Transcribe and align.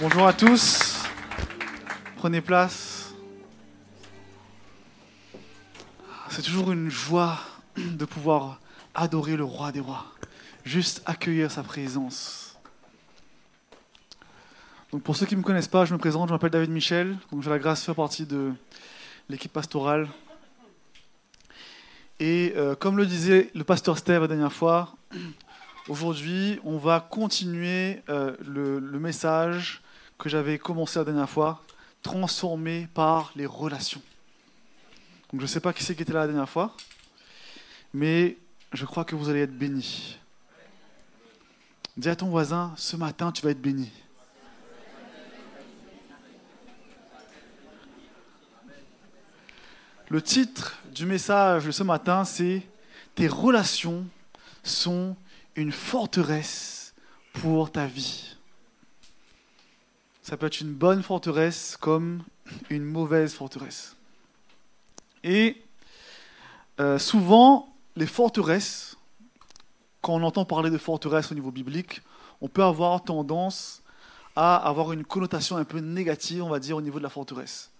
Bonjour 0.00 0.26
à 0.26 0.32
tous. 0.32 1.04
Prenez 2.16 2.40
place. 2.40 3.14
C'est 6.30 6.42
toujours 6.42 6.72
une 6.72 6.90
joie 6.90 7.38
de 7.76 8.04
pouvoir 8.04 8.58
adorer 8.92 9.36
le 9.36 9.44
roi 9.44 9.70
des 9.70 9.78
rois. 9.78 10.06
Juste 10.64 11.00
accueillir 11.06 11.48
sa 11.52 11.62
présence. 11.62 12.58
Donc 14.90 15.04
pour 15.04 15.14
ceux 15.14 15.26
qui 15.26 15.36
ne 15.36 15.40
me 15.40 15.44
connaissent 15.44 15.68
pas, 15.68 15.84
je 15.84 15.92
me 15.92 15.98
présente, 15.98 16.28
je 16.28 16.34
m'appelle 16.34 16.50
David 16.50 16.70
Michel. 16.70 17.16
Donc 17.30 17.44
j'ai 17.44 17.50
la 17.50 17.60
grâce 17.60 17.78
de 17.78 17.84
faire 17.84 17.94
partie 17.94 18.26
de 18.26 18.52
l'équipe 19.28 19.52
pastorale. 19.52 20.08
Et 22.18 22.52
euh, 22.56 22.74
comme 22.74 22.96
le 22.96 23.06
disait 23.06 23.52
le 23.54 23.62
pasteur 23.62 23.96
Steve 23.96 24.22
la 24.22 24.28
dernière 24.28 24.52
fois, 24.52 24.96
aujourd'hui 25.88 26.58
on 26.64 26.78
va 26.78 26.98
continuer 26.98 28.02
euh, 28.08 28.36
le, 28.44 28.80
le 28.80 28.98
message 28.98 29.82
que 30.18 30.28
j'avais 30.28 30.58
commencé 30.58 30.98
la 30.98 31.04
dernière 31.04 31.28
fois, 31.28 31.62
transformé 32.02 32.88
par 32.94 33.32
les 33.36 33.46
relations. 33.46 34.02
Donc 35.30 35.40
je 35.40 35.46
ne 35.46 35.48
sais 35.48 35.60
pas 35.60 35.72
qui 35.72 35.82
c'est 35.82 35.94
qui 35.94 36.02
était 36.02 36.12
là 36.12 36.20
la 36.20 36.26
dernière 36.28 36.48
fois, 36.48 36.76
mais 37.92 38.36
je 38.72 38.84
crois 38.84 39.04
que 39.04 39.16
vous 39.16 39.28
allez 39.28 39.40
être 39.40 39.56
bénis. 39.56 40.18
Dis 41.96 42.08
à 42.08 42.16
ton 42.16 42.28
voisin, 42.28 42.72
ce 42.76 42.96
matin 42.96 43.32
tu 43.32 43.42
vas 43.42 43.50
être 43.50 43.60
béni. 43.60 43.90
Le 50.08 50.22
titre 50.22 50.78
du 50.92 51.06
message 51.06 51.64
de 51.64 51.70
ce 51.70 51.82
matin, 51.82 52.24
c'est 52.24 52.62
Tes 53.14 53.26
relations 53.26 54.06
sont 54.62 55.16
une 55.56 55.72
forteresse 55.72 56.94
pour 57.32 57.72
ta 57.72 57.86
vie. 57.86 58.36
Ça 60.24 60.38
peut 60.38 60.46
être 60.46 60.62
une 60.62 60.72
bonne 60.72 61.02
forteresse 61.02 61.76
comme 61.78 62.22
une 62.70 62.82
mauvaise 62.82 63.34
forteresse. 63.34 63.94
Et 65.22 65.62
euh, 66.80 66.98
souvent, 66.98 67.74
les 67.94 68.06
forteresses, 68.06 68.96
quand 70.00 70.14
on 70.14 70.22
entend 70.22 70.46
parler 70.46 70.70
de 70.70 70.78
forteresses 70.78 71.30
au 71.30 71.34
niveau 71.34 71.50
biblique, 71.50 72.00
on 72.40 72.48
peut 72.48 72.64
avoir 72.64 73.04
tendance 73.04 73.82
à 74.34 74.56
avoir 74.56 74.92
une 74.92 75.04
connotation 75.04 75.58
un 75.58 75.64
peu 75.64 75.80
négative, 75.80 76.42
on 76.42 76.48
va 76.48 76.58
dire, 76.58 76.78
au 76.78 76.82
niveau 76.82 76.96
de 76.96 77.04
la 77.04 77.10
forteresse. 77.10 77.70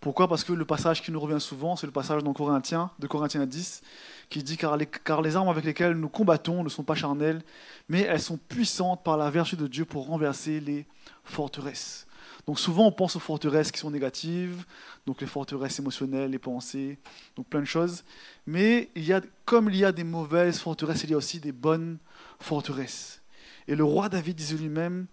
Pourquoi? 0.00 0.28
Parce 0.28 0.44
que 0.44 0.54
le 0.54 0.64
passage 0.64 1.02
qui 1.02 1.12
nous 1.12 1.20
revient 1.20 1.40
souvent, 1.40 1.76
c'est 1.76 1.86
le 1.86 1.92
passage 1.92 2.24
dans 2.24 2.32
Corinthiens, 2.32 2.90
de 2.98 3.06
Corinthiens 3.06 3.44
10, 3.44 3.82
qui 4.30 4.42
dit 4.42 4.56
car 4.56 4.78
les, 4.78 4.86
car 4.86 5.20
les 5.20 5.36
armes 5.36 5.50
avec 5.50 5.64
lesquelles 5.64 5.92
nous 5.92 6.08
combattons 6.08 6.64
ne 6.64 6.70
sont 6.70 6.84
pas 6.84 6.94
charnelles, 6.94 7.42
mais 7.88 8.00
elles 8.02 8.20
sont 8.20 8.38
puissantes 8.38 9.04
par 9.04 9.18
la 9.18 9.28
vertu 9.28 9.56
de 9.56 9.66
Dieu 9.66 9.84
pour 9.84 10.06
renverser 10.06 10.60
les 10.60 10.86
forteresses. 11.24 12.06
Donc 12.46 12.58
souvent 12.58 12.86
on 12.86 12.92
pense 12.92 13.14
aux 13.16 13.20
forteresses 13.20 13.70
qui 13.70 13.78
sont 13.78 13.90
négatives, 13.90 14.64
donc 15.04 15.20
les 15.20 15.26
forteresses 15.26 15.78
émotionnelles, 15.78 16.30
les 16.30 16.38
pensées, 16.38 16.98
donc 17.36 17.46
plein 17.48 17.60
de 17.60 17.66
choses. 17.66 18.02
Mais 18.46 18.88
il 18.94 19.04
y 19.04 19.12
a, 19.12 19.20
comme 19.44 19.68
il 19.68 19.76
y 19.76 19.84
a 19.84 19.92
des 19.92 20.04
mauvaises 20.04 20.60
forteresses, 20.60 21.04
il 21.04 21.10
y 21.10 21.14
a 21.14 21.18
aussi 21.18 21.40
des 21.40 21.52
bonnes 21.52 21.98
forteresses. 22.38 23.20
Et 23.68 23.76
le 23.76 23.84
roi 23.84 24.08
David 24.08 24.36
disait 24.36 24.56
lui-même, 24.56 25.06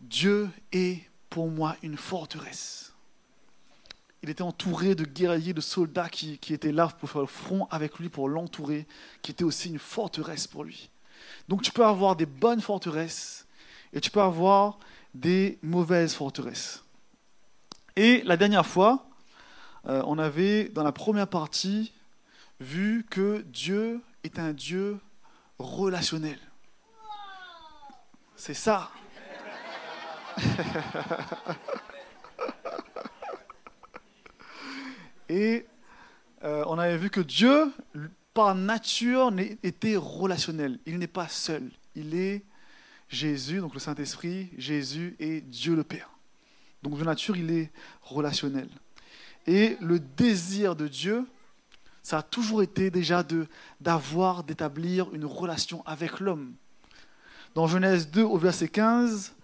Dieu 0.00 0.48
est 0.72 1.02
pour 1.28 1.50
moi 1.50 1.76
une 1.82 1.98
forteresse. 1.98 2.94
Il 4.22 4.30
était 4.30 4.42
entouré 4.42 4.94
de 4.94 5.04
guerriers, 5.04 5.52
de 5.52 5.60
soldats 5.60 6.08
qui, 6.08 6.38
étaient 6.50 6.72
là 6.72 6.88
pour 6.88 7.10
faire 7.10 7.20
le 7.20 7.26
front 7.26 7.68
avec 7.70 7.98
lui, 7.98 8.08
pour 8.08 8.28
l'entourer, 8.28 8.86
qui 9.22 9.30
était 9.30 9.44
aussi 9.44 9.68
une 9.68 9.78
forteresse 9.78 10.46
pour 10.46 10.64
lui. 10.64 10.90
Donc 11.48 11.62
tu 11.62 11.70
peux 11.70 11.84
avoir 11.84 12.16
des 12.16 12.26
bonnes 12.26 12.60
forteresses 12.60 13.46
et 13.92 14.00
tu 14.00 14.10
peux 14.10 14.20
avoir 14.20 14.78
des 15.14 15.58
mauvaises 15.62 16.14
forteresses. 16.14 16.84
Et 17.96 18.22
la 18.24 18.36
dernière 18.36 18.66
fois, 18.66 19.06
euh, 19.86 20.02
on 20.06 20.18
avait 20.18 20.68
dans 20.68 20.82
la 20.82 20.92
première 20.92 21.28
partie 21.28 21.92
vu 22.60 23.06
que 23.08 23.44
Dieu 23.48 24.00
est 24.24 24.38
un 24.38 24.52
Dieu 24.52 24.98
relationnel. 25.58 26.38
C'est 28.36 28.54
ça. 28.54 28.90
Et 35.28 35.66
euh, 36.44 36.64
on 36.66 36.78
avait 36.78 36.96
vu 36.96 37.10
que 37.10 37.20
Dieu, 37.20 37.72
par 38.34 38.54
nature, 38.54 39.32
était 39.62 39.96
relationnel. 39.96 40.78
Il 40.86 40.98
n'est 40.98 41.06
pas 41.06 41.28
seul. 41.28 41.70
Il 41.94 42.14
est 42.14 42.44
Jésus, 43.08 43.58
donc 43.60 43.74
le 43.74 43.80
Saint-Esprit, 43.80 44.50
Jésus 44.56 45.16
et 45.18 45.40
Dieu 45.40 45.74
le 45.74 45.84
Père. 45.84 46.10
Donc 46.82 46.98
de 46.98 47.04
nature, 47.04 47.36
il 47.36 47.50
est 47.50 47.70
relationnel. 48.02 48.68
Et 49.46 49.76
le 49.80 49.98
désir 49.98 50.76
de 50.76 50.86
Dieu, 50.86 51.26
ça 52.02 52.18
a 52.18 52.22
toujours 52.22 52.62
été 52.62 52.90
déjà 52.90 53.24
d'avoir, 53.80 54.44
d'établir 54.44 55.12
une 55.14 55.24
relation 55.24 55.82
avec 55.86 56.20
l'homme. 56.20 56.54
Dans 57.54 57.66
Genèse 57.66 58.10
2 58.10 58.22
au 58.22 58.38
verset 58.38 58.68
15, 58.68 59.34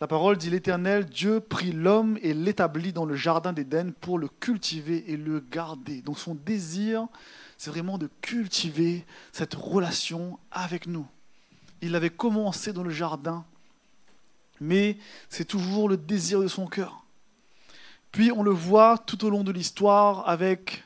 la 0.00 0.06
parole 0.06 0.36
dit 0.36 0.50
l'Éternel, 0.50 1.06
Dieu 1.06 1.40
prit 1.40 1.72
l'homme 1.72 2.18
et 2.22 2.32
l'établit 2.32 2.92
dans 2.92 3.04
le 3.04 3.16
jardin 3.16 3.52
d'Éden 3.52 3.92
pour 4.00 4.18
le 4.18 4.28
cultiver 4.28 5.10
et 5.10 5.16
le 5.16 5.40
garder. 5.40 6.02
Donc 6.02 6.18
son 6.20 6.36
désir, 6.36 7.08
c'est 7.56 7.70
vraiment 7.70 7.98
de 7.98 8.08
cultiver 8.20 9.04
cette 9.32 9.54
relation 9.54 10.38
avec 10.52 10.86
nous. 10.86 11.06
Il 11.82 11.96
avait 11.96 12.10
commencé 12.10 12.72
dans 12.72 12.84
le 12.84 12.90
jardin, 12.90 13.44
mais 14.60 14.98
c'est 15.28 15.44
toujours 15.44 15.88
le 15.88 15.96
désir 15.96 16.40
de 16.40 16.48
son 16.48 16.68
cœur. 16.68 17.04
Puis 18.12 18.30
on 18.30 18.44
le 18.44 18.52
voit 18.52 18.98
tout 18.98 19.24
au 19.24 19.30
long 19.30 19.42
de 19.42 19.52
l'histoire 19.52 20.28
avec 20.28 20.84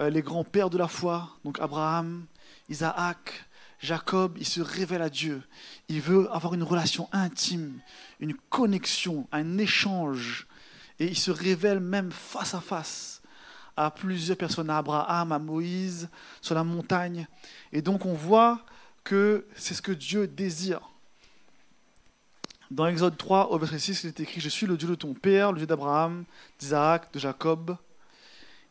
euh, 0.00 0.10
les 0.10 0.22
grands-pères 0.22 0.70
de 0.70 0.78
la 0.78 0.88
foi, 0.88 1.30
donc 1.44 1.60
Abraham, 1.60 2.26
Isaac, 2.68 3.47
Jacob, 3.80 4.36
il 4.38 4.46
se 4.46 4.60
révèle 4.60 5.02
à 5.02 5.10
Dieu. 5.10 5.42
Il 5.88 6.00
veut 6.00 6.28
avoir 6.32 6.54
une 6.54 6.62
relation 6.62 7.08
intime, 7.12 7.80
une 8.20 8.34
connexion, 8.34 9.28
un 9.32 9.58
échange. 9.58 10.46
Et 10.98 11.06
il 11.06 11.16
se 11.16 11.30
révèle 11.30 11.80
même 11.80 12.10
face 12.10 12.54
à 12.54 12.60
face 12.60 13.22
à 13.76 13.92
plusieurs 13.92 14.36
personnes, 14.36 14.70
à 14.70 14.78
Abraham, 14.78 15.30
à 15.30 15.38
Moïse, 15.38 16.08
sur 16.40 16.56
la 16.56 16.64
montagne. 16.64 17.28
Et 17.72 17.80
donc 17.80 18.04
on 18.04 18.14
voit 18.14 18.64
que 19.04 19.46
c'est 19.54 19.74
ce 19.74 19.82
que 19.82 19.92
Dieu 19.92 20.26
désire. 20.26 20.80
Dans 22.72 22.86
Exode 22.88 23.16
3, 23.16 23.52
au 23.52 23.58
verset 23.58 23.78
6, 23.78 24.02
il 24.02 24.08
est 24.08 24.20
écrit, 24.20 24.40
Je 24.40 24.48
suis 24.48 24.66
le 24.66 24.76
Dieu 24.76 24.88
de 24.88 24.96
ton 24.96 25.14
père, 25.14 25.52
le 25.52 25.58
Dieu 25.58 25.66
d'Abraham, 25.66 26.24
d'Isaac, 26.58 27.12
de 27.12 27.20
Jacob. 27.20 27.76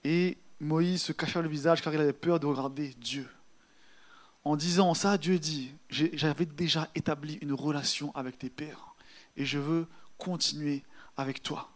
Et 0.03 0.37
Moïse 0.59 1.03
se 1.03 1.13
cacha 1.13 1.41
le 1.41 1.49
visage 1.49 1.81
car 1.81 1.93
il 1.93 2.01
avait 2.01 2.13
peur 2.13 2.39
de 2.39 2.45
regarder 2.45 2.93
Dieu. 2.99 3.27
En 4.47 4.55
disant 4.55 4.93
ça, 4.93 5.17
Dieu 5.17 5.39
dit, 5.39 5.73
j'avais 5.89 6.45
déjà 6.45 6.87
établi 6.95 7.33
une 7.41 7.51
relation 7.51 8.15
avec 8.15 8.39
tes 8.39 8.49
pères 8.49 8.95
et 9.35 9.43
je 9.43 9.59
veux 9.59 9.87
continuer 10.17 10.85
avec 11.17 11.43
toi. 11.43 11.69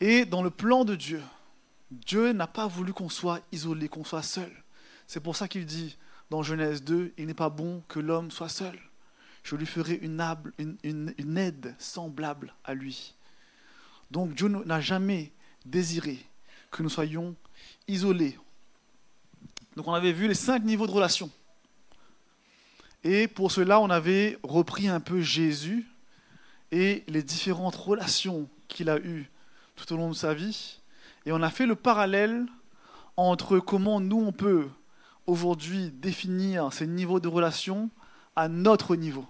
Et 0.00 0.24
dans 0.24 0.42
le 0.42 0.50
plan 0.50 0.84
de 0.84 0.96
Dieu, 0.96 1.22
Dieu 1.92 2.32
n'a 2.32 2.48
pas 2.48 2.66
voulu 2.66 2.92
qu'on 2.92 3.08
soit 3.08 3.42
isolé, 3.52 3.88
qu'on 3.88 4.02
soit 4.02 4.24
seul. 4.24 4.50
C'est 5.06 5.20
pour 5.20 5.36
ça 5.36 5.46
qu'il 5.46 5.66
dit 5.66 5.96
dans 6.30 6.42
Genèse 6.42 6.82
2, 6.82 7.12
il 7.16 7.26
n'est 7.26 7.34
pas 7.34 7.48
bon 7.48 7.84
que 7.86 8.00
l'homme 8.00 8.32
soit 8.32 8.48
seul. 8.48 8.76
Je 9.44 9.54
lui 9.54 9.66
ferai 9.66 10.00
une, 10.02 10.18
une 10.82 11.38
aide 11.38 11.76
semblable 11.78 12.56
à 12.64 12.74
lui. 12.74 13.14
Donc 14.10 14.34
Dieu 14.34 14.48
n'a 14.48 14.80
jamais 14.80 15.30
désiré 15.64 16.18
que 16.72 16.82
nous 16.82 16.90
soyons 16.90 17.36
isolés. 17.86 18.36
Donc 19.76 19.88
on 19.88 19.94
avait 19.94 20.12
vu 20.12 20.28
les 20.28 20.34
cinq 20.34 20.64
niveaux 20.64 20.86
de 20.86 20.92
relation. 20.92 21.30
Et 23.02 23.28
pour 23.28 23.52
cela, 23.52 23.80
on 23.80 23.90
avait 23.90 24.38
repris 24.42 24.88
un 24.88 25.00
peu 25.00 25.20
Jésus 25.20 25.86
et 26.72 27.04
les 27.08 27.22
différentes 27.22 27.76
relations 27.76 28.48
qu'il 28.68 28.88
a 28.88 28.98
eues 28.98 29.30
tout 29.76 29.92
au 29.92 29.96
long 29.96 30.08
de 30.08 30.14
sa 30.14 30.32
vie. 30.32 30.80
Et 31.26 31.32
on 31.32 31.42
a 31.42 31.50
fait 31.50 31.66
le 31.66 31.74
parallèle 31.74 32.46
entre 33.16 33.58
comment 33.58 34.00
nous, 34.00 34.20
on 34.20 34.32
peut 34.32 34.68
aujourd'hui 35.26 35.90
définir 35.90 36.72
ces 36.72 36.86
niveaux 36.86 37.20
de 37.20 37.28
relation 37.28 37.90
à 38.36 38.48
notre 38.48 38.96
niveau. 38.96 39.26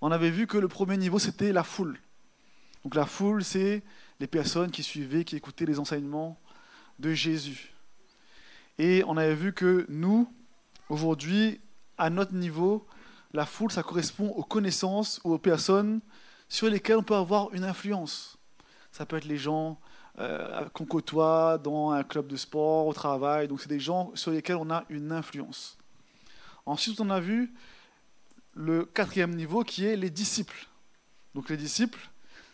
On 0.00 0.12
avait 0.12 0.30
vu 0.30 0.46
que 0.46 0.58
le 0.58 0.68
premier 0.68 0.96
niveau, 0.96 1.18
c'était 1.18 1.52
la 1.52 1.64
foule. 1.64 1.98
Donc 2.84 2.94
la 2.94 3.06
foule, 3.06 3.42
c'est 3.42 3.82
les 4.20 4.26
personnes 4.26 4.70
qui 4.70 4.82
suivaient, 4.82 5.24
qui 5.24 5.36
écoutaient 5.36 5.66
les 5.66 5.78
enseignements 5.78 6.38
de 6.98 7.12
Jésus. 7.12 7.75
Et 8.78 9.02
on 9.06 9.16
avait 9.16 9.34
vu 9.34 9.52
que 9.52 9.86
nous, 9.88 10.32
aujourd'hui, 10.88 11.60
à 11.98 12.10
notre 12.10 12.34
niveau, 12.34 12.86
la 13.32 13.46
foule, 13.46 13.70
ça 13.70 13.82
correspond 13.82 14.28
aux 14.30 14.44
connaissances 14.44 15.20
ou 15.24 15.32
aux 15.32 15.38
personnes 15.38 16.00
sur 16.48 16.68
lesquelles 16.68 16.98
on 16.98 17.02
peut 17.02 17.14
avoir 17.14 17.52
une 17.52 17.64
influence. 17.64 18.38
Ça 18.92 19.06
peut 19.06 19.16
être 19.16 19.24
les 19.24 19.38
gens 19.38 19.78
euh, 20.18 20.64
qu'on 20.72 20.86
côtoie 20.86 21.58
dans 21.58 21.90
un 21.90 22.02
club 22.02 22.26
de 22.26 22.36
sport, 22.36 22.86
au 22.86 22.92
travail. 22.92 23.48
Donc, 23.48 23.60
c'est 23.60 23.68
des 23.68 23.80
gens 23.80 24.12
sur 24.14 24.30
lesquels 24.30 24.56
on 24.56 24.70
a 24.70 24.84
une 24.88 25.12
influence. 25.12 25.76
Ensuite, 26.66 27.00
on 27.00 27.10
a 27.10 27.20
vu 27.20 27.52
le 28.56 28.84
quatrième 28.84 29.34
niveau 29.34 29.62
qui 29.62 29.84
est 29.84 29.96
les 29.96 30.10
disciples. 30.10 30.66
Donc 31.34 31.50
les 31.50 31.58
disciples, 31.58 32.10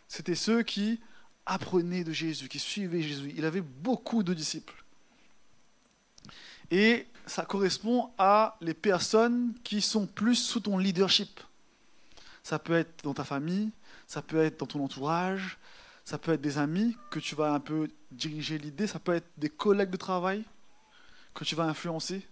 c'était 0.08 0.34
ceux 0.34 0.62
qui 0.62 1.00
apprenaient 1.46 2.04
de 2.04 2.12
Jésus, 2.12 2.48
qui 2.48 2.58
suivaient 2.58 3.00
Jésus. 3.00 3.32
Il 3.36 3.44
avait 3.44 3.60
beaucoup 3.60 4.24
de 4.24 4.34
disciples. 4.34 4.81
Et 6.72 7.06
ça 7.26 7.44
correspond 7.44 8.08
à 8.16 8.56
les 8.62 8.72
personnes 8.72 9.52
qui 9.62 9.82
sont 9.82 10.06
plus 10.06 10.36
sous 10.36 10.60
ton 10.60 10.78
leadership. 10.78 11.38
Ça 12.42 12.58
peut 12.58 12.72
être 12.72 13.04
dans 13.04 13.12
ta 13.12 13.24
famille, 13.24 13.70
ça 14.06 14.22
peut 14.22 14.42
être 14.42 14.58
dans 14.58 14.66
ton 14.66 14.82
entourage, 14.82 15.58
ça 16.06 16.16
peut 16.16 16.32
être 16.32 16.40
des 16.40 16.56
amis 16.56 16.96
que 17.10 17.20
tu 17.20 17.34
vas 17.34 17.52
un 17.52 17.60
peu 17.60 17.88
diriger 18.10 18.56
l'idée, 18.56 18.86
ça 18.86 18.98
peut 18.98 19.14
être 19.14 19.28
des 19.36 19.50
collègues 19.50 19.90
de 19.90 19.98
travail 19.98 20.44
que 21.34 21.44
tu 21.44 21.54
vas 21.54 21.64
influencer. 21.64 22.26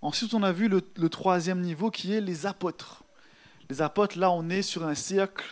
Ensuite, 0.00 0.32
on 0.32 0.42
a 0.42 0.52
vu 0.52 0.68
le, 0.68 1.08
troisième 1.10 1.60
niveau 1.60 1.90
qui 1.90 2.14
est 2.14 2.22
les 2.22 2.46
apôtres. 2.46 3.04
Les 3.68 3.82
apôtres, 3.82 4.18
là, 4.18 4.30
on 4.30 4.48
est 4.48 4.62
sur 4.62 4.86
un 4.86 4.94
cercle 4.94 5.44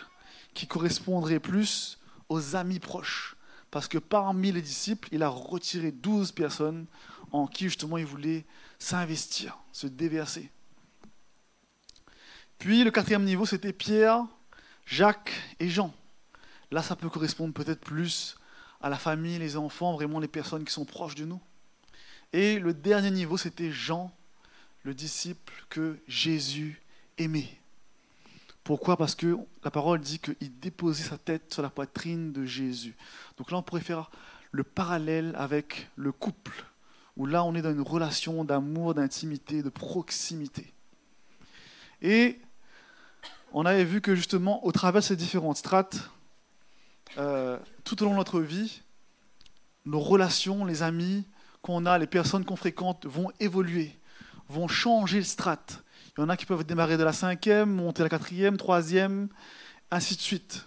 qui 0.55 0.65
correspondrait 0.65 1.39
plus 1.39 1.99
aux 2.29 2.55
amis 2.55 2.79
proches. 2.79 3.35
Parce 3.69 3.87
que 3.87 3.99
parmi 3.99 4.51
les 4.51 4.63
disciples, 4.63 5.09
il 5.11 5.21
a 5.21 5.29
retiré 5.29 5.91
douze 5.91 6.31
personnes 6.31 6.87
en 7.35 7.47
qui 7.47 7.65
justement 7.65 7.97
il 7.97 8.05
voulait 8.05 8.45
s'investir, 8.79 9.57
se 9.71 9.87
déverser. 9.87 10.51
Puis 12.57 12.83
le 12.83 12.91
quatrième 12.91 13.23
niveau, 13.23 13.45
c'était 13.45 13.73
Pierre, 13.73 14.25
Jacques 14.85 15.33
et 15.59 15.69
Jean. 15.69 15.93
Là, 16.71 16.81
ça 16.81 16.95
peut 16.95 17.09
correspondre 17.09 17.53
peut-être 17.53 17.81
plus 17.81 18.35
à 18.81 18.89
la 18.89 18.97
famille, 18.97 19.39
les 19.39 19.57
enfants, 19.57 19.93
vraiment 19.93 20.19
les 20.19 20.27
personnes 20.27 20.65
qui 20.65 20.73
sont 20.73 20.85
proches 20.85 21.15
de 21.15 21.25
nous. 21.25 21.41
Et 22.33 22.59
le 22.59 22.73
dernier 22.73 23.11
niveau, 23.11 23.37
c'était 23.37 23.71
Jean, 23.71 24.11
le 24.83 24.93
disciple 24.93 25.53
que 25.69 25.97
Jésus 26.07 26.81
aimait. 27.17 27.57
Pourquoi? 28.63 28.97
Parce 28.97 29.15
que 29.15 29.37
la 29.63 29.71
parole 29.71 29.99
dit 29.99 30.19
qu'il 30.19 30.59
déposait 30.59 31.03
sa 31.03 31.17
tête 31.17 31.53
sur 31.53 31.61
la 31.61 31.69
poitrine 31.69 32.33
de 32.33 32.45
Jésus. 32.45 32.95
Donc 33.37 33.51
là, 33.51 33.57
on 33.57 33.63
pourrait 33.63 33.81
faire 33.81 34.09
le 34.51 34.63
parallèle 34.63 35.35
avec 35.37 35.87
le 35.95 36.11
couple, 36.11 36.65
où 37.17 37.25
là, 37.25 37.43
on 37.43 37.55
est 37.55 37.61
dans 37.61 37.71
une 37.71 37.81
relation 37.81 38.43
d'amour, 38.43 38.93
d'intimité, 38.93 39.63
de 39.63 39.69
proximité. 39.69 40.73
Et 42.01 42.39
on 43.53 43.65
avait 43.65 43.85
vu 43.85 44.01
que 44.01 44.15
justement, 44.15 44.65
au 44.65 44.71
travers 44.71 45.01
de 45.01 45.05
ces 45.05 45.15
différentes 45.15 45.57
strates, 45.57 46.09
euh, 47.17 47.57
tout 47.83 48.01
au 48.01 48.05
long 48.05 48.11
de 48.11 48.17
notre 48.17 48.41
vie, 48.41 48.81
nos 49.85 49.99
relations, 49.99 50.65
les 50.65 50.83
amis 50.83 51.25
qu'on 51.61 51.85
a, 51.85 51.97
les 51.97 52.07
personnes 52.07 52.43
qu'on 52.43 52.55
fréquente 52.55 53.05
vont 53.05 53.31
évoluer, 53.39 53.97
vont 54.49 54.67
changer 54.67 55.17
le 55.17 55.23
strate. 55.23 55.83
Il 56.17 56.21
y 56.21 56.23
en 56.23 56.29
a 56.29 56.37
qui 56.37 56.45
peuvent 56.45 56.65
démarrer 56.65 56.97
de 56.97 57.03
la 57.03 57.13
cinquième, 57.13 57.69
monter 57.73 58.01
à 58.01 58.05
la 58.05 58.09
quatrième, 58.09 58.57
troisième, 58.57 59.29
ainsi 59.91 60.15
de 60.15 60.21
suite. 60.21 60.65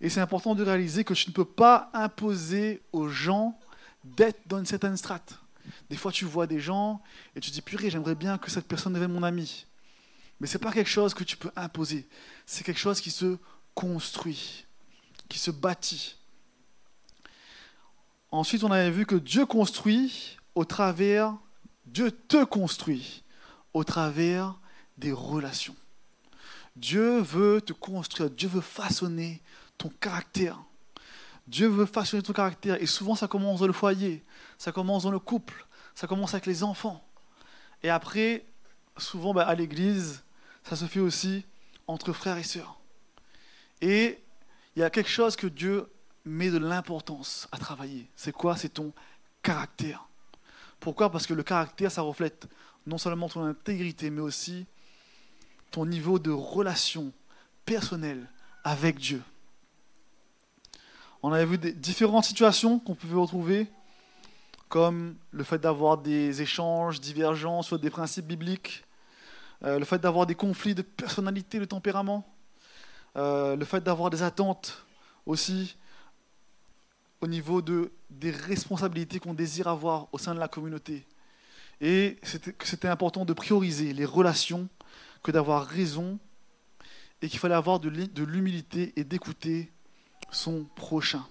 Et 0.00 0.10
c'est 0.10 0.20
important 0.20 0.54
de 0.54 0.62
réaliser 0.62 1.04
que 1.04 1.14
tu 1.14 1.30
ne 1.30 1.34
peux 1.34 1.44
pas 1.44 1.90
imposer 1.94 2.82
aux 2.92 3.08
gens 3.08 3.58
d'être 4.04 4.40
dans 4.46 4.58
une 4.58 4.66
certaine 4.66 4.96
strate. 4.96 5.38
Des 5.90 5.96
fois, 5.96 6.12
tu 6.12 6.24
vois 6.24 6.46
des 6.46 6.60
gens 6.60 7.02
et 7.34 7.40
tu 7.40 7.50
dis, 7.50 7.62
purée, 7.62 7.90
j'aimerais 7.90 8.14
bien 8.14 8.38
que 8.38 8.50
cette 8.50 8.66
personne 8.66 8.92
devienne 8.92 9.12
mon 9.12 9.22
ami. 9.22 9.66
Mais 10.40 10.46
ce 10.46 10.56
n'est 10.56 10.62
pas 10.62 10.72
quelque 10.72 10.90
chose 10.90 11.14
que 11.14 11.24
tu 11.24 11.36
peux 11.36 11.50
imposer. 11.56 12.06
C'est 12.44 12.64
quelque 12.64 12.78
chose 12.78 13.00
qui 13.00 13.10
se 13.10 13.38
construit, 13.74 14.66
qui 15.28 15.38
se 15.38 15.50
bâtit. 15.50 16.16
Ensuite, 18.30 18.64
on 18.64 18.70
avait 18.70 18.90
vu 18.90 19.06
que 19.06 19.14
Dieu 19.14 19.46
construit 19.46 20.36
au 20.54 20.64
travers, 20.64 21.34
Dieu 21.86 22.10
te 22.10 22.44
construit 22.44 23.22
au 23.72 23.84
travers 23.84 24.58
des 24.98 25.12
relations. 25.12 25.76
Dieu 26.74 27.20
veut 27.20 27.62
te 27.62 27.72
construire, 27.72 28.30
Dieu 28.30 28.48
veut 28.48 28.60
façonner 28.60 29.42
ton 29.78 29.88
caractère. 29.88 30.58
Dieu 31.46 31.68
veut 31.68 31.86
façonner 31.86 32.22
ton 32.22 32.32
caractère. 32.32 32.80
Et 32.82 32.86
souvent, 32.86 33.14
ça 33.14 33.28
commence 33.28 33.60
dans 33.60 33.66
le 33.66 33.72
foyer, 33.72 34.22
ça 34.58 34.72
commence 34.72 35.04
dans 35.04 35.10
le 35.10 35.18
couple, 35.18 35.66
ça 35.94 36.06
commence 36.06 36.34
avec 36.34 36.46
les 36.46 36.62
enfants. 36.62 37.04
Et 37.82 37.90
après, 37.90 38.44
souvent, 38.96 39.34
ben, 39.34 39.42
à 39.42 39.54
l'église, 39.54 40.22
ça 40.64 40.76
se 40.76 40.86
fait 40.86 41.00
aussi 41.00 41.44
entre 41.86 42.12
frères 42.12 42.38
et 42.38 42.42
sœurs. 42.42 42.78
Et 43.80 44.18
il 44.74 44.80
y 44.80 44.82
a 44.82 44.90
quelque 44.90 45.10
chose 45.10 45.36
que 45.36 45.46
Dieu 45.46 45.88
met 46.24 46.50
de 46.50 46.58
l'importance 46.58 47.48
à 47.52 47.58
travailler. 47.58 48.08
C'est 48.16 48.32
quoi? 48.32 48.56
C'est 48.56 48.70
ton 48.70 48.92
caractère. 49.42 50.08
Pourquoi? 50.80 51.10
Parce 51.10 51.26
que 51.26 51.34
le 51.34 51.42
caractère, 51.42 51.90
ça 51.90 52.02
reflète 52.02 52.46
non 52.86 52.98
seulement 52.98 53.28
ton 53.28 53.44
intégrité, 53.44 54.10
mais 54.10 54.20
aussi 54.20 54.66
ton 55.70 55.86
niveau 55.86 56.18
de 56.18 56.30
relation 56.30 57.12
personnelle 57.64 58.28
avec 58.64 58.98
Dieu. 58.98 59.22
On 61.22 61.32
avait 61.32 61.46
vu 61.46 61.58
des 61.58 61.72
différentes 61.72 62.24
situations 62.24 62.78
qu'on 62.78 62.94
pouvait 62.94 63.18
retrouver, 63.18 63.66
comme 64.68 65.16
le 65.30 65.44
fait 65.44 65.58
d'avoir 65.58 65.98
des 65.98 66.42
échanges 66.42 67.00
divergents 67.00 67.62
sur 67.62 67.78
des 67.78 67.90
principes 67.90 68.26
bibliques, 68.26 68.84
euh, 69.64 69.78
le 69.78 69.84
fait 69.84 69.98
d'avoir 69.98 70.26
des 70.26 70.34
conflits 70.34 70.74
de 70.74 70.82
personnalité, 70.82 71.58
de 71.58 71.64
tempérament, 71.64 72.26
euh, 73.16 73.56
le 73.56 73.64
fait 73.64 73.82
d'avoir 73.82 74.10
des 74.10 74.22
attentes 74.22 74.84
aussi 75.24 75.76
au 77.20 77.26
niveau 77.26 77.62
de, 77.62 77.92
des 78.10 78.30
responsabilités 78.30 79.18
qu'on 79.18 79.34
désire 79.34 79.68
avoir 79.68 80.08
au 80.12 80.18
sein 80.18 80.34
de 80.34 80.40
la 80.40 80.48
communauté. 80.48 81.06
Et 81.80 82.18
c'était 82.22 82.88
important 82.88 83.24
de 83.24 83.32
prioriser 83.32 83.92
les 83.92 84.04
relations 84.04 84.68
que 85.22 85.30
d'avoir 85.30 85.66
raison 85.66 86.18
et 87.22 87.28
qu'il 87.28 87.38
fallait 87.38 87.54
avoir 87.54 87.80
de 87.80 88.22
l'humilité 88.22 88.92
et 88.96 89.04
d'écouter 89.04 89.72
son 90.30 90.64
prochain. 90.76 91.26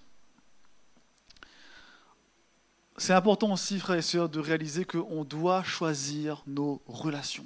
C'est 2.97 3.13
important 3.13 3.51
aussi, 3.51 3.77
frères 3.79 3.97
et 3.97 4.01
sœurs, 4.01 4.29
de 4.29 4.39
réaliser 4.39 4.85
qu'on 4.85 5.25
doit 5.25 5.63
choisir 5.63 6.43
nos 6.47 6.81
relations. 6.87 7.45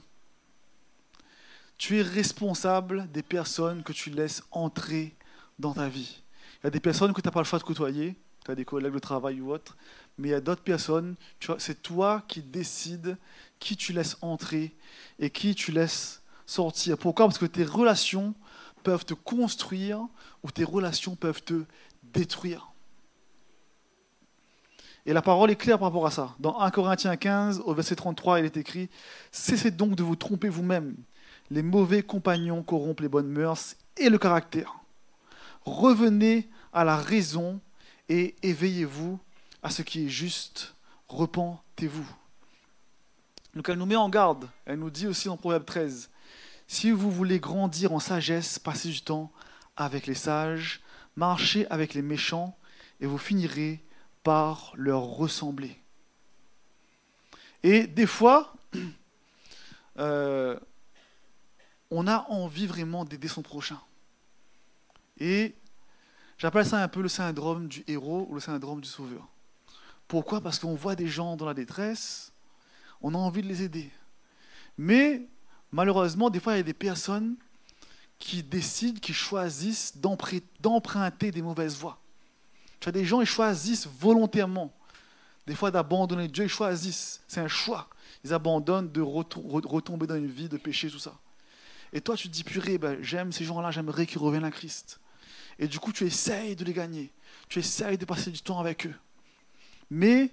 Tu 1.80 1.98
es 1.98 2.02
responsable 2.04 3.10
des 3.12 3.24
personnes 3.24 3.82
que 3.82 3.94
tu 3.94 4.12
laisses 4.12 4.44
entrer 4.52 5.16
dans 5.58 5.74
ta 5.74 5.88
vie. 5.88 6.22
Il 6.62 6.66
y 6.66 6.68
a 6.68 6.70
des 6.70 6.80
personnes 6.80 7.14
que 7.14 7.22
tu 7.22 7.28
n'as 7.28 7.32
pas 7.32 7.40
le 7.40 7.46
choix 7.46 7.58
de 7.58 7.64
côtoyer, 7.64 8.16
tu 8.46 8.52
as 8.52 8.56
des 8.56 8.66
collègues 8.66 8.94
de 8.94 9.00
travail 9.00 9.42
ou 9.42 9.52
autre, 9.52 9.76
mais 10.18 10.28
il 10.28 10.32
y 10.32 10.36
a 10.36 10.42
d'autres 10.42 10.62
personnes, 10.62 11.16
c'est 11.58 11.82
toi 11.82 12.24
qui 12.28 12.42
décides 12.42 13.18
qui 13.60 13.76
tu 13.76 13.94
laisses 13.94 14.18
entrer 14.22 14.76
et 15.18 15.30
qui 15.30 15.56
tu 15.56 15.72
laisses 15.72 16.22
sortir. 16.46 16.98
Pourquoi? 16.98 17.26
Parce 17.26 17.38
que 17.40 17.46
tes 17.46 17.64
relations 17.66 18.36
peuvent 18.84 19.06
te 19.06 19.14
construire 19.14 20.06
ou 20.44 20.52
tes 20.52 20.64
relations 20.64 21.16
peuvent 21.16 21.42
te 21.44 21.64
détruire. 22.04 22.69
Et 25.10 25.14
la 25.14 25.24
parole 25.24 25.50
est 25.50 25.56
claire 25.56 25.80
par 25.80 25.88
rapport 25.88 26.06
à 26.06 26.12
ça. 26.12 26.36
Dans 26.38 26.60
1 26.60 26.70
Corinthiens 26.70 27.18
15, 27.18 27.64
au 27.66 27.74
verset 27.74 27.96
33, 27.96 28.42
il 28.42 28.46
est 28.46 28.58
écrit 28.58 28.92
Cessez 29.32 29.72
donc 29.72 29.96
de 29.96 30.04
vous 30.04 30.16
tromper 30.16 30.50
vous-même. 30.50 30.98
Les 31.50 31.64
mauvais 31.64 32.04
compagnons 32.04 32.62
corrompent 32.62 33.00
les 33.00 33.10
bonnes 33.10 33.28
mœurs 33.28 33.76
et 33.98 34.08
le 34.12 34.20
caractère. 34.20 34.76
Revenez 35.66 36.48
à 36.74 36.84
la 36.84 36.96
raison 36.96 37.60
et 38.08 38.36
éveillez-vous 38.44 39.18
à 39.64 39.72
ce 39.72 39.82
qui 39.82 40.06
est 40.06 40.10
juste. 40.10 40.76
Repentez-vous. 41.08 42.08
Donc 43.56 43.68
elle 43.68 43.80
nous 43.80 43.88
met 43.88 43.96
en 43.96 44.10
garde. 44.10 44.48
Elle 44.68 44.78
nous 44.78 44.92
dit 44.92 45.08
aussi 45.08 45.28
dans 45.28 45.38
Proverbe 45.38 45.66
13 45.66 46.12
si 46.68 46.92
vous 46.92 47.10
voulez 47.10 47.40
grandir 47.40 47.94
en 47.94 48.00
sagesse, 48.00 48.60
passez 48.60 48.90
du 48.90 49.02
temps 49.02 49.32
avec 49.76 50.06
les 50.06 50.14
sages, 50.14 50.82
marchez 51.16 51.66
avec 51.72 51.96
les 51.96 52.04
méchants, 52.04 52.56
et 53.02 53.08
vous 53.08 53.18
finirez 53.18 53.84
par 54.24 54.74
leur 54.76 55.02
ressembler. 55.02 55.80
Et 57.64 57.88
des 57.88 58.06
fois, 58.06 58.54
euh, 60.00 60.60
on 61.92 62.08
a 62.08 62.26
envie 62.30 62.68
vraiment 62.68 63.06
d'aider 63.06 63.28
son 63.28 63.42
prochain. 63.42 63.80
Et 65.18 65.56
j'appelle 66.38 66.66
ça 66.66 66.82
un 66.82 66.88
peu 66.88 67.02
le 67.02 67.10
syndrome 67.10 67.68
du 67.68 67.84
héros 67.88 68.28
ou 68.30 68.36
le 68.36 68.40
syndrome 68.40 68.82
du 68.82 68.90
sauveur. 68.90 69.28
Pourquoi? 70.08 70.42
Parce 70.42 70.60
qu'on 70.60 70.76
voit 70.76 70.96
des 70.96 71.08
gens 71.08 71.36
dans 71.36 71.46
la 71.46 71.54
détresse, 71.54 72.32
on 73.02 73.14
a 73.14 73.18
envie 73.18 73.42
de 73.42 73.48
les 73.48 73.62
aider. 73.64 73.92
Mais 74.78 75.28
malheureusement, 75.72 76.30
des 76.30 76.40
fois, 76.40 76.54
il 76.54 76.58
y 76.58 76.62
a 76.62 76.64
des 76.64 76.74
personnes 76.74 77.36
qui 78.18 78.44
décident, 78.44 79.00
qui 79.00 79.14
choisissent 79.14 79.98
d'emprunter 79.98 81.32
des 81.32 81.42
mauvaises 81.42 81.78
voies. 81.78 82.00
Tu 82.80 82.90
as 82.90 82.92
des 82.92 83.06
gens, 83.06 83.22
ils 83.22 83.28
choisissent 83.28 83.88
volontairement, 83.88 84.74
des 85.48 85.56
fois 85.56 85.72
d'abandonner 85.72 86.28
Dieu, 86.28 86.46
ils 86.46 86.50
choisissent, 86.50 87.22
c'est 87.28 87.42
un 87.42 87.48
choix. 87.48 87.90
Ils 88.24 88.34
abandonnent 88.34 88.92
de 88.92 89.02
retomber 89.02 90.06
dans 90.06 90.16
une 90.16 90.28
vie 90.28 90.48
de 90.48 90.58
péché, 90.58 90.90
tout 90.90 91.00
ça. 91.00 91.18
Et 91.92 92.02
toi, 92.02 92.16
tu 92.16 92.28
te 92.28 92.34
dis, 92.34 92.44
purée, 92.44 92.78
ben, 92.78 93.02
j'aime 93.02 93.32
ces 93.32 93.46
gens-là, 93.46 93.72
j'aimerais 93.72 94.06
qu'ils 94.06 94.20
reviennent 94.20 94.44
à 94.44 94.52
Christ. 94.52 95.00
Et 95.58 95.68
du 95.68 95.80
coup, 95.80 95.92
tu 95.92 96.06
essayes 96.06 96.56
de 96.56 96.64
les 96.64 96.74
gagner. 96.74 97.12
Tu 97.48 97.60
essayes 97.60 97.98
de 97.98 98.06
passer 98.06 98.30
du 98.30 98.42
temps 98.42 98.60
avec 98.60 98.86
eux. 98.86 98.94
Mais 99.90 100.32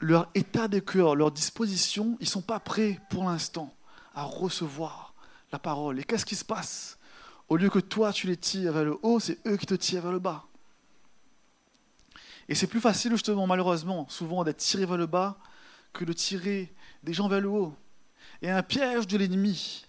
leur 0.00 0.30
état 0.34 0.68
de 0.68 0.78
cœur, 0.78 1.16
leur 1.16 1.30
disposition, 1.30 2.16
ils 2.20 2.24
ne 2.24 2.30
sont 2.30 2.42
pas 2.42 2.60
prêts 2.60 2.98
pour 3.10 3.24
l'instant 3.24 3.74
à 4.14 4.22
recevoir 4.22 5.14
la 5.52 5.58
parole. 5.58 6.00
Et 6.00 6.04
qu'est-ce 6.04 6.24
qui 6.24 6.36
se 6.36 6.44
passe? 6.44 6.98
Au 7.48 7.56
lieu 7.56 7.68
que 7.68 7.78
toi, 7.78 8.12
tu 8.12 8.26
les 8.26 8.38
tires 8.38 8.72
vers 8.72 8.84
le 8.84 8.98
haut, 9.02 9.20
c'est 9.20 9.38
eux 9.46 9.58
qui 9.58 9.66
te 9.66 9.74
tirent 9.74 10.02
vers 10.02 10.12
le 10.12 10.18
bas. 10.18 10.46
Et 12.48 12.54
c'est 12.54 12.66
plus 12.66 12.80
facile, 12.80 13.12
justement, 13.12 13.46
malheureusement, 13.46 14.06
souvent 14.08 14.44
d'être 14.44 14.58
tiré 14.58 14.86
vers 14.86 14.96
le 14.96 15.06
bas 15.06 15.38
que 15.92 16.04
de 16.04 16.12
tirer 16.12 16.74
des 17.02 17.12
gens 17.14 17.28
vers 17.28 17.40
le 17.40 17.48
haut. 17.48 17.74
Et 18.42 18.50
un 18.50 18.62
piège 18.62 19.06
de 19.06 19.16
l'ennemi, 19.16 19.86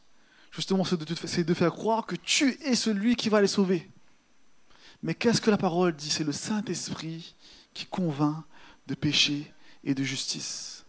justement, 0.51 0.83
c'est 0.83 1.43
de 1.43 1.53
faire 1.53 1.74
croire 1.74 2.05
que 2.05 2.15
tu 2.15 2.57
es 2.63 2.75
celui 2.75 3.15
qui 3.15 3.29
va 3.29 3.41
les 3.41 3.47
sauver. 3.47 3.89
Mais 5.03 5.13
qu'est-ce 5.13 5.41
que 5.41 5.51
la 5.51 5.57
parole 5.57 5.95
dit? 5.95 6.09
C'est 6.09 6.24
le 6.24 6.31
Saint-Esprit 6.31 7.35
qui 7.74 7.85
convainc 7.85 8.43
de 8.88 8.95
péché 8.95 9.51
et 9.83 9.93
de 9.93 10.03
justice. 10.03 10.85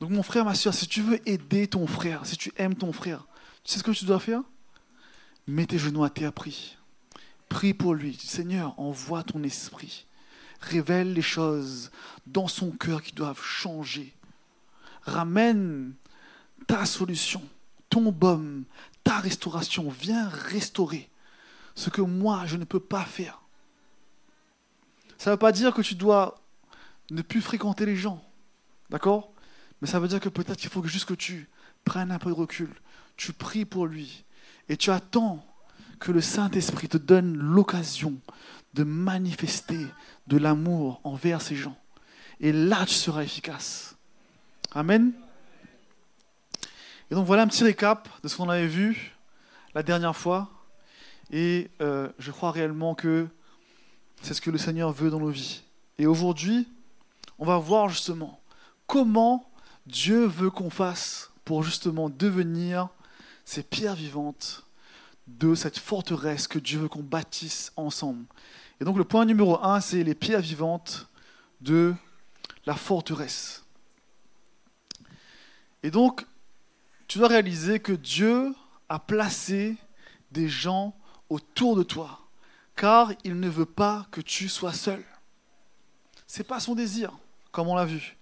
Donc 0.00 0.10
mon 0.10 0.22
frère, 0.22 0.44
ma 0.44 0.54
soeur, 0.54 0.74
si 0.74 0.86
tu 0.86 1.02
veux 1.02 1.26
aider 1.28 1.66
ton 1.66 1.86
frère, 1.86 2.24
si 2.26 2.36
tu 2.36 2.52
aimes 2.56 2.76
ton 2.76 2.92
frère, 2.92 3.26
tu 3.64 3.72
sais 3.72 3.78
ce 3.78 3.84
que 3.84 3.90
tu 3.90 4.04
dois 4.04 4.20
faire? 4.20 4.42
Mets 5.46 5.66
tes 5.66 5.78
genoux 5.78 6.04
à 6.04 6.10
terre, 6.10 6.32
prie. 6.32 6.76
Prie 7.48 7.74
pour 7.74 7.94
lui. 7.94 8.16
Seigneur, 8.20 8.78
envoie 8.78 9.22
ton 9.22 9.42
esprit. 9.42 10.06
Révèle 10.60 11.12
les 11.12 11.22
choses 11.22 11.90
dans 12.26 12.48
son 12.48 12.70
cœur 12.70 13.02
qui 13.02 13.12
doivent 13.12 13.42
changer. 13.42 14.14
Ramène 15.02 15.94
ta 16.66 16.84
solution, 16.84 17.42
ton 17.88 18.12
baume, 18.12 18.64
ta 19.04 19.18
restauration. 19.18 19.88
Viens 19.88 20.28
restaurer 20.28 21.08
ce 21.74 21.90
que 21.90 22.02
moi, 22.02 22.44
je 22.46 22.56
ne 22.56 22.64
peux 22.64 22.80
pas 22.80 23.04
faire. 23.04 23.40
Ça 25.16 25.30
ne 25.30 25.34
veut 25.34 25.38
pas 25.38 25.52
dire 25.52 25.72
que 25.72 25.82
tu 25.82 25.94
dois 25.94 26.40
ne 27.10 27.22
plus 27.22 27.40
fréquenter 27.40 27.86
les 27.86 27.96
gens. 27.96 28.22
D'accord? 28.90 29.32
Mais 29.80 29.88
ça 29.88 30.00
veut 30.00 30.08
dire 30.08 30.20
que 30.20 30.28
peut-être 30.28 30.58
qu'il 30.58 30.70
faut 30.70 30.84
juste 30.84 31.06
que 31.06 31.14
tu 31.14 31.48
prennes 31.84 32.10
un 32.10 32.18
peu 32.18 32.30
de 32.30 32.34
recul. 32.34 32.70
Tu 33.16 33.32
pries 33.32 33.64
pour 33.64 33.86
lui. 33.86 34.24
Et 34.68 34.76
tu 34.76 34.90
attends 34.90 35.44
que 35.98 36.12
le 36.12 36.20
Saint-Esprit 36.20 36.88
te 36.88 36.98
donne 36.98 37.36
l'occasion 37.36 38.20
de 38.78 38.84
manifester 38.84 39.88
de 40.28 40.36
l'amour 40.36 41.00
envers 41.02 41.42
ces 41.42 41.56
gens. 41.56 41.76
Et 42.38 42.52
là, 42.52 42.86
tu 42.86 42.94
seras 42.94 43.24
efficace. 43.24 43.96
Amen. 44.72 45.12
Et 47.10 47.16
donc 47.16 47.26
voilà 47.26 47.42
un 47.42 47.48
petit 47.48 47.64
récap 47.64 48.08
de 48.22 48.28
ce 48.28 48.36
qu'on 48.36 48.48
avait 48.48 48.68
vu 48.68 49.16
la 49.74 49.82
dernière 49.82 50.14
fois. 50.14 50.48
Et 51.32 51.70
euh, 51.80 52.08
je 52.20 52.30
crois 52.30 52.52
réellement 52.52 52.94
que 52.94 53.26
c'est 54.22 54.32
ce 54.32 54.40
que 54.40 54.50
le 54.50 54.58
Seigneur 54.58 54.92
veut 54.92 55.10
dans 55.10 55.18
nos 55.18 55.30
vies. 55.30 55.62
Et 55.98 56.06
aujourd'hui, 56.06 56.68
on 57.40 57.44
va 57.44 57.58
voir 57.58 57.88
justement 57.88 58.40
comment 58.86 59.50
Dieu 59.86 60.24
veut 60.24 60.50
qu'on 60.50 60.70
fasse 60.70 61.32
pour 61.44 61.64
justement 61.64 62.10
devenir 62.10 62.90
ces 63.44 63.64
pierres 63.64 63.96
vivantes 63.96 64.64
de 65.26 65.56
cette 65.56 65.78
forteresse 65.78 66.46
que 66.46 66.60
Dieu 66.60 66.78
veut 66.78 66.88
qu'on 66.88 67.02
bâtisse 67.02 67.72
ensemble. 67.74 68.24
Et 68.80 68.84
donc 68.84 68.96
le 68.96 69.04
point 69.04 69.24
numéro 69.24 69.62
un, 69.64 69.80
c'est 69.80 70.04
les 70.04 70.14
pierres 70.14 70.40
vivantes 70.40 71.08
de 71.60 71.94
la 72.66 72.74
forteresse. 72.74 73.64
Et 75.82 75.90
donc, 75.90 76.26
tu 77.06 77.18
dois 77.18 77.28
réaliser 77.28 77.80
que 77.80 77.92
Dieu 77.92 78.54
a 78.88 78.98
placé 78.98 79.76
des 80.30 80.48
gens 80.48 80.94
autour 81.30 81.76
de 81.76 81.82
toi, 81.82 82.20
car 82.76 83.12
il 83.24 83.38
ne 83.40 83.48
veut 83.48 83.66
pas 83.66 84.06
que 84.10 84.20
tu 84.20 84.48
sois 84.48 84.72
seul. 84.72 85.04
Ce 86.26 86.38
n'est 86.38 86.44
pas 86.44 86.60
son 86.60 86.74
désir, 86.74 87.16
comme 87.50 87.68
on 87.68 87.74
l'a 87.74 87.84
vu. 87.84 88.16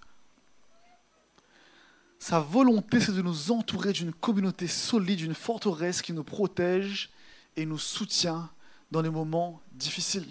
Sa 2.19 2.41
volonté, 2.41 3.01
c'est 3.01 3.13
de 3.13 3.23
nous 3.23 3.51
entourer 3.53 3.93
d'une 3.93 4.13
communauté 4.13 4.67
solide, 4.67 5.19
d'une 5.19 5.35
forteresse 5.35 6.03
qui 6.03 6.13
nous 6.13 6.25
protège 6.25 7.11
et 7.57 7.67
nous 7.67 7.79
soutient 7.79 8.51
dans 8.91 9.03
les 9.03 9.11
moments 9.11 9.61
difficiles. 9.73 10.31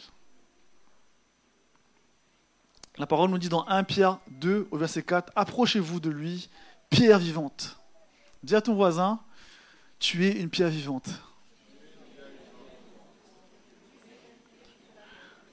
La 2.98 3.08
parole 3.08 3.30
nous 3.30 3.38
dit 3.38 3.50
dans 3.50 3.68
1 3.68 3.84
Pierre 3.84 4.20
2 4.28 4.70
au 4.72 4.78
verset 4.78 5.04
4, 5.04 5.34
Approchez-vous 5.36 6.00
de 6.00 6.10
lui, 6.10 6.50
pierre 6.90 7.20
vivante. 7.20 7.78
Dis 8.42 8.56
à 8.56 8.62
ton 8.62 8.74
voisin, 8.74 9.20
tu 10.00 10.25
es 10.25 10.32
une 10.40 10.50
pierre 10.50 10.70
vivante. 10.70 11.10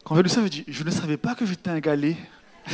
Quand 0.04 0.14
le 0.14 0.48
dit, 0.48 0.64
je 0.68 0.84
ne 0.84 0.90
savais 0.90 1.16
pas 1.16 1.34
que 1.34 1.46
j'étais 1.46 1.70
un 1.70 1.80
galet. 1.80 2.16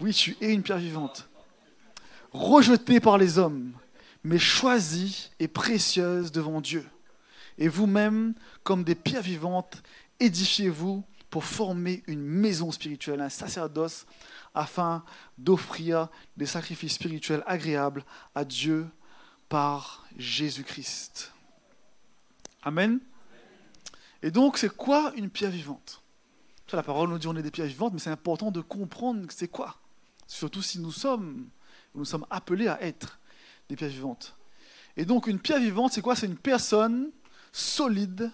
oui, 0.00 0.12
tu 0.12 0.36
es 0.40 0.52
une 0.52 0.62
pierre 0.62 0.78
vivante. 0.78 1.28
Rejetée 2.32 3.00
par 3.00 3.16
les 3.18 3.38
hommes, 3.38 3.72
mais 4.24 4.38
choisie 4.38 5.30
et 5.38 5.48
précieuse 5.48 6.32
devant 6.32 6.60
Dieu. 6.60 6.84
Et 7.56 7.68
vous-même, 7.68 8.34
comme 8.62 8.84
des 8.84 8.94
pierres 8.94 9.22
vivantes, 9.22 9.82
édifiez-vous 10.20 11.04
pour 11.30 11.44
former 11.44 12.02
une 12.06 12.22
maison 12.22 12.72
spirituelle, 12.72 13.20
un 13.20 13.28
sacerdoce, 13.28 14.06
afin 14.54 15.04
d'offrir 15.36 16.08
des 16.36 16.46
sacrifices 16.46 16.94
spirituels 16.94 17.42
agréables 17.46 18.04
à 18.34 18.44
Dieu 18.44 18.88
par 19.48 20.06
Jésus-Christ. 20.16 21.32
Amen. 22.62 23.00
Et 24.22 24.30
donc, 24.30 24.58
c'est 24.58 24.74
quoi 24.74 25.12
une 25.16 25.30
pierre 25.30 25.50
vivante? 25.50 26.02
La 26.72 26.82
parole 26.82 27.08
nous 27.08 27.18
dit 27.18 27.26
on 27.26 27.36
est 27.36 27.42
des 27.42 27.50
pierres 27.50 27.66
vivantes, 27.66 27.94
mais 27.94 27.98
c'est 27.98 28.10
important 28.10 28.50
de 28.50 28.60
comprendre 28.60 29.26
c'est 29.30 29.48
quoi. 29.48 29.78
Surtout 30.26 30.60
si 30.60 30.78
nous 30.80 30.92
sommes, 30.92 31.48
nous 31.94 32.04
sommes 32.04 32.26
appelés 32.28 32.68
à 32.68 32.82
être 32.82 33.18
des 33.68 33.76
pierres 33.76 33.90
vivantes. 33.90 34.36
Et 34.96 35.04
donc, 35.04 35.28
une 35.28 35.38
pierre 35.38 35.60
vivante, 35.60 35.92
c'est 35.92 36.02
quoi? 36.02 36.16
C'est 36.16 36.26
une 36.26 36.36
personne 36.36 37.10
solide, 37.52 38.30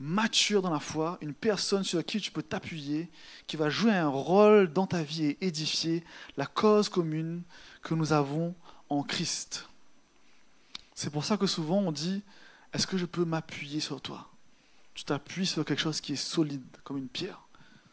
mature 0.00 0.62
dans 0.62 0.70
la 0.70 0.80
foi, 0.80 1.18
une 1.20 1.34
personne 1.34 1.84
sur 1.84 2.04
qui 2.04 2.20
tu 2.20 2.30
peux 2.30 2.42
t'appuyer, 2.42 3.10
qui 3.46 3.56
va 3.56 3.68
jouer 3.68 3.92
un 3.92 4.08
rôle 4.08 4.72
dans 4.72 4.86
ta 4.86 5.02
vie 5.02 5.26
et 5.26 5.38
édifier 5.40 6.04
la 6.36 6.46
cause 6.46 6.88
commune 6.88 7.42
que 7.82 7.94
nous 7.94 8.12
avons 8.12 8.54
en 8.88 9.02
Christ. 9.02 9.68
C'est 10.94 11.10
pour 11.10 11.24
ça 11.24 11.36
que 11.36 11.46
souvent 11.46 11.78
on 11.78 11.92
dit 11.92 12.22
est-ce 12.72 12.86
que 12.86 12.98
je 12.98 13.06
peux 13.06 13.24
m'appuyer 13.24 13.80
sur 13.80 14.00
toi? 14.00 14.28
Tu 14.94 15.04
t'appuies 15.04 15.46
sur 15.46 15.64
quelque 15.64 15.80
chose 15.80 16.00
qui 16.00 16.12
est 16.12 16.16
solide, 16.16 16.64
comme 16.84 16.98
une 16.98 17.08
pierre. 17.08 17.40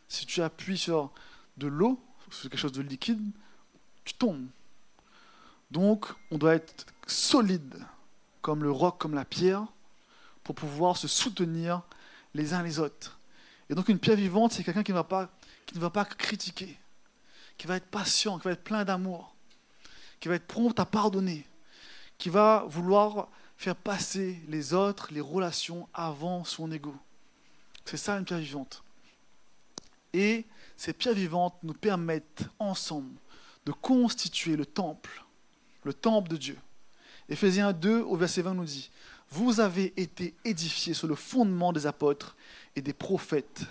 Si 0.07 0.25
tu 0.25 0.41
appuies 0.41 0.77
sur 0.77 1.11
de 1.57 1.67
l'eau, 1.67 2.03
sur 2.31 2.49
quelque 2.49 2.59
chose 2.59 2.71
de 2.71 2.81
liquide, 2.81 3.31
tu 4.03 4.15
tombes. 4.15 4.47
Donc, 5.71 6.07
on 6.31 6.37
doit 6.37 6.55
être 6.55 6.85
solide, 7.07 7.75
comme 8.41 8.63
le 8.63 8.71
roc, 8.71 8.97
comme 8.99 9.13
la 9.13 9.25
pierre, 9.25 9.65
pour 10.43 10.55
pouvoir 10.55 10.97
se 10.97 11.07
soutenir 11.07 11.81
les 12.35 12.53
uns 12.53 12.61
les 12.61 12.79
autres. 12.79 13.19
Et 13.69 13.73
donc, 13.73 13.89
une 13.89 13.97
pierre 13.97 14.17
vivante, 14.17 14.51
c'est 14.51 14.63
quelqu'un 14.63 14.83
qui, 14.83 14.93
qui 15.65 15.75
ne 15.75 15.79
va 15.79 15.89
pas 15.89 16.05
critiquer, 16.05 16.77
qui 17.57 17.65
va 17.65 17.77
être 17.77 17.87
patient, 17.87 18.37
qui 18.37 18.45
va 18.45 18.51
être 18.51 18.63
plein 18.63 18.85
d'amour, 18.85 19.35
qui 20.19 20.27
va 20.27 20.35
être 20.35 20.45
prompt 20.45 20.79
à 20.79 20.85
pardonner, 20.85 21.47
qui 22.17 22.29
va 22.29 22.65
vouloir 22.67 23.29
faire 23.57 23.75
passer 23.75 24.39
les 24.49 24.73
autres, 24.73 25.07
les 25.11 25.21
relations 25.21 25.87
avant 25.93 26.43
son 26.43 26.71
ego. 26.71 26.95
C'est 27.85 27.97
ça 27.97 28.17
une 28.17 28.25
pierre 28.25 28.39
vivante. 28.39 28.83
Et 30.13 30.45
ces 30.75 30.93
pierres 30.93 31.15
vivantes 31.15 31.55
nous 31.63 31.73
permettent 31.73 32.43
ensemble 32.59 33.17
de 33.65 33.71
constituer 33.71 34.57
le 34.57 34.65
temple, 34.65 35.25
le 35.83 35.93
temple 35.93 36.29
de 36.29 36.37
Dieu. 36.37 36.57
Éphésiens 37.29 37.73
2 37.73 38.01
au 38.01 38.15
verset 38.15 38.41
20 38.41 38.53
nous 38.53 38.65
dit, 38.65 38.91
Vous 39.35 39.59
avez 39.59 39.91
été 39.97 40.33
édifiés 40.45 40.93
sur 40.93 41.09
le 41.09 41.15
fondement 41.15 41.73
des 41.73 41.87
apôtres 41.87 42.37
et 42.77 42.81
des 42.81 42.93
prophètes, 42.93 43.63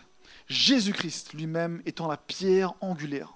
Jésus-Christ 0.47 1.33
lui-même 1.33 1.80
étant 1.87 2.06
la 2.06 2.18
pierre 2.18 2.75
angulaire. 2.83 3.33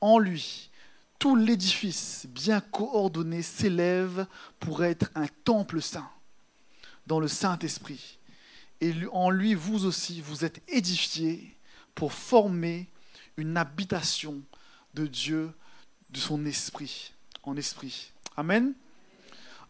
En 0.00 0.18
lui, 0.18 0.70
tout 1.18 1.36
l'édifice 1.36 2.26
bien 2.30 2.62
coordonné 2.62 3.42
s'élève 3.42 4.26
pour 4.60 4.82
être 4.82 5.10
un 5.14 5.26
temple 5.44 5.82
saint 5.82 6.08
dans 7.06 7.20
le 7.20 7.28
Saint-Esprit. 7.28 8.18
Et 8.80 8.94
en 9.12 9.28
lui, 9.28 9.52
vous 9.52 9.84
aussi, 9.84 10.22
vous 10.22 10.46
êtes 10.46 10.62
édifiés 10.68 11.54
pour 11.94 12.14
former 12.14 12.88
une 13.36 13.58
habitation 13.58 14.40
de 14.94 15.06
Dieu, 15.06 15.52
de 16.08 16.18
son 16.18 16.46
esprit, 16.46 17.12
en 17.42 17.58
esprit. 17.58 18.10
Amen. 18.38 18.72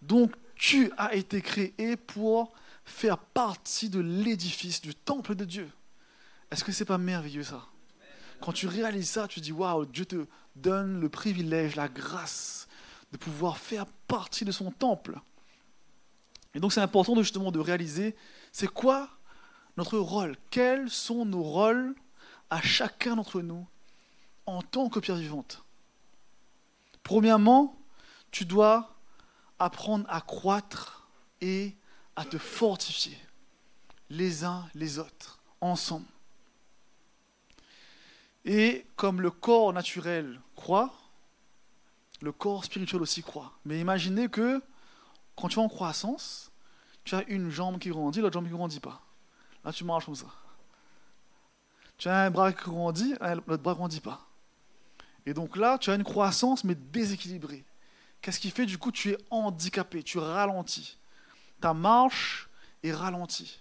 Donc, 0.00 0.32
tu 0.62 0.92
as 0.96 1.16
été 1.16 1.42
créé 1.42 1.96
pour 1.96 2.52
faire 2.84 3.18
partie 3.18 3.88
de 3.90 3.98
l'édifice, 3.98 4.80
du 4.80 4.94
temple 4.94 5.34
de 5.34 5.44
Dieu. 5.44 5.68
Est-ce 6.52 6.62
que 6.62 6.70
c'est 6.70 6.84
pas 6.84 6.98
merveilleux 6.98 7.42
ça? 7.42 7.66
Quand 8.40 8.52
tu 8.52 8.68
réalises 8.68 9.10
ça, 9.10 9.26
tu 9.26 9.40
dis 9.40 9.50
waouh, 9.50 9.86
Dieu 9.86 10.06
te 10.06 10.24
donne 10.54 11.00
le 11.00 11.08
privilège, 11.08 11.74
la 11.74 11.88
grâce 11.88 12.68
de 13.10 13.16
pouvoir 13.16 13.58
faire 13.58 13.86
partie 14.06 14.44
de 14.44 14.52
son 14.52 14.70
temple. 14.70 15.18
Et 16.54 16.60
donc 16.60 16.72
c'est 16.72 16.80
important 16.80 17.16
de, 17.16 17.24
justement 17.24 17.50
de 17.50 17.58
réaliser 17.58 18.14
c'est 18.52 18.68
quoi 18.68 19.08
notre 19.76 19.98
rôle, 19.98 20.36
quels 20.50 20.88
sont 20.90 21.24
nos 21.24 21.42
rôles 21.42 21.92
à 22.50 22.62
chacun 22.62 23.16
d'entre 23.16 23.42
nous 23.42 23.66
en 24.46 24.62
tant 24.62 24.88
que 24.88 25.00
pierre 25.00 25.16
vivante? 25.16 25.64
Premièrement, 27.02 27.76
tu 28.30 28.44
dois 28.44 28.91
apprendre 29.64 30.06
à 30.08 30.20
croître 30.20 31.08
et 31.40 31.74
à 32.16 32.24
te 32.24 32.38
fortifier 32.38 33.18
les 34.10 34.44
uns 34.44 34.68
les 34.74 34.98
autres, 34.98 35.40
ensemble. 35.60 36.06
Et 38.44 38.86
comme 38.96 39.20
le 39.20 39.30
corps 39.30 39.72
naturel 39.72 40.40
croît, 40.56 40.92
le 42.20 42.32
corps 42.32 42.64
spirituel 42.64 43.02
aussi 43.02 43.22
croît. 43.22 43.52
Mais 43.64 43.80
imaginez 43.80 44.28
que 44.28 44.62
quand 45.36 45.48
tu 45.48 45.58
es 45.58 45.62
en 45.62 45.68
croissance, 45.68 46.50
tu 47.04 47.14
as 47.14 47.24
une 47.28 47.50
jambe 47.50 47.78
qui 47.78 47.88
grandit, 47.88 48.20
l'autre 48.20 48.34
jambe 48.34 48.44
qui 48.44 48.52
ne 48.52 48.56
grandit 48.56 48.80
pas. 48.80 49.00
Là, 49.64 49.72
tu 49.72 49.84
marches 49.84 50.06
comme 50.06 50.14
ça. 50.14 50.26
Tu 51.96 52.08
as 52.08 52.22
un 52.22 52.30
bras 52.30 52.52
qui 52.52 52.64
grandit, 52.64 53.14
l'autre 53.46 53.62
bras 53.62 53.72
ne 53.72 53.78
grandit 53.78 54.00
pas. 54.00 54.26
Et 55.24 55.34
donc 55.34 55.56
là, 55.56 55.78
tu 55.78 55.90
as 55.90 55.94
une 55.94 56.04
croissance, 56.04 56.64
mais 56.64 56.74
déséquilibrée. 56.74 57.64
Qu'est-ce 58.22 58.38
qui 58.38 58.50
fait 58.50 58.66
Du 58.66 58.78
coup, 58.78 58.92
tu 58.92 59.10
es 59.10 59.18
handicapé, 59.30 60.02
tu 60.02 60.18
ralentis. 60.18 60.96
Ta 61.60 61.74
marche 61.74 62.48
est 62.82 62.92
ralentie. 62.92 63.60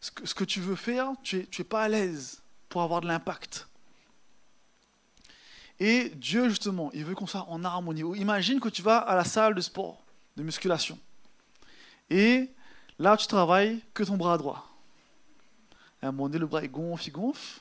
Ce 0.00 0.34
que, 0.34 0.44
tu 0.44 0.60
veux 0.60 0.76
faire, 0.76 1.12
tu 1.22 1.36
n'es 1.36 1.48
es 1.58 1.64
pas 1.64 1.82
à 1.82 1.88
l'aise 1.88 2.42
pour 2.68 2.82
avoir 2.82 3.00
de 3.00 3.06
l'impact. 3.06 3.66
Et 5.80 6.10
Dieu, 6.10 6.50
justement, 6.50 6.90
il 6.92 7.04
veut 7.04 7.14
qu'on 7.14 7.26
soit 7.26 7.46
en 7.48 7.64
harmonie. 7.64 8.02
Imagine 8.18 8.60
que 8.60 8.68
tu 8.68 8.82
vas 8.82 8.98
à 8.98 9.16
la 9.16 9.24
salle 9.24 9.54
de 9.54 9.60
sport, 9.62 10.02
de 10.36 10.42
musculation. 10.42 10.98
Et 12.10 12.50
là, 12.98 13.16
tu 13.16 13.26
travailles 13.26 13.82
que 13.94 14.04
ton 14.04 14.18
bras 14.18 14.36
droit. 14.36 14.70
À 16.02 16.08
un 16.08 16.12
moment 16.12 16.28
donné, 16.28 16.38
le 16.38 16.46
bras 16.46 16.62
est 16.62 16.68
gonfle, 16.68 17.08
il 17.08 17.12
gonfle. 17.12 17.60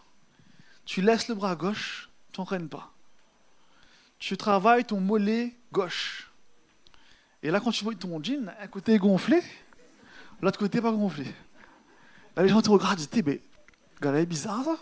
Tu 0.86 1.01
laisses 1.01 1.29
le 1.29 1.36
bras 1.36 1.55
gauche, 1.55 2.10
tu 2.34 2.41
n'entraînes 2.41 2.67
pas. 2.67 2.93
Tu 4.25 4.38
travailles 4.38 4.86
ton 4.86 5.01
mollet 5.01 5.53
gauche. 5.74 6.32
Et 7.42 7.51
là, 7.51 7.60
quand 7.60 7.72
tu 7.72 7.84
vois 7.84 7.94
ton 7.94 8.24
jean, 8.24 8.53
un 8.58 8.68
côté 8.68 8.94
est 8.94 8.98
gonflé, 8.98 9.42
l'autre 10.42 10.58
côté 10.58 10.80
pas 10.80 10.94
gonflé. 10.94 11.25
Là, 12.38 12.44
les 12.44 12.48
gens 12.48 12.62
te 12.62 12.70
regardent 12.70 13.01
et 13.01 13.06
disent, 13.06 13.24
mais, 13.25 13.42
gars, 14.01 14.13
est 14.13 14.25
bizarre 14.25 14.63
ça. 14.63 14.77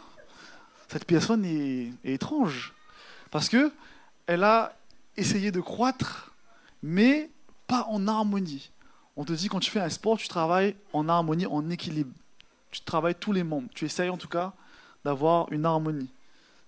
Cette 0.89 1.05
personne 1.05 1.43
est, 1.43 1.91
est 2.03 2.13
étrange. 2.13 2.71
Parce 3.31 3.50
que 3.50 3.74
elle 4.27 4.43
a 4.43 4.77
essayé 5.17 5.51
de 5.51 5.60
croître, 5.60 6.36
mais 6.83 7.31
pas 7.65 7.88
en 7.89 8.07
harmonie. 8.07 8.69
On 9.15 9.25
te 9.25 9.33
dit 9.33 9.48
quand 9.48 9.60
tu 9.60 9.71
fais 9.71 9.79
un 9.79 9.89
sport, 9.89 10.19
tu 10.19 10.27
travailles 10.27 10.75
en 10.93 11.10
harmonie, 11.10 11.48
en 11.48 11.67
équilibre. 11.71 12.13
Tu 12.69 12.81
travailles 12.81 13.15
tous 13.15 13.31
les 13.31 13.43
membres. 13.43 13.69
Tu 13.74 13.86
essayes 13.86 14.10
en 14.10 14.17
tout 14.17 14.29
cas 14.29 14.53
d'avoir 15.03 15.51
une 15.51 15.65
harmonie. 15.65 16.12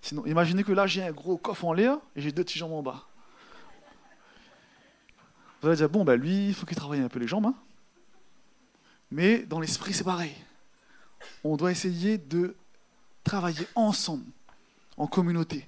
Sinon, 0.04 0.26
imaginez 0.26 0.64
que 0.64 0.72
là, 0.72 0.86
j'ai 0.86 1.02
un 1.02 1.12
gros 1.12 1.38
coffre 1.38 1.64
en 1.64 1.72
l'air 1.72 1.96
et 2.14 2.20
j'ai 2.20 2.30
deux 2.30 2.44
petits 2.44 2.58
jambes 2.58 2.74
en 2.74 2.82
bas. 2.82 3.06
Vous 5.62 5.68
allez 5.68 5.78
dire, 5.78 5.88
bon, 5.88 6.04
ben 6.04 6.20
lui, 6.20 6.48
il 6.48 6.54
faut 6.54 6.66
qu'il 6.66 6.76
travaille 6.76 7.00
un 7.00 7.08
peu 7.08 7.18
les 7.18 7.26
jambes. 7.26 7.46
Hein. 7.46 7.54
Mais 9.10 9.38
dans 9.38 9.60
l'esprit, 9.60 9.94
c'est 9.94 10.04
pareil. 10.04 10.34
On 11.42 11.56
doit 11.56 11.70
essayer 11.70 12.18
de 12.18 12.54
travailler 13.24 13.66
ensemble, 13.76 14.30
en 14.98 15.06
communauté. 15.06 15.66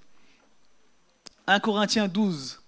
1 1.46 1.58
Corinthiens 1.60 2.06
12, 2.06 2.60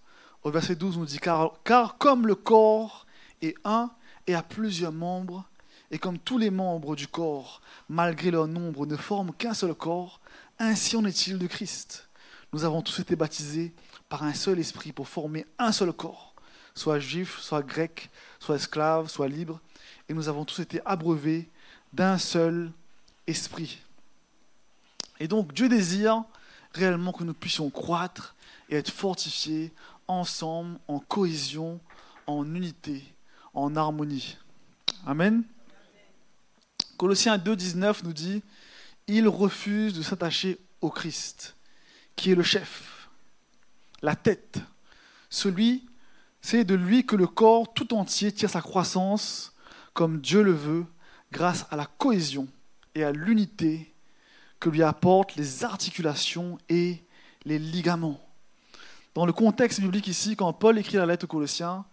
au 0.45 0.51
verset 0.51 0.75
12, 0.75 0.97
nous 0.97 1.05
dit, 1.05 1.19
car 1.19 1.99
comme 1.99 2.27
le 2.27 2.35
corps 2.35 3.07
est 3.43 3.57
un 3.65 3.91
et 4.27 4.35
a 4.35 4.43
plusieurs 4.43 4.93
membres, 4.93 5.45
et 5.91 5.99
comme 5.99 6.19
tous 6.19 6.39
les 6.39 6.51
membres 6.51 6.97
du 6.97 7.09
corps, 7.09 7.61
malgré 7.91 8.31
leur 8.31 8.49
nombre, 8.49 8.87
ne 8.87 8.97
forment 8.97 9.35
qu'un 9.35 9.53
seul 9.53 9.75
corps, 9.75 10.23
ainsi 10.59 10.97
en 10.97 11.05
est-il 11.05 11.39
de 11.39 11.47
Christ. 11.47 12.09
Nous 12.53 12.65
avons 12.65 12.83
tous 12.83 13.01
été 13.01 13.17
baptisés 13.17 13.73
par 14.09 14.23
un 14.23 14.35
seul 14.35 14.59
esprit 14.59 14.93
pour 14.93 15.09
former 15.09 15.47
un 15.59 15.73
seul 15.73 15.93
corps, 15.93 16.35
soit 16.75 16.99
juif, 16.99 17.39
soit 17.41 17.63
grec, 17.63 18.11
soit 18.39 18.57
esclave, 18.57 19.09
soit 19.09 19.29
libre, 19.29 19.61
et 20.09 20.15
nous 20.15 20.29
avons 20.29 20.45
tous 20.45 20.61
été 20.61 20.81
abreuvés 20.85 21.49
d'un 21.93 22.19
seul 22.19 22.73
esprit. 23.27 23.79
Et 25.21 25.29
donc 25.29 25.53
Dieu 25.53 25.69
désire 25.69 26.25
réellement 26.73 27.13
que 27.13 27.25
nous 27.25 27.35
puissions 27.35 27.71
croître 27.71 28.35
et 28.69 28.77
être 28.77 28.91
fortifiés 28.91 29.73
ensemble, 30.07 30.79
en 30.89 31.01
cohésion, 31.01 31.81
en 32.27 32.55
unité, 32.55 33.05
en 33.53 33.77
harmonie. 33.77 34.37
Amen. 35.07 35.45
Colossiens 36.97 37.39
2, 37.39 37.55
19 37.55 38.05
nous 38.05 38.13
dit 38.13 38.43
Il 39.09 39.27
refuse 39.27 39.95
de 39.95 40.03
s'attacher 40.03 40.59
au 40.81 40.91
Christ, 40.91 41.57
qui 42.15 42.31
est 42.31 42.35
le 42.35 42.43
chef, 42.43 43.09
la 44.03 44.15
tête. 44.15 44.61
Celui, 45.31 45.87
c'est 46.41 46.65
de 46.65 46.75
lui 46.75 47.05
que 47.05 47.17
le 47.17 47.27
corps 47.27 47.73
tout 47.73 47.95
entier 47.95 48.31
tire 48.33 48.51
sa 48.51 48.61
croissance 48.61 49.55
comme 49.95 50.21
Dieu 50.21 50.43
le 50.43 50.53
veut, 50.53 50.87
grâce 51.33 51.67
à 51.71 51.77
la 51.77 51.87
cohésion 51.87 52.47
et 52.95 53.03
à 53.03 53.11
l'unité 53.11 53.93
que 54.61 54.71
lui 54.71 54.83
apportent 54.83 55.37
les 55.37 55.65
articulations 55.65 56.59
et 56.69 57.03
les 57.45 57.59
ligaments. 57.59 58.21
Dans 59.15 59.27
le 59.27 59.33
contexte 59.33 59.81
biblique 59.81 60.07
ici, 60.07 60.37
quand 60.37 60.53
Paul 60.53 60.79
écrit 60.79 60.97
la 60.97 61.07
lettre 61.07 61.25
aux 61.25 61.29
Colossiens, 61.29 61.85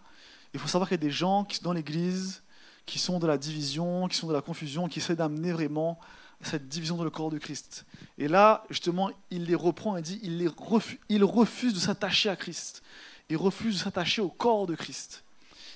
il 0.54 0.60
faut 0.60 0.68
savoir 0.68 0.88
qu'il 0.88 0.96
y 0.96 1.02
a 1.02 1.06
des 1.06 1.10
gens 1.10 1.44
qui 1.44 1.56
sont 1.56 1.64
dans 1.64 1.72
l'Église 1.72 2.42
qui 2.86 3.00
sont 3.00 3.18
de 3.18 3.26
la 3.26 3.36
division, 3.36 4.06
qui 4.06 4.16
sont 4.16 4.28
de 4.28 4.32
la 4.32 4.40
confusion, 4.40 4.88
qui 4.88 5.00
essaient 5.00 5.16
d'amener 5.16 5.52
vraiment 5.52 5.98
cette 6.42 6.68
division 6.68 6.96
dans 6.96 7.04
le 7.04 7.10
corps 7.10 7.30
de 7.30 7.38
Christ. 7.38 7.84
Et 8.18 8.28
là, 8.28 8.64
justement, 8.70 9.10
il 9.30 9.44
les 9.44 9.54
reprend 9.54 9.96
et 9.96 10.02
dit, 10.02 10.20
il, 10.22 10.38
les 10.38 10.48
refuse, 10.48 10.98
il 11.08 11.24
refuse 11.24 11.74
de 11.74 11.78
s'attacher 11.78 12.28
à 12.28 12.36
Christ. 12.36 12.82
Il 13.28 13.36
refuse 13.36 13.78
de 13.78 13.84
s'attacher 13.84 14.22
au 14.22 14.28
corps 14.28 14.66
de 14.66 14.74
Christ. 14.74 15.24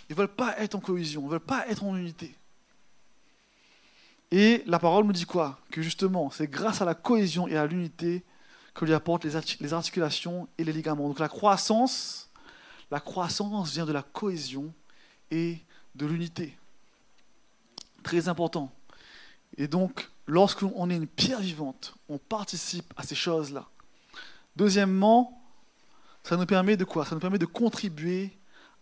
Ils 0.09 0.13
ne 0.13 0.19
veulent 0.19 0.29
pas 0.29 0.57
être 0.59 0.75
en 0.75 0.81
cohésion, 0.81 1.23
ils 1.23 1.27
ne 1.27 1.31
veulent 1.31 1.41
pas 1.41 1.67
être 1.69 1.85
en 1.85 1.97
unité. 1.97 2.35
Et 4.31 4.63
la 4.67 4.79
parole 4.79 5.05
nous 5.07 5.13
dit 5.13 5.25
quoi? 5.25 5.59
Que 5.71 5.83
justement, 5.83 6.31
c'est 6.31 6.49
grâce 6.49 6.81
à 6.81 6.85
la 6.85 6.95
cohésion 6.95 7.49
et 7.49 7.57
à 7.57 7.67
l'unité 7.67 8.23
que 8.75 8.85
lui 8.85 8.95
apporte 8.95 9.25
les 9.25 9.73
articulations 9.73 10.49
et 10.57 10.65
les 10.65 10.73
ligaments. 10.73 11.09
Donc 11.09 11.19
la 11.19 11.29
croissance, 11.29 12.29
la 12.91 13.01
croissance 13.01 13.73
vient 13.73 13.87
de 13.87 13.93
la 13.93 14.03
cohésion 14.03 14.73
et 15.33 15.59
de 15.97 16.07
l'unité. 16.07 16.57
Très 18.05 18.29
important. 18.29 18.73
Et 19.57 19.67
donc, 19.67 20.09
lorsqu'on 20.31 20.91
est 20.91 20.97
une 20.97 21.07
pierre 21.07 21.41
vivante, 21.41 21.95
on 22.09 22.19
participe 22.19 22.93
à 22.97 23.03
ces 23.03 23.15
choses-là. 23.15 23.67
Deuxièmement, 24.57 25.43
ça 26.23 26.37
nous 26.37 26.47
permet 26.47 26.77
de 26.77 27.47
contribuer 27.47 28.31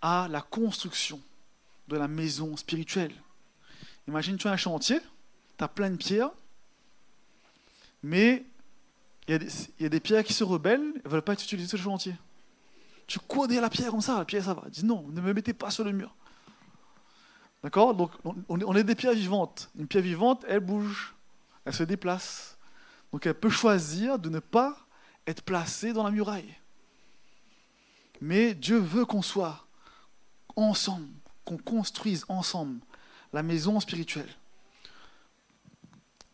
à 0.02 0.28
la 0.30 0.42
construction 0.42 1.20
de 1.88 1.96
la 1.96 2.06
maison 2.06 2.56
spirituelle. 2.56 3.14
Imagine, 4.06 4.36
tu 4.36 4.46
as 4.46 4.52
un 4.52 4.56
chantier, 4.56 5.00
tu 5.56 5.64
as 5.64 5.68
plein 5.68 5.90
de 5.90 5.96
pierres, 5.96 6.30
mais 8.02 8.44
il 9.26 9.42
y, 9.80 9.84
a 9.84 9.88
des, 9.88 10.00
pierres 10.00 10.24
qui 10.24 10.32
se 10.32 10.44
rebellent, 10.44 10.92
elles 10.96 11.02
ne 11.04 11.10
veulent 11.10 11.22
pas 11.22 11.32
être 11.34 11.42
utilisées 11.42 11.68
sur 11.68 11.78
le 11.78 11.82
chantier. 11.82 12.14
Tu 13.06 13.18
derrière 13.28 13.62
la 13.62 13.70
pierre 13.70 13.90
comme 13.90 14.00
ça, 14.00 14.18
la 14.18 14.24
pierre 14.24 14.44
ça 14.44 14.54
va. 14.54 14.64
Dis 14.68 14.84
non, 14.84 15.06
ne 15.08 15.20
me 15.20 15.32
mettez 15.32 15.54
pas 15.54 15.70
sur 15.70 15.84
le 15.84 15.92
mur. 15.92 16.14
D'accord? 17.62 17.94
Donc 17.94 18.10
on 18.48 18.76
est 18.76 18.84
des 18.84 18.94
pierres 18.94 19.14
vivantes. 19.14 19.70
Une 19.78 19.86
pierre 19.86 20.02
vivante, 20.02 20.44
elle 20.48 20.60
bouge, 20.60 21.14
elle 21.68 21.74
se 21.74 21.82
déplace. 21.82 22.56
Donc 23.12 23.26
elle 23.26 23.34
peut 23.34 23.50
choisir 23.50 24.18
de 24.18 24.30
ne 24.30 24.38
pas 24.38 24.74
être 25.26 25.42
placée 25.42 25.92
dans 25.92 26.02
la 26.02 26.10
muraille. 26.10 26.54
Mais 28.22 28.54
Dieu 28.54 28.78
veut 28.78 29.04
qu'on 29.04 29.20
soit 29.20 29.66
ensemble, 30.56 31.12
qu'on 31.44 31.58
construise 31.58 32.24
ensemble 32.28 32.80
la 33.34 33.42
maison 33.42 33.80
spirituelle. 33.80 34.34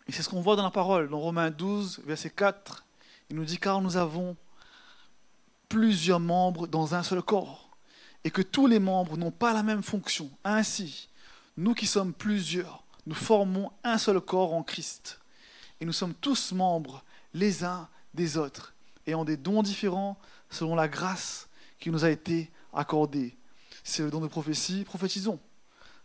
Et 0.06 0.12
c'est 0.12 0.22
ce 0.22 0.28
qu'on 0.28 0.40
voit 0.40 0.54
dans 0.54 0.62
la 0.62 0.70
parole, 0.70 1.08
dans 1.08 1.18
Romains 1.18 1.50
12, 1.50 2.02
verset 2.06 2.30
4. 2.30 2.84
Il 3.30 3.36
nous 3.36 3.44
dit, 3.44 3.58
car 3.58 3.80
nous 3.80 3.96
avons 3.96 4.36
plusieurs 5.68 6.20
membres 6.20 6.68
dans 6.68 6.94
un 6.94 7.02
seul 7.02 7.22
corps, 7.22 7.76
et 8.22 8.30
que 8.30 8.42
tous 8.42 8.68
les 8.68 8.78
membres 8.78 9.16
n'ont 9.16 9.32
pas 9.32 9.52
la 9.52 9.64
même 9.64 9.82
fonction. 9.82 10.30
Ainsi, 10.44 11.08
nous 11.56 11.74
qui 11.74 11.86
sommes 11.86 12.12
plusieurs, 12.12 12.84
nous 13.06 13.16
formons 13.16 13.72
un 13.82 13.98
seul 13.98 14.20
corps 14.20 14.54
en 14.54 14.62
Christ. 14.62 15.18
Et 15.84 15.86
nous 15.86 15.92
sommes 15.92 16.14
tous 16.14 16.52
membres 16.52 17.04
les 17.34 17.62
uns 17.62 17.90
des 18.14 18.38
autres, 18.38 18.72
ayant 19.06 19.22
des 19.22 19.36
dons 19.36 19.62
différents 19.62 20.18
selon 20.48 20.74
la 20.74 20.88
grâce 20.88 21.46
qui 21.78 21.90
nous 21.90 22.06
a 22.06 22.10
été 22.10 22.50
accordée. 22.72 23.36
Si 23.82 23.96
c'est 23.96 24.02
le 24.02 24.10
don 24.10 24.22
de 24.22 24.26
prophétie, 24.26 24.84
prophétisons 24.84 25.38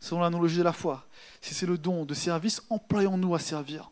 selon 0.01 0.19
l'analogie 0.19 0.57
de 0.57 0.63
la 0.63 0.73
foi. 0.73 1.07
Si 1.39 1.53
c'est 1.53 1.65
le 1.65 1.77
don 1.77 2.03
de 2.03 2.13
service, 2.13 2.61
employons-nous 2.69 3.33
à 3.33 3.39
servir. 3.39 3.89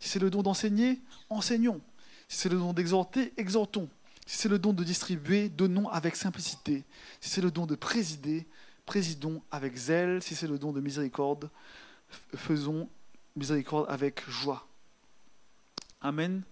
Si 0.00 0.08
c'est 0.08 0.18
le 0.18 0.30
don 0.30 0.42
d'enseigner, 0.42 1.00
enseignons. 1.28 1.80
Si 2.26 2.38
c'est 2.38 2.48
le 2.48 2.58
don 2.58 2.72
d'exhorter, 2.72 3.32
exhortons. 3.36 3.88
Si 4.26 4.36
c'est 4.36 4.48
le 4.48 4.58
don 4.58 4.72
de 4.72 4.82
distribuer, 4.82 5.48
donnons 5.48 5.88
avec 5.90 6.16
simplicité. 6.16 6.82
Si 7.20 7.30
c'est 7.30 7.40
le 7.40 7.52
don 7.52 7.66
de 7.66 7.76
présider, 7.76 8.48
présidons 8.84 9.42
avec 9.52 9.76
zèle. 9.76 10.24
Si 10.24 10.34
c'est 10.34 10.48
le 10.48 10.58
don 10.58 10.72
de 10.72 10.80
miséricorde, 10.80 11.50
faisons 12.34 12.88
miséricorde 13.36 13.86
avec 13.88 14.28
joie. 14.28 14.66
Amen. 16.02 16.42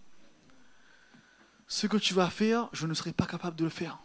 Ce 1.66 1.86
que 1.86 1.96
tu 1.96 2.12
vas 2.12 2.28
faire, 2.28 2.68
je 2.72 2.86
ne 2.86 2.92
serai 2.92 3.12
pas 3.12 3.26
capable 3.26 3.56
de 3.56 3.64
le 3.64 3.70
faire. 3.70 3.98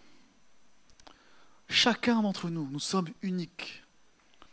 chacun 1.68 2.22
d'entre 2.22 2.50
nous, 2.50 2.70
nous 2.70 2.80
sommes 2.80 3.10
uniques. 3.22 3.84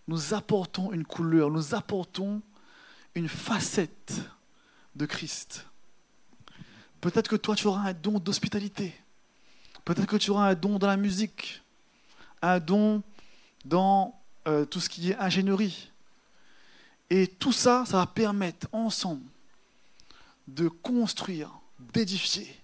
Nous 0.09 0.35
apportons 0.35 0.93
une 0.93 1.05
couleur, 1.05 1.51
nous 1.51 1.75
apportons 1.75 2.41
une 3.15 3.29
facette 3.29 4.15
de 4.97 5.07
Christ. 5.07 5.67
Peut-être 7.01 7.29
que 7.29 7.37
toi, 7.37 7.55
tu 7.55 7.67
auras 7.67 7.89
un 7.89 7.93
don 7.93 8.19
d'hospitalité. 8.19 8.99
Peut-être 9.85 10.07
que 10.07 10.17
tu 10.17 10.31
auras 10.31 10.51
un 10.51 10.55
don 10.55 10.79
dans 10.79 10.87
la 10.87 10.97
musique, 10.97 11.63
un 12.43 12.59
don 12.59 13.03
dans 13.65 14.19
euh, 14.49 14.65
tout 14.65 14.81
ce 14.81 14.89
qui 14.89 15.11
est 15.11 15.17
ingénierie. 15.19 15.91
Et 17.11 17.27
tout 17.27 17.53
ça, 17.53 17.85
ça 17.87 17.99
va 17.99 18.07
permettre 18.07 18.67
ensemble 18.73 19.27
de 20.55 20.69
construire, 20.69 21.51
d'édifier 21.79 22.61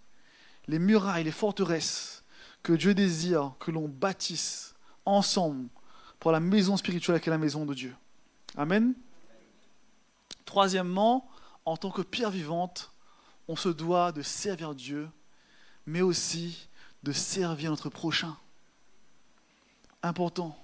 les 0.68 0.79
murailles, 0.79 1.25
les 1.25 1.33
forteresses 1.33 2.25
que 2.62 2.72
Dieu 2.72 2.94
désire 2.94 3.53
que 3.61 3.70
l'on 3.70 3.88
bâtisse 3.88 4.75
ensemble 5.05 5.68
pour 6.18 6.33
la 6.33 6.40
maison 6.40 6.77
spirituelle 6.77 7.20
qui 7.20 7.29
est 7.29 7.31
la 7.31 7.38
maison 7.38 7.64
de 7.64 7.75
Dieu. 7.75 7.94
Amen. 8.57 8.94
Troisièmement, 10.44 11.29
en 11.64 11.77
tant 11.77 11.90
que 11.90 12.03
pierre 12.03 12.31
vivante, 12.31 12.90
on 13.49 13.57
se 13.57 13.68
doit 13.68 14.11
de 14.12 14.22
servir 14.22 14.75
Dieu, 14.75 15.09
mais 15.87 16.01
aussi 16.01 16.68
de 17.05 17.12
servir 17.12 17.70
notre 17.70 17.90
prochain. 17.90 18.37
Important. 20.03 20.59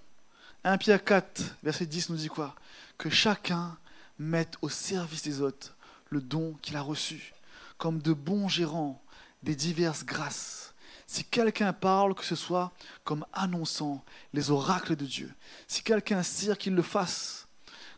1 0.64 0.78
Pierre 0.78 1.04
4, 1.04 1.56
verset 1.62 1.86
10 1.86 2.10
nous 2.10 2.16
dit 2.16 2.28
quoi? 2.28 2.54
Que 2.98 3.10
chacun 3.10 3.76
mette 4.18 4.56
au 4.62 4.68
service 4.68 5.22
des 5.22 5.40
autres 5.40 5.76
le 6.12 6.20
don 6.20 6.54
qu'il 6.60 6.76
a 6.76 6.82
reçu, 6.82 7.32
comme 7.78 8.02
de 8.02 8.12
bons 8.12 8.46
gérants 8.46 9.02
des 9.42 9.56
diverses 9.56 10.04
grâces. 10.04 10.74
Si 11.06 11.24
quelqu'un 11.24 11.72
parle, 11.72 12.14
que 12.14 12.24
ce 12.24 12.36
soit 12.36 12.72
comme 13.02 13.26
annonçant 13.32 14.04
les 14.32 14.50
oracles 14.50 14.94
de 14.94 15.06
Dieu. 15.06 15.34
Si 15.66 15.82
quelqu'un 15.82 16.22
sert, 16.22 16.58
qu'il 16.58 16.74
le 16.74 16.82
fasse 16.82 17.48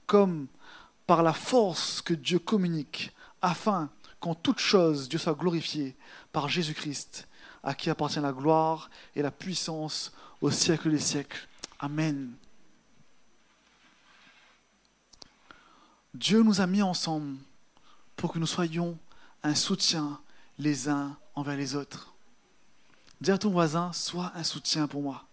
comme 0.06 0.46
par 1.06 1.22
la 1.22 1.32
force 1.32 2.00
que 2.02 2.14
Dieu 2.14 2.38
communique, 2.38 3.12
afin 3.42 3.90
qu'en 4.20 4.34
toute 4.34 4.58
chose 4.58 5.08
Dieu 5.08 5.18
soit 5.18 5.34
glorifié 5.34 5.96
par 6.32 6.48
Jésus-Christ, 6.48 7.28
à 7.62 7.74
qui 7.74 7.90
appartient 7.90 8.20
la 8.20 8.32
gloire 8.32 8.90
et 9.16 9.22
la 9.22 9.30
puissance 9.30 10.12
au 10.40 10.50
siècle 10.50 10.90
des 10.90 10.98
siècles. 10.98 11.48
Amen. 11.78 12.32
Dieu 16.14 16.42
nous 16.42 16.60
a 16.60 16.66
mis 16.66 16.82
ensemble 16.82 17.38
pour 18.16 18.32
que 18.32 18.38
nous 18.38 18.46
soyons 18.46 18.98
un 19.42 19.54
soutien 19.54 20.20
les 20.58 20.88
uns 20.88 21.16
envers 21.34 21.56
les 21.56 21.74
autres. 21.74 22.14
Dis 23.20 23.30
à 23.30 23.38
ton 23.38 23.50
voisin, 23.50 23.92
sois 23.92 24.32
un 24.34 24.44
soutien 24.44 24.86
pour 24.86 25.02
moi. 25.02 25.24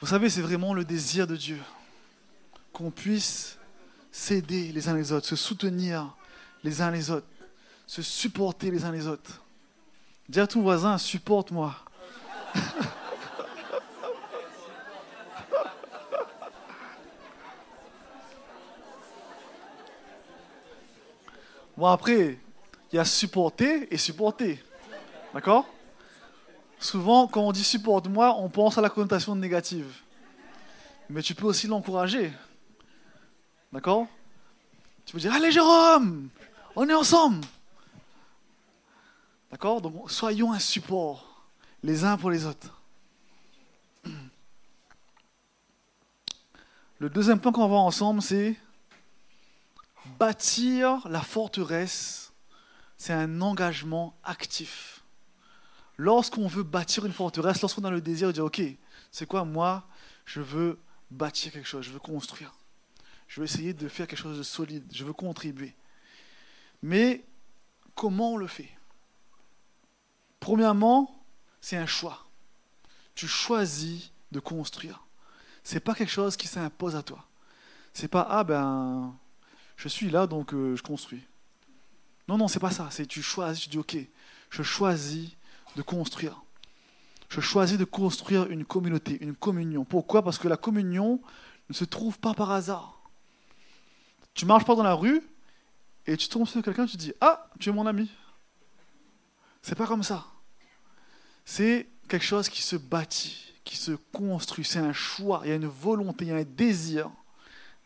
Vous 0.00 0.06
savez, 0.06 0.30
c'est 0.30 0.42
vraiment 0.42 0.74
le 0.74 0.84
désir 0.84 1.26
de 1.26 1.36
Dieu 1.36 1.60
qu'on 2.72 2.90
puisse 2.90 3.58
s'aider 4.12 4.70
les 4.72 4.88
uns 4.88 4.94
les 4.94 5.10
autres, 5.12 5.26
se 5.26 5.36
soutenir 5.36 6.14
les 6.62 6.80
uns 6.80 6.90
les 6.90 7.10
autres, 7.10 7.26
se 7.86 8.02
supporter 8.02 8.70
les 8.70 8.84
uns 8.84 8.92
les 8.92 9.08
autres. 9.08 9.42
Dis 10.28 10.40
à 10.40 10.46
ton 10.46 10.62
voisin, 10.62 10.98
supporte-moi. 10.98 11.74
Bon, 21.78 21.86
après, 21.86 22.36
il 22.92 22.96
y 22.96 22.98
a 22.98 23.04
supporter 23.04 23.86
et 23.94 23.98
supporter. 23.98 24.60
D'accord? 25.32 25.64
Souvent, 26.80 27.28
quand 27.28 27.42
on 27.42 27.52
dit 27.52 27.62
supporte-moi, 27.62 28.34
on 28.36 28.48
pense 28.48 28.76
à 28.78 28.80
la 28.80 28.90
connotation 28.90 29.36
négative. 29.36 29.86
Mais 31.08 31.22
tu 31.22 31.36
peux 31.36 31.46
aussi 31.46 31.68
l'encourager. 31.68 32.32
D'accord? 33.72 34.08
Tu 35.06 35.12
peux 35.12 35.20
dire 35.20 35.32
Allez, 35.32 35.52
Jérôme 35.52 36.30
On 36.74 36.88
est 36.88 36.94
ensemble 36.94 37.46
D'accord? 39.52 39.80
Donc, 39.80 40.10
soyons 40.10 40.52
un 40.52 40.58
support 40.58 41.44
les 41.84 42.02
uns 42.02 42.16
pour 42.16 42.32
les 42.32 42.44
autres. 42.44 42.74
Le 46.98 47.08
deuxième 47.08 47.38
point 47.38 47.52
qu'on 47.52 47.60
va 47.60 47.68
voir 47.68 47.82
ensemble, 47.82 48.20
c'est 48.20 48.56
bâtir 50.18 51.06
la 51.08 51.20
forteresse, 51.20 52.32
c'est 52.96 53.12
un 53.12 53.40
engagement 53.40 54.18
actif 54.24 54.98
lorsqu'on 55.98 56.46
veut 56.46 56.62
bâtir 56.62 57.04
une 57.04 57.12
forteresse, 57.12 57.60
lorsqu'on 57.60 57.84
a 57.84 57.90
le 57.90 58.00
désir 58.00 58.28
de 58.28 58.32
dire, 58.32 58.44
OK, 58.44 58.62
c'est 59.10 59.26
quoi, 59.26 59.44
moi, 59.44 59.86
je 60.24 60.40
veux 60.40 60.78
bâtir 61.10 61.52
quelque 61.52 61.66
chose, 61.66 61.84
je 61.84 61.90
veux 61.90 61.98
construire. 61.98 62.54
Je 63.26 63.40
veux 63.40 63.44
essayer 63.44 63.74
de 63.74 63.88
faire 63.88 64.06
quelque 64.06 64.18
chose 64.18 64.38
de 64.38 64.42
solide, 64.42 64.84
je 64.92 65.04
veux 65.04 65.12
contribuer. 65.12 65.74
Mais 66.82 67.24
comment 67.94 68.32
on 68.32 68.36
le 68.36 68.46
fait? 68.46 68.70
Premièrement, 70.40 71.22
c'est 71.60 71.76
un 71.76 71.86
choix. 71.86 72.26
Tu 73.14 73.26
choisis 73.26 74.12
de 74.30 74.40
construire. 74.40 75.04
Ce 75.64 75.74
n'est 75.74 75.80
pas 75.80 75.94
quelque 75.94 76.12
chose 76.12 76.36
qui 76.36 76.46
s'impose 76.46 76.94
à 76.94 77.02
toi. 77.02 77.26
C'est 77.92 78.08
pas 78.08 78.26
ah 78.30 78.44
ben 78.44 79.14
je 79.78 79.88
suis 79.88 80.10
là 80.10 80.26
donc 80.26 80.52
euh, 80.52 80.76
je 80.76 80.82
construis. 80.82 81.22
Non 82.26 82.36
non 82.36 82.48
c'est 82.48 82.58
pas 82.58 82.72
ça. 82.72 82.88
C'est 82.90 83.06
tu 83.06 83.22
choisis. 83.22 83.62
Tu 83.64 83.70
dis 83.70 83.78
ok 83.78 83.96
je 84.50 84.62
choisis 84.62 85.30
de 85.76 85.82
construire. 85.82 86.42
Je 87.28 87.40
choisis 87.40 87.78
de 87.78 87.84
construire 87.84 88.50
une 88.50 88.64
communauté, 88.64 89.18
une 89.22 89.34
communion. 89.34 89.84
Pourquoi? 89.84 90.22
Parce 90.22 90.38
que 90.38 90.48
la 90.48 90.56
communion 90.56 91.20
ne 91.68 91.74
se 91.74 91.84
trouve 91.84 92.18
pas 92.18 92.34
par 92.34 92.50
hasard. 92.50 93.00
Tu 94.34 94.46
marches 94.46 94.64
pas 94.64 94.74
dans 94.74 94.82
la 94.82 94.94
rue 94.94 95.22
et 96.06 96.16
tu 96.16 96.28
tombes 96.28 96.48
sur 96.48 96.62
quelqu'un, 96.62 96.86
tu 96.86 96.96
dis 96.96 97.12
Ah, 97.20 97.48
tu 97.60 97.68
es 97.68 97.72
mon 97.72 97.86
ami. 97.86 98.10
C'est 99.62 99.74
pas 99.74 99.86
comme 99.86 100.02
ça. 100.02 100.26
C'est 101.44 101.88
quelque 102.08 102.24
chose 102.24 102.48
qui 102.48 102.62
se 102.62 102.76
bâtit, 102.76 103.54
qui 103.64 103.76
se 103.76 103.92
construit. 104.12 104.64
C'est 104.64 104.78
un 104.78 104.92
choix, 104.92 105.42
il 105.44 105.50
y 105.50 105.52
a 105.52 105.56
une 105.56 105.66
volonté, 105.66 106.24
il 106.24 106.28
y 106.28 106.32
a 106.32 106.36
un 106.36 106.44
désir 106.44 107.10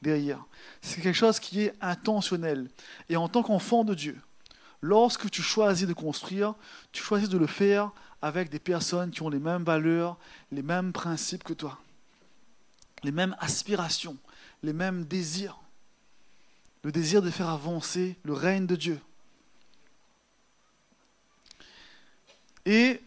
derrière. 0.03 0.45
C'est 0.83 1.01
quelque 1.01 1.17
chose 1.17 1.41
qui 1.41 1.63
est 1.63 1.75
intentionnel. 1.81 2.69
Et 3.09 3.17
en 3.17 3.29
tant 3.29 3.43
qu'enfant 3.43 3.85
de 3.85 3.95
Dieu, 3.95 4.19
Lorsque 4.83 5.31
tu 5.31 5.43
choisis 5.43 5.87
de 5.87 5.93
construire, 5.93 6.55
tu 6.91 7.03
choisis 7.03 7.29
de 7.29 7.39
le 7.39 7.47
faire 7.47 7.93
avec 8.21 8.51
des 8.51 8.59
personnes 8.59 9.13
qui 9.13 9.23
ont 9.23 9.29
les 9.29 9.39
mêmes 9.39 9.63
valeurs, 9.63 10.19
les 10.51 10.63
mêmes 10.63 10.93
principes 10.93 11.45
que 11.45 11.53
toi, 11.53 11.79
les 13.05 13.13
mêmes 13.13 13.37
aspirations, 13.39 14.17
les 14.65 14.73
mêmes 14.73 15.05
désirs. 15.05 15.59
Le 16.83 16.91
désir 16.91 17.23
de 17.23 17.31
faire 17.31 17.49
avancer 17.49 18.17
le 18.25 18.33
règne 18.33 18.67
de 18.67 18.75
Dieu. 18.75 19.01
Et 22.67 23.01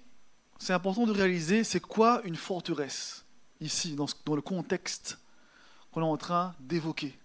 c'est 0.57 0.71
important 0.71 1.05
de 1.05 1.11
réaliser 1.11 1.65
c'est 1.65 1.81
quoi 1.81 2.21
une 2.23 2.37
forteresse 2.37 3.25
ici, 3.59 3.95
dans, 3.95 4.07
le 4.33 4.41
contexte 4.41 5.17
qu'on 5.95 6.01
est 6.01 6.03
en 6.03 6.17
train 6.17 6.53
d'évoquer. 6.59 7.17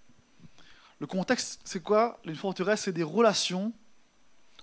Le 1.00 1.08
contexte, 1.08 1.60
c'est 1.64 1.82
quoi? 1.82 2.20
Une 2.24 2.36
forteresse, 2.36 2.82
c'est 2.82 2.92
des 2.92 3.02
relations 3.02 3.72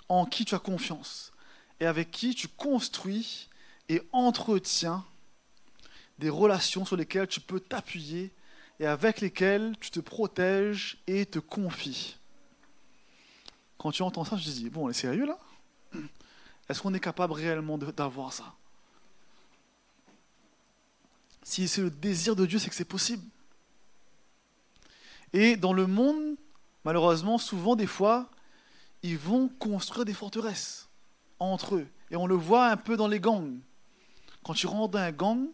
en 0.07 0.25
qui 0.25 0.45
tu 0.45 0.55
as 0.55 0.59
confiance 0.59 1.33
et 1.81 1.85
avec 1.85 2.09
qui 2.09 2.33
tu 2.33 2.47
construis 2.47 3.49
et 3.89 4.01
entretiens 4.13 5.03
des 6.19 6.29
relations 6.29 6.85
sur 6.85 6.95
lesquelles 6.95 7.27
tu 7.27 7.41
peux 7.41 7.59
t'appuyer 7.59 8.31
et 8.79 8.85
avec 8.85 9.19
lesquelles 9.19 9.75
tu 9.81 9.91
te 9.91 9.99
protèges 9.99 10.97
et 11.05 11.25
te 11.25 11.39
confies. 11.39 12.15
Quand 13.77 13.91
tu 13.91 14.03
entends 14.03 14.23
ça, 14.23 14.37
je 14.37 14.45
te 14.45 14.49
dis, 14.49 14.69
bon, 14.69 14.85
on 14.85 14.89
est 14.89 14.93
sérieux 14.93 15.25
là? 15.25 15.37
Est-ce 16.69 16.81
qu'on 16.81 16.93
est 16.93 17.01
capable 17.01 17.33
réellement 17.33 17.77
d'avoir 17.77 18.31
ça? 18.31 18.53
Si 21.43 21.67
c'est 21.67 21.81
le 21.81 21.89
désir 21.89 22.37
de 22.37 22.45
Dieu, 22.45 22.57
c'est 22.57 22.69
que 22.69 22.75
c'est 22.75 22.85
possible. 22.85 23.23
Et 25.33 25.55
dans 25.55 25.73
le 25.73 25.87
monde, 25.87 26.35
malheureusement, 26.83 27.37
souvent, 27.37 27.75
des 27.75 27.87
fois, 27.87 28.29
ils 29.03 29.17
vont 29.17 29.49
construire 29.59 30.05
des 30.05 30.13
forteresses 30.13 30.89
entre 31.39 31.75
eux. 31.75 31.87
Et 32.09 32.15
on 32.15 32.27
le 32.27 32.35
voit 32.35 32.67
un 32.67 32.77
peu 32.77 32.97
dans 32.97 33.07
les 33.07 33.19
gangs. 33.19 33.59
Quand 34.43 34.53
tu 34.53 34.67
rentres 34.67 34.93
dans 34.93 34.99
un 34.99 35.11
gang, 35.11 35.47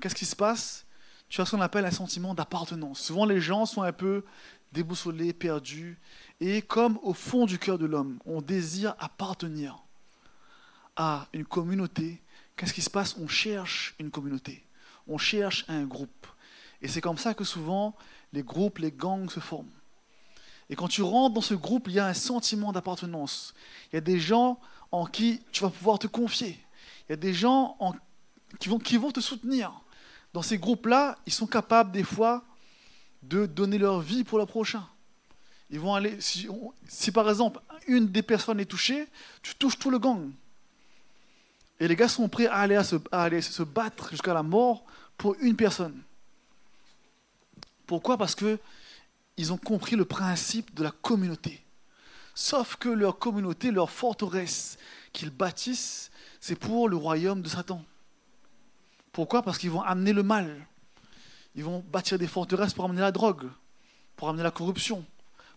qu'est-ce 0.00 0.14
qui 0.14 0.24
se 0.24 0.36
passe? 0.36 0.86
Tu 1.28 1.40
as 1.40 1.46
ce 1.46 1.52
qu'on 1.52 1.60
appelle 1.60 1.84
un 1.84 1.90
sentiment 1.90 2.34
d'appartenance. 2.34 3.00
Souvent, 3.00 3.26
les 3.26 3.40
gens 3.40 3.66
sont 3.66 3.82
un 3.82 3.92
peu 3.92 4.24
déboussolés, 4.72 5.32
perdus. 5.32 5.98
Et 6.40 6.62
comme 6.62 6.98
au 7.02 7.14
fond 7.14 7.46
du 7.46 7.58
cœur 7.58 7.78
de 7.78 7.86
l'homme, 7.86 8.18
on 8.24 8.40
désire 8.40 8.94
appartenir 8.98 9.78
à 10.96 11.28
une 11.32 11.44
communauté, 11.44 12.22
qu'est-ce 12.56 12.74
qui 12.74 12.82
se 12.82 12.90
passe? 12.90 13.16
On 13.18 13.28
cherche 13.28 13.94
une 13.98 14.10
communauté. 14.10 14.64
On 15.06 15.18
cherche 15.18 15.64
un 15.68 15.84
groupe. 15.84 16.26
Et 16.82 16.88
c'est 16.88 17.00
comme 17.00 17.18
ça 17.18 17.34
que 17.34 17.44
souvent 17.44 17.94
les 18.32 18.42
groupes, 18.42 18.78
les 18.78 18.92
gangs 18.92 19.30
se 19.30 19.40
forment. 19.40 19.70
Et 20.70 20.76
quand 20.76 20.88
tu 20.88 21.02
rentres 21.02 21.34
dans 21.34 21.40
ce 21.40 21.54
groupe, 21.54 21.88
il 21.88 21.94
y 21.94 21.98
a 21.98 22.06
un 22.06 22.14
sentiment 22.14 22.72
d'appartenance. 22.72 23.54
Il 23.92 23.96
y 23.96 23.98
a 23.98 24.00
des 24.00 24.18
gens 24.18 24.58
en 24.92 25.06
qui 25.06 25.40
tu 25.52 25.62
vas 25.62 25.70
pouvoir 25.70 25.98
te 25.98 26.06
confier. 26.06 26.58
Il 27.08 27.10
y 27.10 27.14
a 27.14 27.16
des 27.16 27.34
gens 27.34 27.76
qui, 28.58 28.68
vont, 28.68 28.78
qui 28.78 28.96
vont 28.96 29.10
te 29.10 29.20
soutenir. 29.20 29.72
Dans 30.32 30.42
ces 30.42 30.58
groupes-là, 30.58 31.16
ils 31.26 31.32
sont 31.32 31.46
capables 31.46 31.92
des 31.92 32.02
fois 32.02 32.44
de 33.22 33.46
donner 33.46 33.78
leur 33.78 34.00
vie 34.00 34.24
pour 34.24 34.38
le 34.38 34.46
prochain. 34.46 34.86
Ils 35.70 35.80
vont 35.80 35.94
aller, 35.94 36.20
si, 36.20 36.48
si, 36.88 37.10
par 37.10 37.28
exemple 37.28 37.60
une 37.86 38.06
des 38.08 38.22
personnes 38.22 38.60
est 38.60 38.64
touchée, 38.64 39.06
tu 39.42 39.54
touches 39.56 39.78
tout 39.78 39.90
le 39.90 39.98
gang. 39.98 40.30
Et 41.80 41.88
les 41.88 41.96
gars 41.96 42.08
sont 42.08 42.28
prêts 42.28 42.46
à 42.46 42.56
aller, 42.56 42.76
à 42.76 42.84
se, 42.84 42.96
à 43.10 43.24
aller 43.24 43.42
se 43.42 43.62
battre 43.62 44.10
jusqu'à 44.10 44.32
la 44.32 44.42
mort 44.42 44.84
pour 45.18 45.34
une 45.40 45.56
personne. 45.56 46.00
Pourquoi? 47.86 48.16
Parce 48.16 48.34
que 48.34 48.58
ils 49.36 49.52
ont 49.52 49.58
compris 49.58 49.96
le 49.96 50.04
principe 50.04 50.74
de 50.74 50.84
la 50.84 50.90
communauté. 50.90 51.64
Sauf 52.34 52.76
que 52.76 52.88
leur 52.88 53.18
communauté, 53.18 53.70
leur 53.70 53.90
forteresse 53.90 54.78
qu'ils 55.12 55.30
bâtissent, 55.30 56.10
c'est 56.40 56.56
pour 56.56 56.88
le 56.88 56.96
royaume 56.96 57.42
de 57.42 57.48
Satan. 57.48 57.84
Pourquoi? 59.12 59.42
Parce 59.42 59.58
qu'ils 59.58 59.70
vont 59.70 59.82
amener 59.82 60.12
le 60.12 60.22
mal. 60.22 60.66
Ils 61.54 61.64
vont 61.64 61.84
bâtir 61.88 62.18
des 62.18 62.26
forteresses 62.26 62.74
pour 62.74 62.84
amener 62.84 63.00
la 63.00 63.12
drogue, 63.12 63.48
pour 64.16 64.28
amener 64.28 64.42
la 64.42 64.50
corruption, 64.50 65.04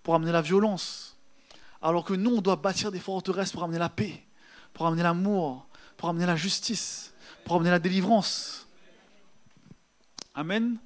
pour 0.03 0.13
amener 0.13 0.31
la 0.31 0.41
violence. 0.41 1.17
Alors 1.81 2.03
que 2.03 2.13
nous, 2.13 2.35
on 2.35 2.41
doit 2.41 2.55
bâtir 2.55 2.91
des 2.91 2.99
forteresses 2.99 3.51
pour 3.51 3.63
amener 3.63 3.79
la 3.79 3.89
paix, 3.89 4.23
pour 4.73 4.85
amener 4.85 5.03
l'amour, 5.03 5.67
pour 5.95 6.09
amener 6.09 6.27
la 6.27 6.35
justice, 6.35 7.13
pour 7.45 7.55
amener 7.55 7.71
la 7.71 7.79
délivrance. 7.79 8.67
Amen. 10.35 10.77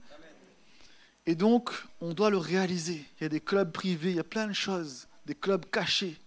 Et 1.26 1.36
donc, 1.36 1.72
on 2.00 2.14
doit 2.14 2.30
le 2.30 2.38
réaliser. 2.38 3.06
Il 3.20 3.24
y 3.24 3.26
a 3.26 3.30
des 3.30 3.42
clubs 3.42 3.72
privés, 3.72 4.12
il 4.12 4.16
y 4.16 4.20
a 4.20 4.24
plein 4.24 4.48
de 4.48 4.54
choses, 4.54 5.08
des 5.26 5.36
clubs 5.36 5.66
cachés 5.70 6.20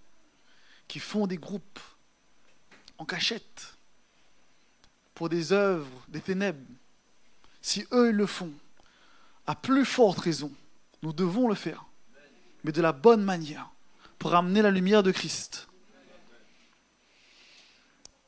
qui 0.86 1.00
font 1.00 1.26
des 1.26 1.38
groupes 1.38 1.80
en 2.98 3.04
cachette 3.04 3.74
pour 5.14 5.28
des 5.28 5.52
œuvres 5.52 6.04
des 6.08 6.20
ténèbres. 6.20 6.60
Si 7.62 7.86
eux 7.92 8.10
le 8.10 8.26
font, 8.26 8.52
à 9.46 9.54
plus 9.54 9.84
forte 9.84 10.18
raison, 10.20 10.52
nous 11.02 11.12
devons 11.12 11.48
le 11.48 11.54
faire, 11.54 11.84
mais 12.62 12.72
de 12.72 12.82
la 12.82 12.92
bonne 12.92 13.22
manière, 13.22 13.70
pour 14.18 14.34
amener 14.34 14.62
la 14.62 14.70
lumière 14.70 15.02
de 15.02 15.10
Christ. 15.10 15.68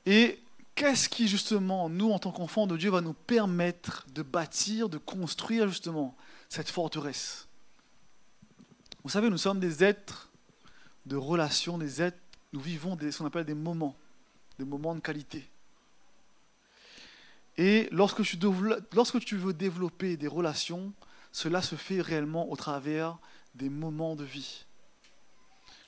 Et 0.04 0.40
qu'est-ce 0.74 1.08
qui, 1.08 1.26
justement, 1.26 1.88
nous, 1.88 2.10
en 2.10 2.18
tant 2.18 2.32
qu'enfants 2.32 2.66
de 2.66 2.76
Dieu, 2.76 2.90
va 2.90 3.00
nous 3.00 3.14
permettre 3.14 4.06
de 4.12 4.22
bâtir, 4.22 4.88
de 4.88 4.98
construire, 4.98 5.68
justement, 5.68 6.16
cette 6.48 6.70
forteresse. 6.70 7.48
Vous 9.02 9.10
savez, 9.10 9.30
nous 9.30 9.38
sommes 9.38 9.60
des 9.60 9.84
êtres 9.84 10.30
de 11.06 11.16
relations, 11.16 11.78
des 11.78 12.02
êtres, 12.02 12.18
nous 12.52 12.60
vivons 12.60 12.98
ce 12.98 13.18
qu'on 13.18 13.26
appelle 13.26 13.44
des 13.44 13.54
moments, 13.54 13.96
des 14.58 14.64
moments 14.64 14.94
de 14.94 15.00
qualité. 15.00 15.48
Et 17.56 17.88
lorsque 17.92 18.22
tu, 18.22 18.38
lorsque 18.92 19.20
tu 19.20 19.36
veux 19.36 19.54
développer 19.54 20.16
des 20.16 20.26
relations, 20.26 20.92
cela 21.32 21.62
se 21.62 21.74
fait 21.74 22.00
réellement 22.00 22.50
au 22.50 22.56
travers 22.56 23.18
des 23.54 23.68
moments 23.68 24.16
de 24.16 24.24
vie. 24.24 24.64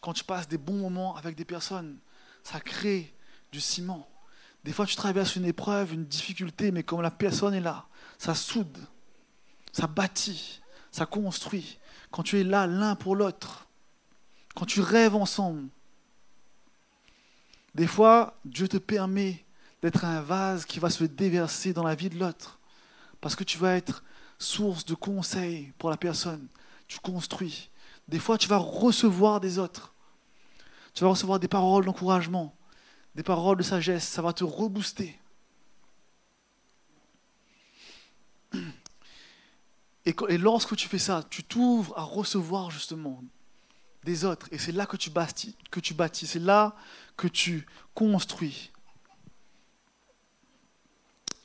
Quand 0.00 0.12
tu 0.12 0.24
passes 0.24 0.48
des 0.48 0.58
bons 0.58 0.78
moments 0.78 1.16
avec 1.16 1.36
des 1.36 1.44
personnes, 1.44 1.98
ça 2.42 2.60
crée 2.60 3.12
du 3.52 3.60
ciment. 3.60 4.08
Des 4.64 4.72
fois, 4.72 4.86
tu 4.86 4.96
traverses 4.96 5.36
une 5.36 5.44
épreuve, 5.44 5.94
une 5.94 6.04
difficulté, 6.04 6.70
mais 6.70 6.82
comme 6.82 7.02
la 7.02 7.10
personne 7.10 7.54
est 7.54 7.60
là, 7.60 7.86
ça 8.18 8.34
soude 8.34 8.78
ça 9.78 9.86
bâtit, 9.86 10.60
ça 10.90 11.06
construit. 11.06 11.78
Quand 12.10 12.24
tu 12.24 12.40
es 12.40 12.42
là 12.42 12.66
l'un 12.66 12.96
pour 12.96 13.14
l'autre, 13.14 13.68
quand 14.56 14.66
tu 14.66 14.80
rêves 14.80 15.14
ensemble, 15.14 15.68
des 17.76 17.86
fois, 17.86 18.36
Dieu 18.44 18.66
te 18.66 18.76
permet 18.76 19.44
d'être 19.80 20.04
un 20.04 20.20
vase 20.20 20.64
qui 20.64 20.80
va 20.80 20.90
se 20.90 21.04
déverser 21.04 21.72
dans 21.72 21.84
la 21.84 21.94
vie 21.94 22.10
de 22.10 22.18
l'autre. 22.18 22.58
Parce 23.20 23.36
que 23.36 23.44
tu 23.44 23.56
vas 23.56 23.76
être 23.76 24.02
source 24.40 24.84
de 24.84 24.96
conseils 24.96 25.72
pour 25.78 25.90
la 25.90 25.96
personne. 25.96 26.48
Tu 26.88 26.98
construis. 26.98 27.70
Des 28.08 28.18
fois, 28.18 28.36
tu 28.36 28.48
vas 28.48 28.56
recevoir 28.56 29.38
des 29.38 29.60
autres. 29.60 29.94
Tu 30.92 31.04
vas 31.04 31.10
recevoir 31.10 31.38
des 31.38 31.46
paroles 31.46 31.84
d'encouragement, 31.84 32.52
des 33.14 33.22
paroles 33.22 33.58
de 33.58 33.62
sagesse. 33.62 34.08
Ça 34.08 34.22
va 34.22 34.32
te 34.32 34.42
rebooster. 34.42 35.16
Et, 40.08 40.38
lorsque 40.38 40.74
tu 40.74 40.88
fais 40.88 40.98
ça, 40.98 41.22
tu 41.28 41.44
t'ouvres 41.44 41.92
à 41.98 42.02
recevoir 42.02 42.70
justement 42.70 43.22
des 44.04 44.24
autres. 44.24 44.48
Et 44.50 44.58
c'est 44.58 44.72
là 44.72 44.86
que 44.86 44.96
tu 44.96 45.10
bâtis, 45.10 45.54
que 45.70 45.80
tu 45.80 45.92
bâtis, 45.92 46.26
c'est 46.26 46.38
là 46.38 46.74
que 47.18 47.28
tu 47.28 47.66
construis. 47.94 48.70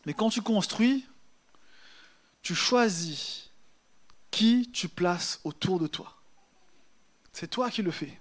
Mais 0.06 0.14
quand 0.14 0.30
tu 0.30 0.42
construis, 0.42 1.06
tu 2.42 2.56
choisis 2.56 3.52
qui 4.32 4.70
tu 4.72 4.88
places 4.88 5.42
autour 5.44 5.78
de 5.78 5.88
toi. 5.88 6.16
C'est 7.34 7.50
toi 7.50 7.70
qui 7.70 7.82
le 7.82 7.92
fais. 7.92 8.18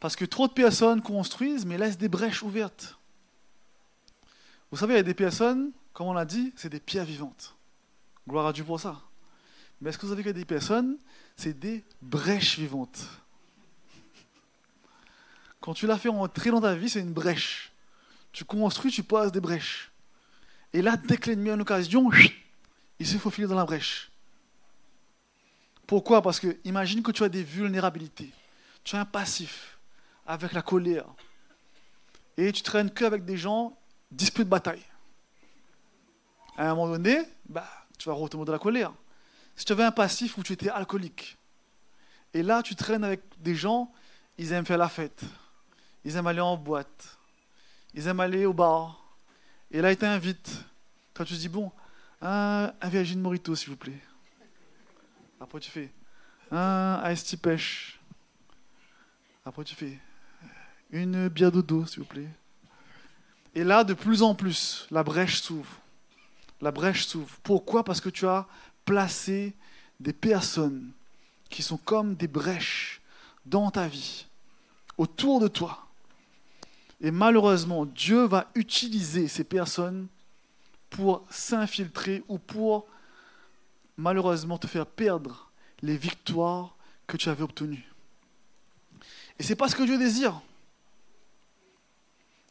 Parce 0.00 0.16
que 0.16 0.24
trop 0.24 0.48
de 0.48 0.54
personnes 0.54 1.02
construisent 1.02 1.66
mais 1.66 1.76
laissent 1.76 1.98
des 1.98 2.08
brèches 2.08 2.42
ouvertes. 2.42 2.96
Vous 4.70 4.78
savez, 4.78 4.94
il 4.94 4.96
y 4.96 5.00
a 5.00 5.02
des 5.02 5.12
personnes, 5.12 5.70
comme 5.92 6.06
on 6.06 6.14
l'a 6.14 6.24
dit, 6.24 6.54
c'est 6.56 6.70
des 6.70 6.80
pierres 6.80 7.04
vivantes. 7.04 7.53
Gloire 8.28 8.46
à 8.46 8.52
Dieu 8.52 8.64
pour 8.64 8.80
ça. 8.80 9.00
Mais 9.80 9.90
est-ce 9.90 9.98
que 9.98 10.06
vous 10.06 10.12
savez 10.12 10.22
que 10.22 10.30
des 10.30 10.44
personnes, 10.44 10.98
c'est 11.36 11.58
des 11.58 11.84
brèches 12.00 12.58
vivantes 12.58 13.06
Quand 15.60 15.74
tu 15.74 15.86
l'as 15.86 15.98
fait 15.98 16.08
entrer 16.08 16.50
dans 16.50 16.60
ta 16.60 16.74
vie, 16.74 16.88
c'est 16.88 17.00
une 17.00 17.12
brèche. 17.12 17.72
Tu 18.32 18.44
construis, 18.44 18.90
tu 18.90 19.02
poses 19.02 19.32
des 19.32 19.40
brèches. 19.40 19.90
Et 20.72 20.82
là, 20.82 20.96
dès 20.96 21.16
que 21.16 21.30
l'ennemi 21.30 21.50
a 21.50 21.54
une 21.54 21.60
occasion, 21.60 22.10
il 22.98 23.06
se 23.06 23.18
faufile 23.18 23.46
dans 23.46 23.54
la 23.54 23.64
brèche. 23.64 24.10
Pourquoi? 25.86 26.22
Parce 26.22 26.40
que 26.40 26.58
imagine 26.64 27.02
que 27.02 27.12
tu 27.12 27.22
as 27.24 27.28
des 27.28 27.42
vulnérabilités. 27.42 28.32
Tu 28.82 28.96
as 28.96 29.00
un 29.00 29.04
passif 29.04 29.78
avec 30.26 30.52
la 30.52 30.62
colère. 30.62 31.06
Et 32.36 32.50
tu 32.52 32.62
traînes 32.62 32.90
que 32.90 33.04
avec 33.04 33.24
des 33.24 33.36
gens 33.36 33.76
disputés 34.10 34.44
de 34.44 34.50
bataille. 34.50 34.82
À 36.56 36.70
un 36.70 36.74
moment 36.74 36.92
donné, 36.92 37.18
bah, 37.48 37.83
tu 38.04 38.10
vas 38.10 38.16
retomber 38.16 38.44
dans 38.44 38.52
la 38.52 38.58
colère. 38.58 38.92
Si 39.56 39.64
tu 39.64 39.72
avais 39.72 39.82
un 39.82 39.90
passif 39.90 40.36
où 40.36 40.42
tu 40.42 40.52
étais 40.52 40.68
alcoolique, 40.68 41.38
et 42.34 42.42
là 42.42 42.62
tu 42.62 42.74
traînes 42.74 43.02
avec 43.02 43.22
des 43.38 43.54
gens, 43.54 43.90
ils 44.36 44.52
aiment 44.52 44.66
faire 44.66 44.76
la 44.76 44.90
fête, 44.90 45.22
ils 46.04 46.14
aiment 46.14 46.26
aller 46.26 46.42
en 46.42 46.58
boîte, 46.58 47.18
ils 47.94 48.06
aiment 48.06 48.20
aller 48.20 48.44
au 48.44 48.52
bar, 48.52 49.16
et 49.70 49.80
là 49.80 49.90
ils 49.90 49.96
t'invitent. 49.96 50.64
Toi 51.14 51.24
tu 51.24 51.32
dis, 51.32 51.48
bon, 51.48 51.72
un, 52.20 52.74
Virgin 52.82 53.22
Morito 53.22 53.56
s'il 53.56 53.70
vous 53.70 53.78
plaît. 53.78 54.02
Après 55.40 55.60
tu 55.60 55.70
fais, 55.70 55.90
un 56.50 57.10
Ice 57.10 57.36
Pêche. 57.36 57.98
Après 59.46 59.64
tu 59.64 59.74
fais, 59.74 59.98
une 60.90 61.28
bière 61.28 61.50
d'eau 61.50 61.86
s'il 61.86 62.00
vous 62.00 62.08
plaît. 62.08 62.28
Et 63.54 63.64
là, 63.64 63.82
de 63.82 63.94
plus 63.94 64.22
en 64.22 64.34
plus, 64.34 64.86
la 64.90 65.02
brèche 65.02 65.40
s'ouvre 65.40 65.80
la 66.64 66.72
brèche 66.72 67.06
s'ouvre. 67.06 67.36
Pourquoi? 67.42 67.84
Parce 67.84 68.00
que 68.00 68.08
tu 68.08 68.26
as 68.26 68.48
placé 68.86 69.54
des 70.00 70.14
personnes 70.14 70.92
qui 71.50 71.62
sont 71.62 71.76
comme 71.76 72.14
des 72.14 72.26
brèches 72.26 73.02
dans 73.44 73.70
ta 73.70 73.86
vie, 73.86 74.26
autour 74.96 75.40
de 75.40 75.48
toi. 75.48 75.86
Et 77.02 77.10
malheureusement, 77.10 77.84
Dieu 77.84 78.24
va 78.24 78.50
utiliser 78.54 79.28
ces 79.28 79.44
personnes 79.44 80.06
pour 80.88 81.26
s'infiltrer 81.28 82.22
ou 82.28 82.38
pour 82.38 82.86
malheureusement 83.98 84.56
te 84.56 84.66
faire 84.66 84.86
perdre 84.86 85.50
les 85.82 85.98
victoires 85.98 86.74
que 87.06 87.18
tu 87.18 87.28
avais 87.28 87.42
obtenues. 87.42 87.92
Et 89.38 89.42
c'est 89.42 89.54
pas 89.54 89.68
ce 89.68 89.76
que 89.76 89.82
Dieu 89.82 89.98
désire. 89.98 90.40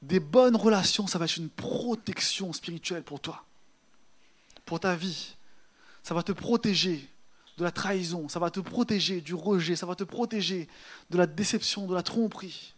Des 0.04 0.20
bonnes 0.20 0.56
relations, 0.56 1.08
ça 1.08 1.18
va 1.18 1.26
être 1.26 1.38
une 1.38 1.50
protection 1.50 2.54
spirituelle 2.54 3.04
pour 3.04 3.20
toi 3.20 3.44
pour 4.66 4.80
ta 4.80 4.96
vie. 4.96 5.36
Ça 6.04 6.14
va 6.14 6.24
te 6.24 6.32
protéger 6.32 7.10
de 7.58 7.64
la 7.64 7.72
trahison, 7.72 8.28
ça 8.30 8.40
va 8.40 8.50
te 8.50 8.60
protéger 8.60 9.22
du 9.22 9.34
rejet, 9.34 9.76
ça 9.76 9.86
va 9.86 9.96
te 9.96 10.04
protéger 10.04 10.68
de 11.10 11.18
la 11.18 11.28
déception, 11.28 11.86
de 11.88 11.94
la 11.94 12.04
tromperie. 12.04 12.74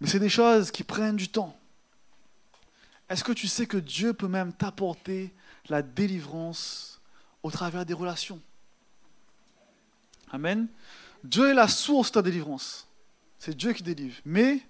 Mais 0.00 0.08
c'est 0.08 0.20
des 0.20 0.28
choses 0.28 0.70
qui 0.70 0.84
prennent 0.84 1.16
du 1.16 1.28
temps. 1.28 1.58
Est-ce 3.08 3.24
que 3.24 3.32
tu 3.32 3.48
sais 3.48 3.66
que 3.66 3.76
Dieu 3.76 4.14
peut 4.14 4.28
même 4.28 4.52
t'apporter 4.52 5.32
la 5.68 5.82
délivrance 5.82 7.00
au 7.42 7.50
travers 7.50 7.84
des 7.84 7.94
relations? 7.94 8.40
Amen. 10.30 10.66
Dieu 11.24 11.50
est 11.50 11.54
la 11.54 11.68
source 11.68 12.08
de 12.08 12.14
ta 12.14 12.22
délivrance. 12.22 12.86
C'est 13.38 13.56
Dieu 13.56 13.72
qui 13.72 13.82
délivre. 13.82 14.16
Mais 14.24 14.60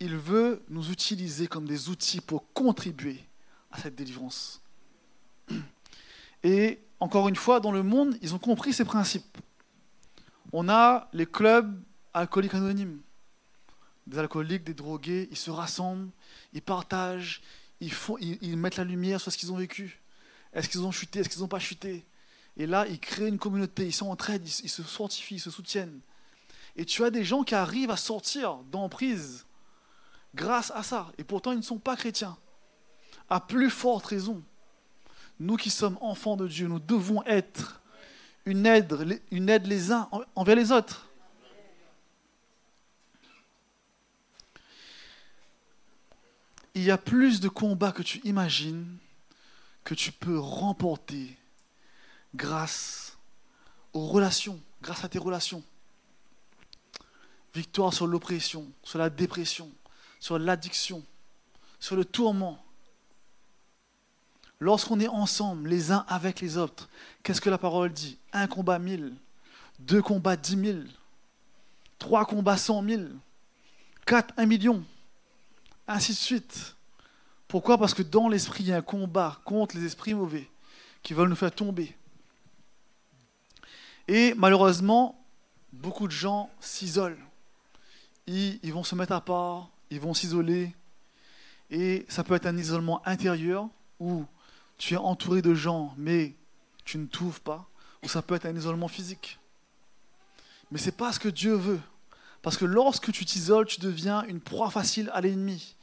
il 0.00 0.16
veut 0.16 0.62
nous 0.68 0.90
utiliser 0.90 1.46
comme 1.46 1.66
des 1.66 1.88
outils 1.88 2.20
pour 2.20 2.50
contribuer 2.52 3.24
à 3.70 3.78
cette 3.78 3.94
délivrance. 3.94 4.60
Et 6.42 6.80
encore 7.00 7.28
une 7.28 7.36
fois, 7.36 7.60
dans 7.60 7.72
le 7.72 7.82
monde, 7.82 8.16
ils 8.22 8.34
ont 8.34 8.38
compris 8.38 8.72
ces 8.72 8.84
principes. 8.84 9.38
On 10.52 10.68
a 10.68 11.08
les 11.12 11.26
clubs 11.26 11.80
alcooliques 12.14 12.54
anonymes. 12.54 13.00
Des 14.06 14.18
alcooliques, 14.18 14.64
des 14.64 14.74
drogués, 14.74 15.28
ils 15.30 15.36
se 15.36 15.50
rassemblent, 15.50 16.08
ils 16.52 16.62
partagent, 16.62 17.42
ils, 17.80 17.92
font, 17.92 18.16
ils, 18.18 18.56
mettent 18.56 18.76
la 18.76 18.84
lumière 18.84 19.20
sur 19.20 19.30
ce 19.30 19.36
qu'ils 19.36 19.52
ont 19.52 19.56
vécu. 19.56 20.00
Est-ce 20.54 20.68
qu'ils 20.68 20.82
ont 20.82 20.90
chuté, 20.90 21.20
est-ce 21.20 21.28
qu'ils 21.28 21.40
n'ont 21.40 21.48
pas 21.48 21.58
chuté? 21.58 22.06
Et 22.56 22.66
là, 22.66 22.86
ils 22.88 22.98
créent 22.98 23.28
une 23.28 23.38
communauté, 23.38 23.86
ils 23.86 23.92
s'entraident, 23.92 24.46
ils, 24.46 24.64
ils 24.64 24.70
se 24.70 24.82
fortifient, 24.82 25.36
ils 25.36 25.40
se 25.40 25.50
soutiennent. 25.50 26.00
Et 26.76 26.84
tu 26.84 27.04
as 27.04 27.10
des 27.10 27.24
gens 27.24 27.42
qui 27.42 27.54
arrivent 27.54 27.90
à 27.90 27.96
sortir 27.96 28.56
d'emprise 28.70 29.44
grâce 30.34 30.70
à 30.74 30.82
ça. 30.82 31.12
Et 31.18 31.24
pourtant, 31.24 31.52
ils 31.52 31.58
ne 31.58 31.62
sont 31.62 31.78
pas 31.78 31.96
chrétiens. 31.96 32.36
À 33.30 33.40
plus 33.40 33.70
forte 33.70 34.06
raison, 34.06 34.42
nous 35.38 35.56
qui 35.56 35.70
sommes 35.70 35.98
enfants 36.00 36.36
de 36.36 36.48
Dieu, 36.48 36.66
nous 36.66 36.78
devons 36.78 37.22
être 37.24 37.80
une 38.46 38.66
aide, 38.66 39.66
les 39.66 39.92
uns 39.92 40.08
envers 40.34 40.56
les 40.56 40.72
autres. 40.72 41.06
Il 46.74 46.82
y 46.82 46.90
a 46.90 46.98
plus 46.98 47.40
de 47.40 47.48
combats 47.48 47.92
que 47.92 48.02
tu 48.02 48.20
imagines 48.24 48.96
que 49.84 49.94
tu 49.94 50.12
peux 50.12 50.38
remporter 50.38 51.36
grâce 52.34 53.18
aux 53.92 54.06
relations, 54.06 54.60
grâce 54.80 55.04
à 55.04 55.08
tes 55.08 55.18
relations. 55.18 55.62
Victoire 57.54 57.92
sur 57.92 58.06
l'oppression, 58.06 58.70
sur 58.82 58.98
la 58.98 59.10
dépression, 59.10 59.70
sur 60.20 60.38
l'addiction, 60.38 61.04
sur 61.80 61.96
le 61.96 62.04
tourment. 62.04 62.64
Lorsqu'on 64.60 64.98
est 64.98 65.08
ensemble, 65.08 65.68
les 65.68 65.92
uns 65.92 66.04
avec 66.08 66.40
les 66.40 66.56
autres, 66.56 66.88
qu'est-ce 67.22 67.40
que 67.40 67.50
la 67.50 67.58
parole 67.58 67.92
dit? 67.92 68.18
Un 68.32 68.48
combat 68.48 68.78
mille, 68.78 69.14
deux 69.78 70.02
combats 70.02 70.36
dix 70.36 70.56
mille, 70.56 70.88
trois 71.98 72.24
combats 72.24 72.56
cent 72.56 72.82
mille, 72.82 73.14
quatre 74.04 74.34
un 74.36 74.46
million, 74.46 74.84
ainsi 75.86 76.12
de 76.12 76.16
suite. 76.16 76.74
Pourquoi? 77.46 77.78
Parce 77.78 77.94
que 77.94 78.02
dans 78.02 78.28
l'esprit, 78.28 78.64
il 78.64 78.68
y 78.68 78.72
a 78.72 78.78
un 78.78 78.82
combat 78.82 79.40
contre 79.44 79.76
les 79.76 79.84
esprits 79.84 80.14
mauvais 80.14 80.50
qui 81.02 81.14
veulent 81.14 81.30
nous 81.30 81.36
faire 81.36 81.54
tomber. 81.54 81.96
Et 84.06 84.34
malheureusement, 84.34 85.24
beaucoup 85.72 86.06
de 86.06 86.12
gens 86.12 86.50
s'isolent. 86.60 87.18
Ils, 88.26 88.72
vont 88.72 88.84
se 88.84 88.94
mettre 88.94 89.12
à 89.12 89.20
part, 89.22 89.70
ils 89.90 90.00
vont 90.00 90.12
s'isoler. 90.12 90.74
Et 91.70 92.04
ça 92.08 92.24
peut 92.24 92.34
être 92.34 92.46
un 92.46 92.56
isolement 92.56 93.06
intérieur 93.06 93.68
où 93.98 94.24
tu 94.78 94.94
es 94.94 94.96
entouré 94.96 95.42
de 95.42 95.54
gens, 95.54 95.92
mais 95.96 96.34
tu 96.84 96.98
ne 96.98 97.06
t'ouvres 97.06 97.40
pas. 97.40 97.68
Ou 98.04 98.08
ça 98.08 98.22
peut 98.22 98.36
être 98.36 98.46
un 98.46 98.56
isolement 98.56 98.88
physique. 98.88 99.38
Mais 100.70 100.78
ce 100.78 100.86
n'est 100.86 100.92
pas 100.92 101.12
ce 101.12 101.18
que 101.18 101.28
Dieu 101.28 101.54
veut. 101.54 101.80
Parce 102.42 102.56
que 102.56 102.64
lorsque 102.64 103.10
tu 103.12 103.24
t'isoles, 103.24 103.66
tu 103.66 103.80
deviens 103.80 104.22
une 104.24 104.40
proie 104.40 104.70
facile 104.70 105.10
à 105.12 105.20
l'ennemi. 105.20 105.74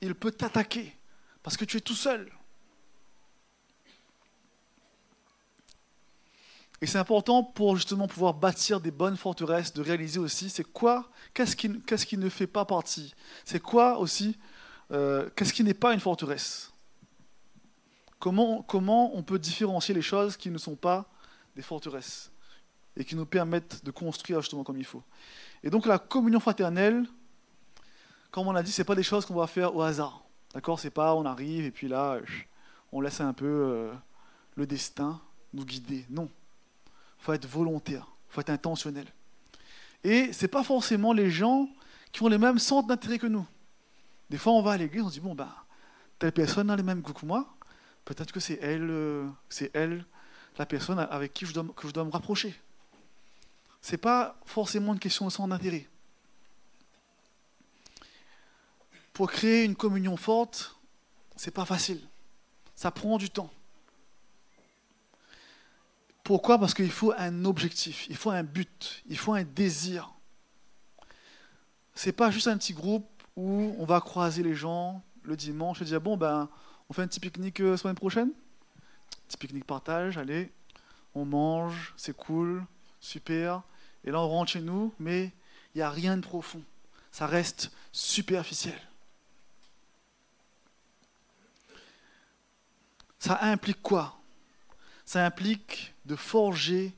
Il 0.00 0.14
peut 0.14 0.30
t'attaquer 0.30 0.96
parce 1.42 1.56
que 1.56 1.64
tu 1.64 1.78
es 1.78 1.80
tout 1.80 1.94
seul. 1.94 2.30
Et 6.82 6.86
c'est 6.86 6.98
important 6.98 7.42
pour 7.42 7.76
justement 7.76 8.06
pouvoir 8.06 8.34
bâtir 8.34 8.80
des 8.80 8.90
bonnes 8.90 9.16
forteresses, 9.16 9.72
de 9.72 9.80
réaliser 9.80 10.18
aussi 10.18 10.50
c'est 10.50 10.64
quoi, 10.64 11.10
qu'est-ce 11.32 11.56
qui, 11.56 12.18
ne 12.18 12.28
fait 12.28 12.46
pas 12.46 12.66
partie, 12.66 13.14
c'est 13.44 13.60
quoi 13.60 13.98
aussi, 13.98 14.36
euh, 14.92 15.30
qu'est-ce 15.34 15.54
qui 15.54 15.64
n'est 15.64 15.74
pas 15.74 15.94
une 15.94 16.00
forteresse? 16.00 16.70
Comment, 18.66 19.16
on 19.16 19.22
peut 19.22 19.38
différencier 19.38 19.94
les 19.94 20.02
choses 20.02 20.36
qui 20.36 20.50
ne 20.50 20.58
sont 20.58 20.76
pas 20.76 21.06
des 21.54 21.62
forteresses 21.62 22.30
et 22.96 23.04
qui 23.04 23.14
nous 23.14 23.26
permettent 23.26 23.84
de 23.84 23.90
construire 23.90 24.40
justement 24.40 24.64
comme 24.64 24.78
il 24.78 24.84
faut. 24.84 25.02
Et 25.62 25.70
donc 25.70 25.86
la 25.86 25.98
communion 25.98 26.40
fraternelle, 26.40 27.04
comme 28.30 28.48
on 28.48 28.52
l'a 28.52 28.62
dit, 28.62 28.72
c'est 28.72 28.84
pas 28.84 28.94
des 28.94 29.02
choses 29.02 29.26
qu'on 29.26 29.34
va 29.34 29.46
faire 29.46 29.74
au 29.74 29.82
hasard. 29.82 30.24
D'accord? 30.54 30.80
C'est 30.80 30.90
pas 30.90 31.14
on 31.14 31.24
arrive 31.24 31.64
et 31.64 31.70
puis 31.70 31.88
là 31.88 32.18
on 32.92 33.00
laisse 33.00 33.20
un 33.20 33.32
peu 33.32 33.46
euh, 33.46 33.92
le 34.54 34.66
destin 34.66 35.20
nous 35.52 35.64
guider. 35.64 36.06
Non 36.10 36.28
faut 37.26 37.32
être 37.32 37.46
volontaire, 37.46 38.06
faut 38.28 38.40
être 38.40 38.50
intentionnel. 38.50 39.06
Et 40.04 40.32
c'est 40.32 40.48
pas 40.48 40.62
forcément 40.62 41.12
les 41.12 41.30
gens 41.30 41.68
qui 42.12 42.22
ont 42.22 42.28
les 42.28 42.38
mêmes 42.38 42.60
centres 42.60 42.86
d'intérêt 42.86 43.18
que 43.18 43.26
nous. 43.26 43.46
Des 44.30 44.38
fois, 44.38 44.52
on 44.52 44.62
va 44.62 44.72
à 44.72 44.76
l'église, 44.76 45.02
on 45.02 45.08
se 45.08 45.14
dit 45.14 45.20
bon 45.20 45.34
ben, 45.34 45.52
telle 46.20 46.32
personne 46.32 46.70
a 46.70 46.76
les 46.76 46.84
mêmes 46.84 47.00
goûts 47.00 47.12
que 47.12 47.26
moi. 47.26 47.55
Peut-être 48.06 48.32
que 48.32 48.40
c'est 48.40 48.58
elle, 48.62 48.88
euh, 48.88 49.28
c'est 49.48 49.70
elle, 49.74 50.06
la 50.58 50.64
personne 50.64 50.98
avec 50.98 51.34
qui 51.34 51.44
je 51.44 51.52
dois, 51.52 52.04
me 52.04 52.10
rapprocher. 52.10 52.58
C'est 53.82 53.98
pas 53.98 54.40
forcément 54.46 54.94
une 54.94 55.00
question 55.00 55.26
de 55.26 55.30
centre 55.30 55.48
d'intérêt. 55.48 55.88
Pour 59.12 59.30
créer 59.30 59.64
une 59.64 59.74
communion 59.74 60.16
forte, 60.16 60.76
c'est 61.34 61.50
pas 61.50 61.64
facile. 61.64 62.00
Ça 62.76 62.92
prend 62.92 63.18
du 63.18 63.28
temps. 63.28 63.50
Pourquoi? 66.22 66.58
Parce 66.58 66.74
qu'il 66.74 66.92
faut 66.92 67.12
un 67.18 67.44
objectif, 67.44 68.06
il 68.08 68.16
faut 68.16 68.30
un 68.30 68.44
but, 68.44 69.02
il 69.08 69.18
faut 69.18 69.34
un 69.34 69.44
désir. 69.44 70.12
C'est 71.94 72.12
pas 72.12 72.30
juste 72.30 72.46
un 72.46 72.56
petit 72.56 72.72
groupe 72.72 73.08
où 73.34 73.74
on 73.78 73.84
va 73.84 74.00
croiser 74.00 74.44
les 74.44 74.54
gens 74.54 75.02
le 75.22 75.36
dimanche 75.36 75.82
et 75.82 75.84
dire 75.84 76.00
bon 76.00 76.16
ben 76.16 76.48
on 76.88 76.92
fait 76.92 77.02
un 77.02 77.08
petit 77.08 77.20
pique-nique 77.20 77.60
euh, 77.60 77.76
semaine 77.76 77.96
prochaine? 77.96 78.30
Petit 79.28 79.36
pique-nique 79.36 79.66
partage, 79.66 80.18
allez, 80.18 80.50
on 81.14 81.24
mange, 81.24 81.94
c'est 81.96 82.16
cool, 82.16 82.64
super. 83.00 83.62
Et 84.04 84.10
là 84.10 84.20
on 84.20 84.28
rentre 84.28 84.52
chez 84.52 84.60
nous, 84.60 84.94
mais 84.98 85.32
il 85.74 85.78
n'y 85.78 85.82
a 85.82 85.90
rien 85.90 86.16
de 86.16 86.22
profond. 86.22 86.62
Ça 87.10 87.26
reste 87.26 87.72
superficiel. 87.92 88.80
Ça 93.18 93.38
implique 93.42 93.82
quoi? 93.82 94.18
Ça 95.04 95.24
implique 95.24 95.94
de 96.04 96.14
forger 96.14 96.92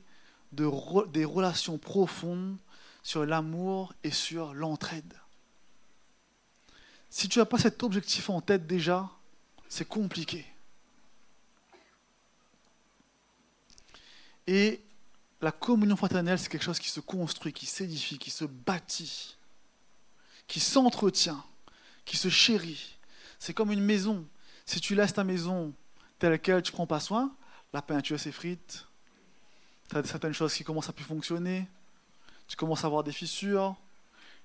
des 0.51 1.25
relations 1.25 1.77
profondes 1.77 2.57
sur 3.01 3.25
l'amour 3.25 3.93
et 4.03 4.11
sur 4.11 4.53
l'entraide. 4.53 5.13
Si 7.09 7.27
tu 7.27 7.39
n'as 7.39 7.45
pas 7.45 7.57
cet 7.57 7.81
objectif 7.81 8.29
en 8.29 8.41
tête 8.41 8.67
déjà, 8.67 9.09
c'est 9.69 9.87
compliqué. 9.87 10.45
Et 14.47 14.81
la 15.41 15.51
communion 15.51 15.95
fraternelle, 15.95 16.39
c'est 16.39 16.49
quelque 16.49 16.63
chose 16.63 16.79
qui 16.79 16.89
se 16.89 16.99
construit, 16.99 17.53
qui 17.53 17.67
s'édifie, 17.67 18.17
qui 18.17 18.31
se 18.31 18.45
bâtit, 18.45 19.37
qui 20.47 20.59
s'entretient, 20.59 21.45
qui 22.03 22.17
se 22.17 22.29
chérit. 22.29 22.97
C'est 23.37 23.53
comme 23.53 23.71
une 23.71 23.83
maison. 23.83 24.25
Si 24.65 24.81
tu 24.81 24.95
laisses 24.95 25.13
ta 25.13 25.23
maison 25.23 25.73
telle 26.17 26.39
quelle, 26.39 26.61
tu 26.63 26.71
ne 26.71 26.75
prends 26.75 26.87
pas 26.87 26.99
soin, 26.99 27.33
la 27.71 27.81
peinture 27.81 28.19
s'effrite, 28.19 28.85
tu 29.89 29.95
as 29.95 30.03
certaines 30.03 30.33
choses 30.33 30.53
qui 30.53 30.63
commencent 30.63 30.89
à 30.89 30.93
plus 30.93 31.05
fonctionner, 31.05 31.67
tu 32.47 32.57
commences 32.57 32.83
à 32.83 32.87
avoir 32.87 33.03
des 33.03 33.11
fissures, 33.11 33.75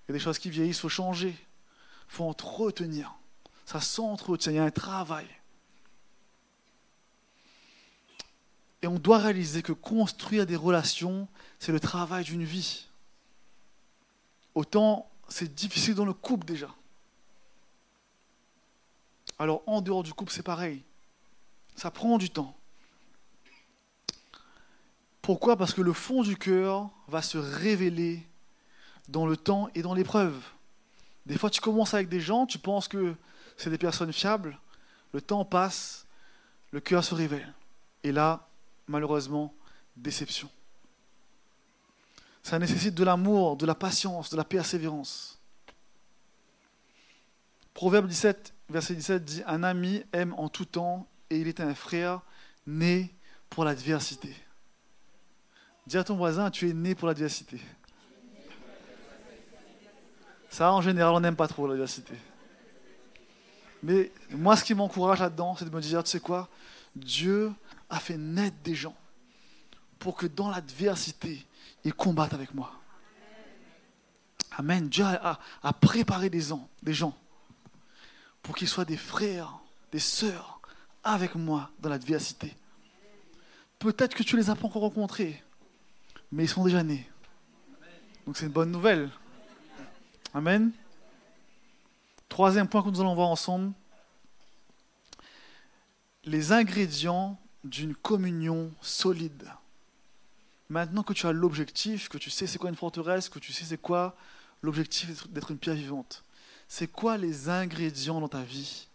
il 0.02 0.10
y 0.10 0.12
a 0.12 0.18
des 0.18 0.22
choses 0.22 0.38
qui 0.38 0.50
vieillissent, 0.50 0.76
il 0.76 0.80
faut 0.80 0.88
changer, 0.90 1.30
il 1.30 2.14
faut 2.14 2.24
entretenir. 2.24 3.14
Ça 3.66 3.80
s'entretient, 3.80 4.52
il 4.52 4.56
y 4.56 4.58
a 4.58 4.64
un 4.64 4.70
travail. 4.70 5.26
Et 8.82 8.86
on 8.86 8.98
doit 8.98 9.18
réaliser 9.18 9.62
que 9.62 9.72
construire 9.72 10.46
des 10.46 10.56
relations, 10.56 11.26
c'est 11.58 11.72
le 11.72 11.80
travail 11.80 12.24
d'une 12.24 12.44
vie. 12.44 12.86
Autant 14.54 15.10
c'est 15.28 15.54
difficile 15.54 15.94
dans 15.94 16.04
le 16.04 16.12
couple 16.12 16.46
déjà. 16.46 16.68
Alors 19.38 19.62
en 19.66 19.80
dehors 19.80 20.02
du 20.02 20.12
couple, 20.12 20.32
c'est 20.32 20.42
pareil. 20.42 20.82
Ça 21.76 21.90
prend 21.90 22.18
du 22.18 22.30
temps. 22.30 22.56
Pourquoi? 25.22 25.56
Parce 25.56 25.72
que 25.72 25.80
le 25.80 25.92
fond 25.92 26.22
du 26.22 26.36
cœur 26.36 26.90
va 27.08 27.22
se 27.22 27.38
révéler 27.38 28.26
dans 29.08 29.26
le 29.26 29.36
temps 29.36 29.70
et 29.74 29.82
dans 29.82 29.94
l'épreuve. 29.94 30.38
Des 31.26 31.38
fois, 31.38 31.48
tu 31.48 31.60
commences 31.60 31.94
avec 31.94 32.08
des 32.08 32.20
gens, 32.20 32.46
tu 32.46 32.58
penses 32.58 32.88
que 32.88 33.14
c'est 33.56 33.70
des 33.70 33.78
personnes 33.78 34.12
fiables, 34.12 34.58
le 35.12 35.20
temps 35.20 35.44
passe, 35.44 36.06
le 36.70 36.80
cœur 36.80 37.04
se 37.04 37.14
révèle. 37.14 37.52
Et 38.02 38.12
là, 38.12 38.48
malheureusement, 38.88 39.54
déception. 39.96 40.50
Ça 42.42 42.58
nécessite 42.58 42.94
de 42.94 43.04
l'amour, 43.04 43.56
de 43.56 43.64
la 43.64 43.74
patience, 43.74 44.30
de 44.30 44.36
la 44.36 44.44
persévérance. 44.44 45.38
Proverbe 47.72 48.06
17, 48.06 48.52
verset 48.68 48.94
17 48.94 49.24
dit 49.24 49.42
Un 49.46 49.62
ami 49.62 50.02
aime 50.12 50.34
en 50.34 50.48
tout 50.48 50.64
temps 50.64 51.06
et 51.30 51.38
il 51.38 51.48
est 51.48 51.60
un 51.60 51.74
frère 51.74 52.20
né 52.66 53.14
pour 53.48 53.64
l'adversité. 53.64 54.34
Dis 55.86 55.96
à 55.96 56.04
ton 56.04 56.16
voisin, 56.16 56.50
tu 56.50 56.68
es 56.68 56.72
né 56.72 56.94
pour 56.94 57.08
la 57.08 57.14
diversité. 57.14 57.60
Ça, 60.50 60.72
en 60.72 60.80
général, 60.80 61.14
on 61.14 61.20
n'aime 61.20 61.36
pas 61.36 61.48
trop 61.48 61.66
la 61.66 61.74
diversité. 61.74 62.14
Mais 63.84 64.10
moi, 64.30 64.56
ce 64.56 64.64
qui 64.64 64.72
m'encourage 64.72 65.20
là-dedans, 65.20 65.56
c'est 65.56 65.66
de 65.66 65.70
me 65.70 65.80
dire, 65.82 66.02
tu 66.02 66.10
sais 66.10 66.20
quoi, 66.20 66.48
Dieu 66.96 67.52
a 67.90 68.00
fait 68.00 68.16
naître 68.16 68.56
des 68.64 68.74
gens. 68.74 68.96
pour 69.98 70.16
que 70.16 70.26
dans 70.26 70.50
l'adversité, 70.50 71.46
ils 71.82 71.94
combattent 71.94 72.34
avec 72.34 72.54
moi. 72.54 72.72
Amen. 74.52 74.88
Dieu 74.88 75.04
a, 75.04 75.72
préparé 75.80 76.30
des 76.30 76.40
gens, 76.40 76.68
des 76.82 76.94
gens 76.94 77.16
pour 78.42 78.54
qu'ils 78.54 78.68
soient 78.68 78.84
des 78.84 78.98
frères, 78.98 79.58
des 79.92 79.98
sœurs 79.98 80.60
avec 81.02 81.34
moi 81.34 81.70
dans 81.80 81.88
l'adversité. 81.88 82.54
Peut-être 83.78 84.14
que 84.14 84.22
tu 84.22 84.36
ne 84.36 84.40
les 84.40 84.50
as 84.50 84.56
pas 84.56 84.66
encore 84.66 84.82
rencontrés, 84.82 85.42
mais 86.32 86.44
ils 86.44 86.48
sont 86.48 86.64
déjà 86.64 86.82
nés. 86.82 87.08
Donc 88.26 88.36
c'est 88.36 88.46
une 88.46 88.52
bonne 88.52 88.70
nouvelle. 88.70 89.10
Amen. 90.34 90.72
Troisième 92.34 92.66
point 92.66 92.82
que 92.82 92.88
nous 92.88 93.00
allons 93.00 93.14
voir 93.14 93.28
ensemble, 93.28 93.72
les 96.24 96.50
ingrédients 96.50 97.38
d'une 97.62 97.94
communion 97.94 98.72
solide. 98.80 99.48
Maintenant 100.68 101.04
que 101.04 101.12
tu 101.12 101.28
as 101.28 101.32
l'objectif, 101.32 102.08
que 102.08 102.18
tu 102.18 102.30
sais 102.30 102.48
c'est 102.48 102.58
quoi 102.58 102.70
une 102.70 102.74
forteresse, 102.74 103.28
que 103.28 103.38
tu 103.38 103.52
sais 103.52 103.64
c'est 103.64 103.80
quoi 103.80 104.16
l'objectif 104.62 105.28
d'être 105.28 105.52
une 105.52 105.58
pierre 105.58 105.76
vivante, 105.76 106.24
c'est 106.66 106.88
quoi 106.88 107.18
les 107.18 107.50
ingrédients 107.50 108.20
dans 108.20 108.26
ta 108.26 108.42
vie? 108.42 108.88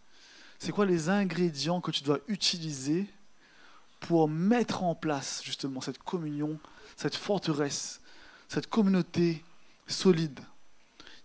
C'est 0.58 0.70
quoi 0.70 0.84
les 0.84 1.08
ingrédients 1.08 1.80
que 1.80 1.92
tu 1.92 2.02
dois 2.02 2.18
utiliser 2.28 3.06
pour 4.00 4.28
mettre 4.28 4.82
en 4.82 4.94
place 4.94 5.40
justement 5.42 5.80
cette 5.80 6.02
communion, 6.02 6.58
cette 6.94 7.16
forteresse, 7.16 8.02
cette 8.50 8.66
communauté 8.66 9.42
solide? 9.86 10.40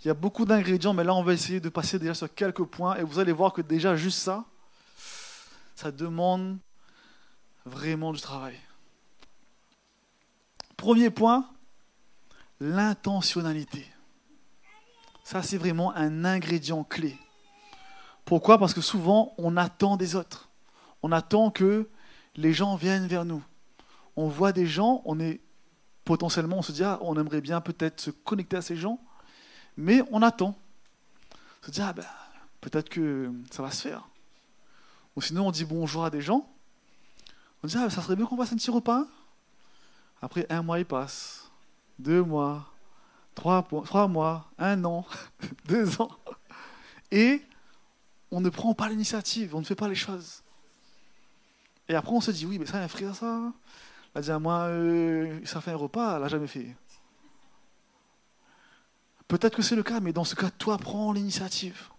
Il 0.05 0.09
y 0.09 0.11
a 0.11 0.13
beaucoup 0.13 0.45
d'ingrédients, 0.45 0.93
mais 0.93 1.03
là 1.03 1.15
on 1.15 1.23
va 1.23 1.33
essayer 1.33 1.59
de 1.59 1.67
passer 1.67 1.97
déjà 1.97 2.13
sur 2.13 2.31
quelques 2.31 2.63
points 2.63 2.95
et 2.95 3.01
vous 3.01 3.17
allez 3.17 3.31
voir 3.31 3.51
que 3.51 3.63
déjà 3.63 3.95
juste 3.95 4.19
ça, 4.19 4.45
ça 5.73 5.91
demande 5.91 6.59
vraiment 7.65 8.13
du 8.13 8.21
travail. 8.21 8.55
Premier 10.77 11.09
point, 11.09 11.49
l'intentionnalité. 12.59 13.87
Ça, 15.23 15.41
c'est 15.41 15.57
vraiment 15.57 15.91
un 15.95 16.23
ingrédient 16.23 16.83
clé. 16.83 17.17
Pourquoi? 18.25 18.59
Parce 18.59 18.75
que 18.75 18.81
souvent, 18.81 19.33
on 19.39 19.57
attend 19.57 19.97
des 19.97 20.15
autres. 20.15 20.49
On 21.01 21.11
attend 21.11 21.49
que 21.49 21.89
les 22.35 22.53
gens 22.53 22.75
viennent 22.75 23.07
vers 23.07 23.25
nous. 23.25 23.43
On 24.15 24.27
voit 24.27 24.51
des 24.51 24.67
gens, 24.67 25.01
on 25.05 25.19
est 25.19 25.41
potentiellement, 26.03 26.59
on 26.59 26.61
se 26.61 26.71
dit, 26.73 26.83
ah, 26.83 26.99
on 27.01 27.17
aimerait 27.19 27.41
bien 27.41 27.59
peut-être 27.59 27.99
se 27.99 28.11
connecter 28.11 28.57
à 28.57 28.61
ces 28.61 28.75
gens, 28.75 28.99
mais 29.77 30.01
on 30.11 30.21
attend. 30.21 30.57
On 31.63 31.65
se 31.65 31.71
dit, 31.71 31.81
ah 31.81 31.93
ben, 31.93 32.05
peut-être 32.61 32.89
que 32.89 33.31
ça 33.51 33.63
va 33.63 33.71
se 33.71 33.81
faire. 33.81 34.07
Ou 35.15 35.21
sinon, 35.21 35.47
on 35.47 35.51
dit 35.51 35.65
bonjour 35.65 36.05
à 36.05 36.09
des 36.09 36.21
gens. 36.21 36.47
On 37.63 37.67
dit, 37.67 37.75
ah, 37.77 37.89
ça 37.89 38.01
serait 38.01 38.15
bien 38.15 38.25
qu'on 38.25 38.37
fasse 38.37 38.51
un 38.51 38.57
petit 38.57 38.71
repas. 38.71 39.05
Après, 40.21 40.45
un 40.49 40.61
mois, 40.61 40.79
il 40.79 40.85
passe. 40.85 41.49
Deux 41.99 42.23
mois. 42.23 42.71
Trois, 43.33 44.07
mois. 44.07 44.49
Un 44.57 44.83
an. 44.85 45.05
deux 45.65 46.01
ans. 46.01 46.11
Et 47.11 47.41
on 48.31 48.41
ne 48.41 48.49
prend 48.49 48.73
pas 48.73 48.89
l'initiative. 48.89 49.55
On 49.55 49.59
ne 49.59 49.65
fait 49.65 49.75
pas 49.75 49.87
les 49.87 49.95
choses. 49.95 50.41
Et 51.87 51.95
après, 51.95 52.11
on 52.11 52.21
se 52.21 52.31
dit, 52.31 52.45
oui, 52.45 52.59
mais 52.59 52.65
ça, 52.65 52.77
un 52.79 52.87
frère, 52.87 53.15
ça. 53.15 53.51
Elle 54.13 54.23
dit, 54.23 54.31
moi, 54.31 54.63
euh, 54.63 55.39
ça 55.45 55.61
fait 55.61 55.71
un 55.71 55.75
repas, 55.75 56.15
elle 56.15 56.21
n'a 56.21 56.27
jamais 56.27 56.47
fait. 56.47 56.75
Peut-être 59.27 59.55
que 59.55 59.61
c'est 59.61 59.75
le 59.75 59.83
cas, 59.83 59.99
mais 59.99 60.13
dans 60.13 60.23
ce 60.23 60.35
cas, 60.35 60.49
toi, 60.51 60.77
prends 60.77 61.11
l'initiative. 61.11 61.89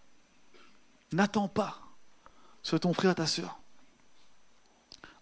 N'attends 1.13 1.49
pas 1.49 1.81
sur 2.63 2.79
ton 2.81 2.93
frère, 2.93 3.15
ta 3.15 3.27
soeur. 3.27 3.59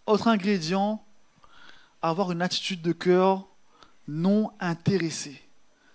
Autre 0.06 0.28
ingrédient, 0.28 1.04
avoir 2.02 2.32
une 2.32 2.42
attitude 2.42 2.82
de 2.82 2.92
cœur 2.92 3.46
non 4.06 4.50
intéressée, 4.60 5.42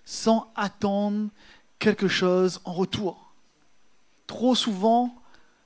sans 0.04 0.52
attendre 0.56 1.30
quelque 1.78 2.08
chose 2.08 2.60
en 2.66 2.74
retour. 2.74 3.32
Trop 4.26 4.56
souvent, 4.56 5.16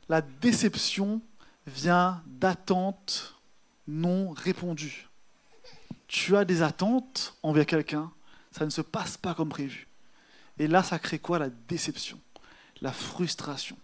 la 0.09 0.21
déception 0.21 1.21
vient 1.65 2.21
d'attentes 2.27 3.35
non 3.87 4.31
répondues. 4.31 5.07
Tu 6.07 6.35
as 6.35 6.45
des 6.45 6.61
attentes 6.61 7.35
envers 7.43 7.65
quelqu'un, 7.65 8.11
ça 8.51 8.65
ne 8.65 8.69
se 8.69 8.81
passe 8.81 9.17
pas 9.17 9.33
comme 9.33 9.49
prévu. 9.49 9.87
Et 10.59 10.67
là, 10.67 10.83
ça 10.83 10.99
crée 10.99 11.19
quoi 11.19 11.39
La 11.39 11.49
déception, 11.49 12.19
la 12.81 12.91
frustration? 12.91 13.77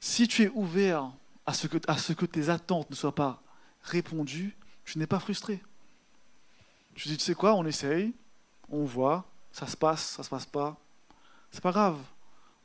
Si 0.00 0.26
tu 0.28 0.42
es 0.44 0.48
ouvert 0.48 1.10
à 1.46 1.54
ce 1.54 1.66
que, 1.66 2.26
tes 2.26 2.48
attentes 2.48 2.90
ne 2.90 2.94
soient 2.94 3.14
pas 3.14 3.42
répondues, 3.82 4.56
tu 4.84 4.98
n'es 4.98 5.06
pas 5.06 5.20
frustré. 5.20 5.62
Tu 6.94 7.08
dis, 7.08 7.16
tu 7.16 7.24
sais 7.24 7.34
quoi, 7.34 7.54
on 7.54 7.64
essaye, 7.64 8.12
on 8.68 8.84
voit, 8.84 9.24
ça 9.52 9.66
se 9.66 9.76
passe, 9.76 10.02
ça 10.02 10.22
se 10.22 10.28
passe 10.28 10.46
pas. 10.46 10.76
C'est 11.50 11.62
pas 11.62 11.72
grave, 11.72 11.98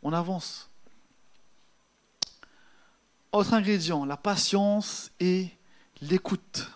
on 0.04 0.14
avance. 0.14 0.70
Autre 3.32 3.54
ingrédient, 3.54 4.06
la 4.06 4.18
patience 4.18 5.12
et 5.20 5.50
l'écoute. 6.02 6.70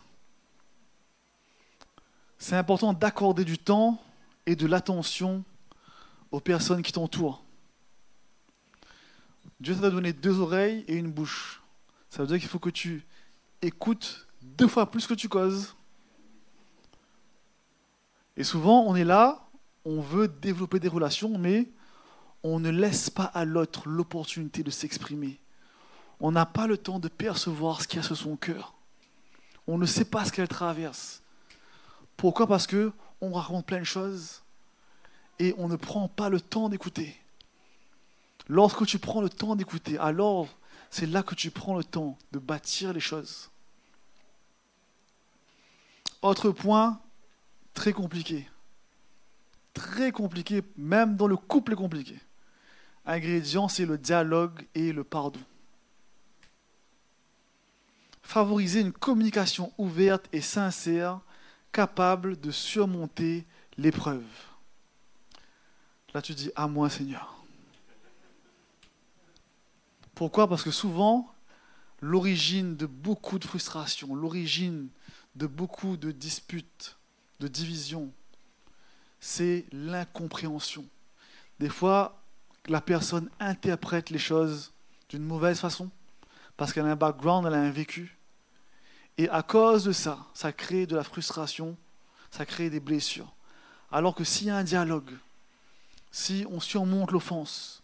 C'est 2.37 2.55
important 2.55 2.93
d'accorder 2.93 3.45
du 3.45 3.57
temps 3.57 4.01
et 4.45 4.55
de 4.55 4.67
l'attention 4.67 5.43
aux 6.31 6.39
personnes 6.39 6.81
qui 6.81 6.91
t'entourent. 6.91 7.43
Dieu 9.59 9.75
t'a 9.75 9.89
donné 9.89 10.13
deux 10.13 10.39
oreilles 10.39 10.83
et 10.87 10.95
une 10.95 11.11
bouche. 11.11 11.61
Ça 12.09 12.23
veut 12.23 12.27
dire 12.27 12.39
qu'il 12.39 12.49
faut 12.49 12.59
que 12.59 12.69
tu 12.69 13.05
écoutes 13.61 14.27
deux 14.41 14.67
fois 14.67 14.89
plus 14.89 15.05
que 15.05 15.13
tu 15.13 15.29
causes. 15.29 15.75
Et 18.37 18.43
souvent, 18.43 18.85
on 18.87 18.95
est 18.95 19.03
là, 19.03 19.47
on 19.85 20.01
veut 20.01 20.27
développer 20.27 20.79
des 20.79 20.87
relations, 20.87 21.37
mais 21.37 21.69
on 22.43 22.59
ne 22.59 22.69
laisse 22.69 23.09
pas 23.09 23.25
à 23.25 23.45
l'autre 23.45 23.87
l'opportunité 23.87 24.63
de 24.63 24.71
s'exprimer. 24.71 25.39
On 26.19 26.31
n'a 26.31 26.45
pas 26.45 26.67
le 26.67 26.77
temps 26.77 26.99
de 26.99 27.07
percevoir 27.07 27.81
ce 27.81 27.87
qu'il 27.87 27.97
y 27.97 27.99
a 27.99 28.03
sur 28.03 28.17
son 28.17 28.35
cœur. 28.35 28.73
On 29.67 29.77
ne 29.77 29.85
sait 29.85 30.05
pas 30.05 30.25
ce 30.25 30.31
qu'elle 30.31 30.47
traverse. 30.47 31.21
Pourquoi? 32.17 32.47
Parce 32.47 32.67
que 32.67 32.91
on 33.21 33.33
raconte 33.33 33.65
plein 33.65 33.79
de 33.79 33.85
choses 33.85 34.41
et 35.41 35.55
on 35.57 35.67
ne 35.67 35.75
prend 35.75 36.07
pas 36.07 36.29
le 36.29 36.39
temps 36.39 36.69
d'écouter. 36.69 37.19
Lorsque 38.47 38.85
tu 38.85 38.99
prends 38.99 39.21
le 39.21 39.29
temps 39.29 39.55
d'écouter, 39.55 39.97
alors 39.97 40.47
c'est 40.91 41.07
là 41.07 41.23
que 41.23 41.33
tu 41.33 41.49
prends 41.49 41.75
le 41.75 41.83
temps 41.83 42.15
de 42.31 42.37
bâtir 42.37 42.93
les 42.93 42.99
choses. 42.99 43.49
Autre 46.21 46.51
point 46.51 47.01
très 47.73 47.91
compliqué. 47.91 48.47
Très 49.73 50.11
compliqué, 50.11 50.61
même 50.77 51.15
dans 51.15 51.27
le 51.27 51.37
couple 51.37 51.75
compliqué. 51.75 52.19
Ingrédient, 53.07 53.67
c'est 53.67 53.87
le 53.87 53.97
dialogue 53.97 54.67
et 54.75 54.93
le 54.93 55.03
pardon. 55.03 55.39
Favoriser 58.21 58.81
une 58.81 58.93
communication 58.93 59.73
ouverte 59.79 60.27
et 60.33 60.41
sincère, 60.41 61.19
capable 61.71 62.39
de 62.39 62.51
surmonter 62.51 63.47
l'épreuve. 63.79 64.50
Là, 66.13 66.21
tu 66.21 66.33
dis, 66.33 66.51
à 66.55 66.67
moi, 66.67 66.89
Seigneur. 66.89 67.41
Pourquoi? 70.13 70.47
Parce 70.47 70.63
que 70.63 70.71
souvent, 70.71 71.33
l'origine 72.01 72.75
de 72.75 72.85
beaucoup 72.85 73.39
de 73.39 73.45
frustration, 73.45 74.13
l'origine 74.13 74.89
de 75.35 75.47
beaucoup 75.47 75.97
de 75.97 76.11
disputes, 76.11 76.97
de 77.39 77.47
divisions, 77.47 78.11
c'est 79.19 79.65
l'incompréhension. 79.71 80.85
Des 81.59 81.69
fois, 81.69 82.21
la 82.67 82.81
personne 82.81 83.29
interprète 83.39 84.09
les 84.09 84.19
choses 84.19 84.73
d'une 85.09 85.23
mauvaise 85.23 85.59
façon, 85.59 85.89
parce 86.57 86.73
qu'elle 86.73 86.85
a 86.85 86.91
un 86.91 86.95
background, 86.95 87.47
elle 87.47 87.53
a 87.53 87.61
un 87.61 87.71
vécu. 87.71 88.17
Et 89.17 89.29
à 89.29 89.43
cause 89.43 89.83
de 89.83 89.91
ça, 89.91 90.19
ça 90.33 90.51
crée 90.51 90.85
de 90.85 90.95
la 90.95 91.03
frustration, 91.03 91.77
ça 92.31 92.45
crée 92.45 92.69
des 92.69 92.79
blessures. 92.79 93.33
Alors 93.91 94.15
que 94.15 94.23
s'il 94.23 94.47
y 94.47 94.49
a 94.49 94.57
un 94.57 94.63
dialogue, 94.63 95.11
si 96.11 96.45
on 96.49 96.59
surmonte 96.59 97.11
l'offense, 97.11 97.83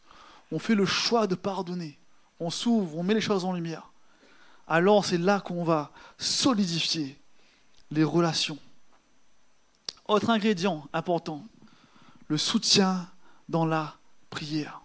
on 0.52 0.60
fait 0.60 0.76
le 0.76 0.86
choix 0.86 1.28
de 1.28 1.36
pardonner, 1.36 1.98
on 2.40 2.50
s'ouvre, 2.50 2.98
on 2.98 3.04
met 3.04 3.14
les 3.14 3.22
choses 3.22 3.46
en 3.46 3.54
lumière, 3.54 3.92
alors 4.68 5.06
c'est 5.06 5.18
là 5.18 5.40
qu'on 5.40 5.64
va 5.64 5.92
solidifier 6.18 7.18
les 7.92 8.04
relations. 8.04 8.60
Autre 10.08 10.30
ingrédient 10.30 10.88
important, 10.94 11.46
le 12.28 12.38
soutien 12.38 13.10
dans 13.50 13.66
la 13.66 13.96
prière. 14.30 14.82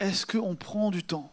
Est-ce 0.00 0.26
qu'on 0.26 0.54
prend 0.54 0.90
du 0.90 1.02
temps 1.02 1.32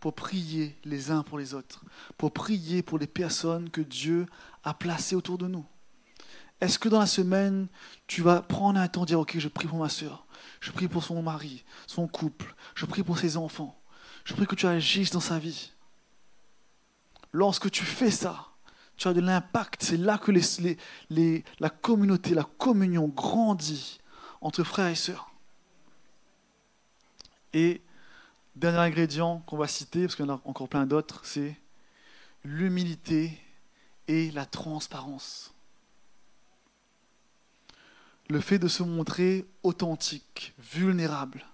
pour 0.00 0.14
prier 0.14 0.76
les 0.84 1.10
uns 1.10 1.22
pour 1.22 1.38
les 1.38 1.54
autres, 1.54 1.82
pour 2.18 2.32
prier 2.32 2.82
pour 2.82 2.98
les 2.98 3.06
personnes 3.06 3.70
que 3.70 3.80
Dieu 3.80 4.26
a 4.64 4.74
placées 4.74 5.16
autour 5.16 5.38
de 5.38 5.46
nous? 5.46 5.64
Est-ce 6.62 6.78
que 6.78 6.88
dans 6.88 7.00
la 7.00 7.06
semaine, 7.06 7.66
tu 8.06 8.22
vas 8.22 8.40
prendre 8.40 8.78
un 8.78 8.86
temps 8.86 9.04
dire, 9.04 9.18
ok, 9.18 9.36
je 9.36 9.48
prie 9.48 9.66
pour 9.66 9.78
ma 9.78 9.88
soeur, 9.88 10.24
je 10.60 10.70
prie 10.70 10.86
pour 10.86 11.02
son 11.02 11.20
mari, 11.20 11.64
son 11.88 12.06
couple, 12.06 12.54
je 12.76 12.86
prie 12.86 13.02
pour 13.02 13.18
ses 13.18 13.36
enfants, 13.36 13.76
je 14.24 14.32
prie 14.32 14.46
que 14.46 14.54
tu 14.54 14.68
agisses 14.68 15.10
dans 15.10 15.18
sa 15.18 15.40
vie. 15.40 15.72
Lorsque 17.32 17.68
tu 17.68 17.84
fais 17.84 18.12
ça, 18.12 18.46
tu 18.96 19.08
as 19.08 19.12
de 19.12 19.20
l'impact. 19.20 19.82
C'est 19.82 19.96
là 19.96 20.18
que 20.18 20.30
la 21.58 21.68
communauté, 21.68 22.32
la 22.32 22.44
communion 22.44 23.08
grandit 23.08 23.98
entre 24.40 24.62
frères 24.62 24.86
et 24.86 24.94
sœurs. 24.94 25.32
Et 27.52 27.82
dernier 28.54 28.78
ingrédient 28.78 29.42
qu'on 29.48 29.56
va 29.56 29.66
citer, 29.66 30.02
parce 30.02 30.14
qu'il 30.14 30.26
y 30.26 30.30
en 30.30 30.36
a 30.36 30.40
encore 30.44 30.68
plein 30.68 30.86
d'autres, 30.86 31.22
c'est 31.24 31.56
l'humilité 32.44 33.36
et 34.06 34.30
la 34.30 34.46
transparence. 34.46 35.51
Le 38.32 38.40
fait 38.40 38.58
de 38.58 38.66
se 38.66 38.82
montrer 38.82 39.44
authentique, 39.62 40.54
vulnérable, 40.58 41.44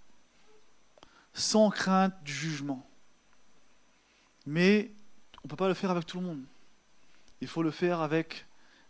sans 1.35 1.71
crainte 1.71 2.15
du 2.23 2.33
jugement. 2.33 2.89
Mais 4.47 4.93
on 5.39 5.49
ne 5.49 5.51
peut 5.51 5.57
pas 5.57 5.67
le 5.67 5.75
faire 5.75 5.91
avec 5.91 6.07
tout 6.07 6.21
le 6.21 6.27
monde. 6.27 6.45
Il 7.41 7.49
faut 7.49 7.65
le 7.65 7.73
faire 7.73 8.01
avec 8.01 8.47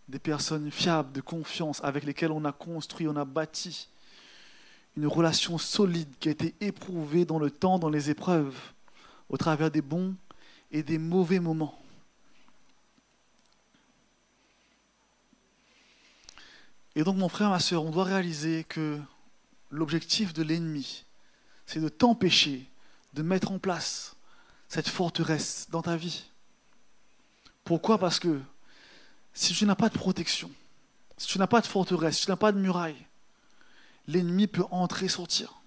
des 0.07 0.19
personnes 0.19 0.71
fiables, 0.71 1.13
de 1.13 1.23
confiance, 1.23 1.83
avec 1.83 2.05
lesquelles 2.05 2.31
on 2.31 2.45
a 2.45 2.53
construit, 2.53 3.09
on 3.09 3.17
a 3.17 3.25
bâti 3.25 3.89
une 4.99 5.07
relation 5.07 5.57
solide 5.57 6.11
qui 6.21 6.29
a 6.29 6.33
été 6.33 6.55
éprouvée 6.61 7.25
dans 7.25 7.39
le 7.39 7.51
temps, 7.51 7.79
dans 7.79 7.89
les 7.89 8.11
épreuves, 8.11 8.59
au 9.31 9.39
travers 9.39 9.71
des 9.71 9.81
bons 9.81 10.15
et 10.73 10.83
des 10.83 10.99
mauvais 10.99 11.41
moments. 11.41 11.81
Et 16.99 17.05
donc 17.05 17.17
mon 17.17 17.29
frère, 17.29 17.49
ma 17.49 17.61
soeur, 17.61 17.85
on 17.85 17.93
doit 17.93 18.03
réaliser 18.03 18.65
que 18.65 19.01
l'objectif 19.71 20.35
de 20.35 20.43
l'ennemi, 20.43 21.05
c'est 21.65 21.79
de 21.79 21.89
t'empêcher 21.89 22.69
de 23.15 23.23
mettre 23.23 23.53
en 23.53 23.61
place 23.61 24.17
cette 24.69 24.89
forteresse 24.89 25.69
dans 25.71 25.81
ta 25.81 25.95
vie. 25.95 26.25
Pourquoi? 27.63 27.99
Parce 27.99 28.19
que 28.19 28.41
si 29.33 29.55
tu 29.55 29.65
n'as 29.65 29.77
pas 29.77 29.89
de 29.89 29.95
protection, 29.97 30.51
si 31.17 31.29
tu 31.29 31.39
n'as 31.39 31.47
pas 31.47 31.61
de 31.61 31.69
forteresse, 31.69 32.17
si 32.17 32.25
tu 32.25 32.33
n'as 32.33 32.37
pas 32.37 32.51
de 32.51 32.59
muraille, 32.59 33.07
l'ennemi 34.09 34.49
peut 34.49 34.65
entrer 34.73 35.07
et 35.07 35.09
sortir. 35.09 35.61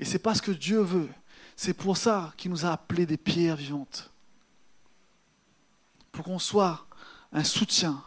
Et 0.00 0.04
c'est 0.04 0.18
pas 0.18 0.34
ce 0.34 0.42
que 0.42 0.50
Dieu 0.50 0.80
veut. 0.80 1.08
C'est 1.54 1.74
pour 1.74 1.96
ça 1.96 2.34
qu'il 2.36 2.50
nous 2.50 2.66
a 2.66 2.72
appelés 2.72 3.06
des 3.06 3.16
pierres 3.16 3.54
vivantes. 3.54 4.10
Pour 6.10 6.24
qu'on 6.24 6.40
soit 6.40 6.84
un 7.30 7.44
soutien 7.44 8.02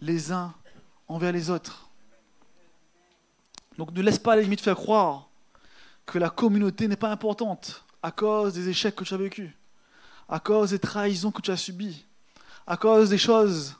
les 0.00 0.32
uns 0.32 0.54
envers 1.08 1.32
les 1.32 1.50
autres. 1.50 1.88
Donc 3.78 3.92
ne 3.92 4.02
laisse 4.02 4.18
pas 4.18 4.36
l'ennemi 4.36 4.56
te 4.56 4.62
faire 4.62 4.76
croire 4.76 5.28
que 6.06 6.18
la 6.18 6.30
communauté 6.30 6.86
n'est 6.88 6.96
pas 6.96 7.10
importante 7.10 7.84
à 8.02 8.10
cause 8.10 8.54
des 8.54 8.68
échecs 8.68 8.94
que 8.94 9.04
tu 9.04 9.14
as 9.14 9.18
vécus, 9.18 9.50
à 10.28 10.38
cause 10.38 10.70
des 10.70 10.78
trahisons 10.78 11.30
que 11.30 11.42
tu 11.42 11.50
as 11.50 11.56
subies, 11.56 12.04
à 12.66 12.76
cause 12.76 13.10
des 13.10 13.18
choses 13.18 13.76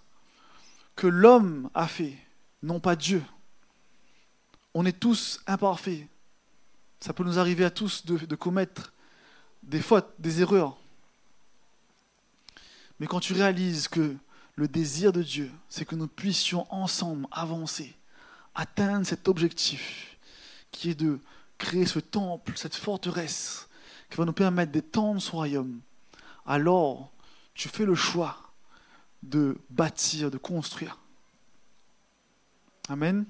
que 0.96 1.06
l'homme 1.06 1.70
a 1.74 1.86
fait, 1.86 2.16
non 2.62 2.80
pas 2.80 2.96
Dieu. 2.96 3.22
On 4.72 4.86
est 4.86 4.98
tous 4.98 5.40
imparfaits. 5.46 6.06
Ça 7.00 7.12
peut 7.12 7.24
nous 7.24 7.38
arriver 7.38 7.64
à 7.64 7.70
tous 7.70 8.06
de 8.06 8.34
commettre 8.34 8.92
des 9.62 9.80
fautes, 9.80 10.12
des 10.18 10.40
erreurs. 10.40 10.76
Mais 12.98 13.06
quand 13.06 13.20
tu 13.20 13.32
réalises 13.32 13.88
que 13.88 14.16
le 14.56 14.68
désir 14.68 15.12
de 15.12 15.22
Dieu, 15.22 15.50
c'est 15.68 15.84
que 15.84 15.94
nous 15.94 16.06
puissions 16.06 16.66
ensemble 16.72 17.26
avancer, 17.30 17.94
atteindre 18.54 19.06
cet 19.06 19.28
objectif 19.28 20.16
qui 20.70 20.90
est 20.90 20.94
de 20.94 21.18
créer 21.58 21.86
ce 21.86 21.98
temple, 21.98 22.52
cette 22.56 22.74
forteresse 22.74 23.68
qui 24.10 24.16
va 24.16 24.24
nous 24.24 24.32
permettre 24.32 24.72
d'étendre 24.72 25.20
son 25.20 25.38
royaume, 25.38 25.80
alors 26.46 27.10
tu 27.54 27.68
fais 27.68 27.84
le 27.84 27.94
choix 27.94 28.52
de 29.22 29.58
bâtir, 29.70 30.30
de 30.30 30.38
construire. 30.38 30.98
Amen. 32.88 33.24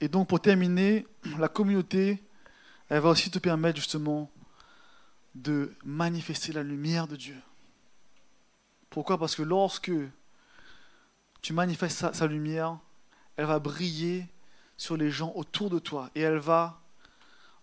Et 0.00 0.08
donc 0.08 0.28
pour 0.28 0.40
terminer, 0.40 1.06
la 1.38 1.48
communauté, 1.48 2.22
elle 2.88 3.00
va 3.00 3.08
aussi 3.08 3.30
te 3.30 3.38
permettre 3.38 3.78
justement 3.78 4.30
de 5.34 5.74
manifester 5.84 6.52
la 6.52 6.62
lumière 6.62 7.08
de 7.08 7.16
Dieu. 7.16 7.36
Pourquoi? 8.96 9.18
Parce 9.18 9.36
que 9.36 9.42
lorsque 9.42 9.92
tu 11.42 11.52
manifestes 11.52 12.14
sa, 12.14 12.26
lumière, 12.26 12.78
elle 13.36 13.44
va 13.44 13.58
briller 13.58 14.26
sur 14.78 14.96
les 14.96 15.10
gens 15.10 15.32
autour 15.34 15.68
de 15.68 15.78
toi 15.78 16.10
et 16.14 16.22
elle 16.22 16.38
va 16.38 16.80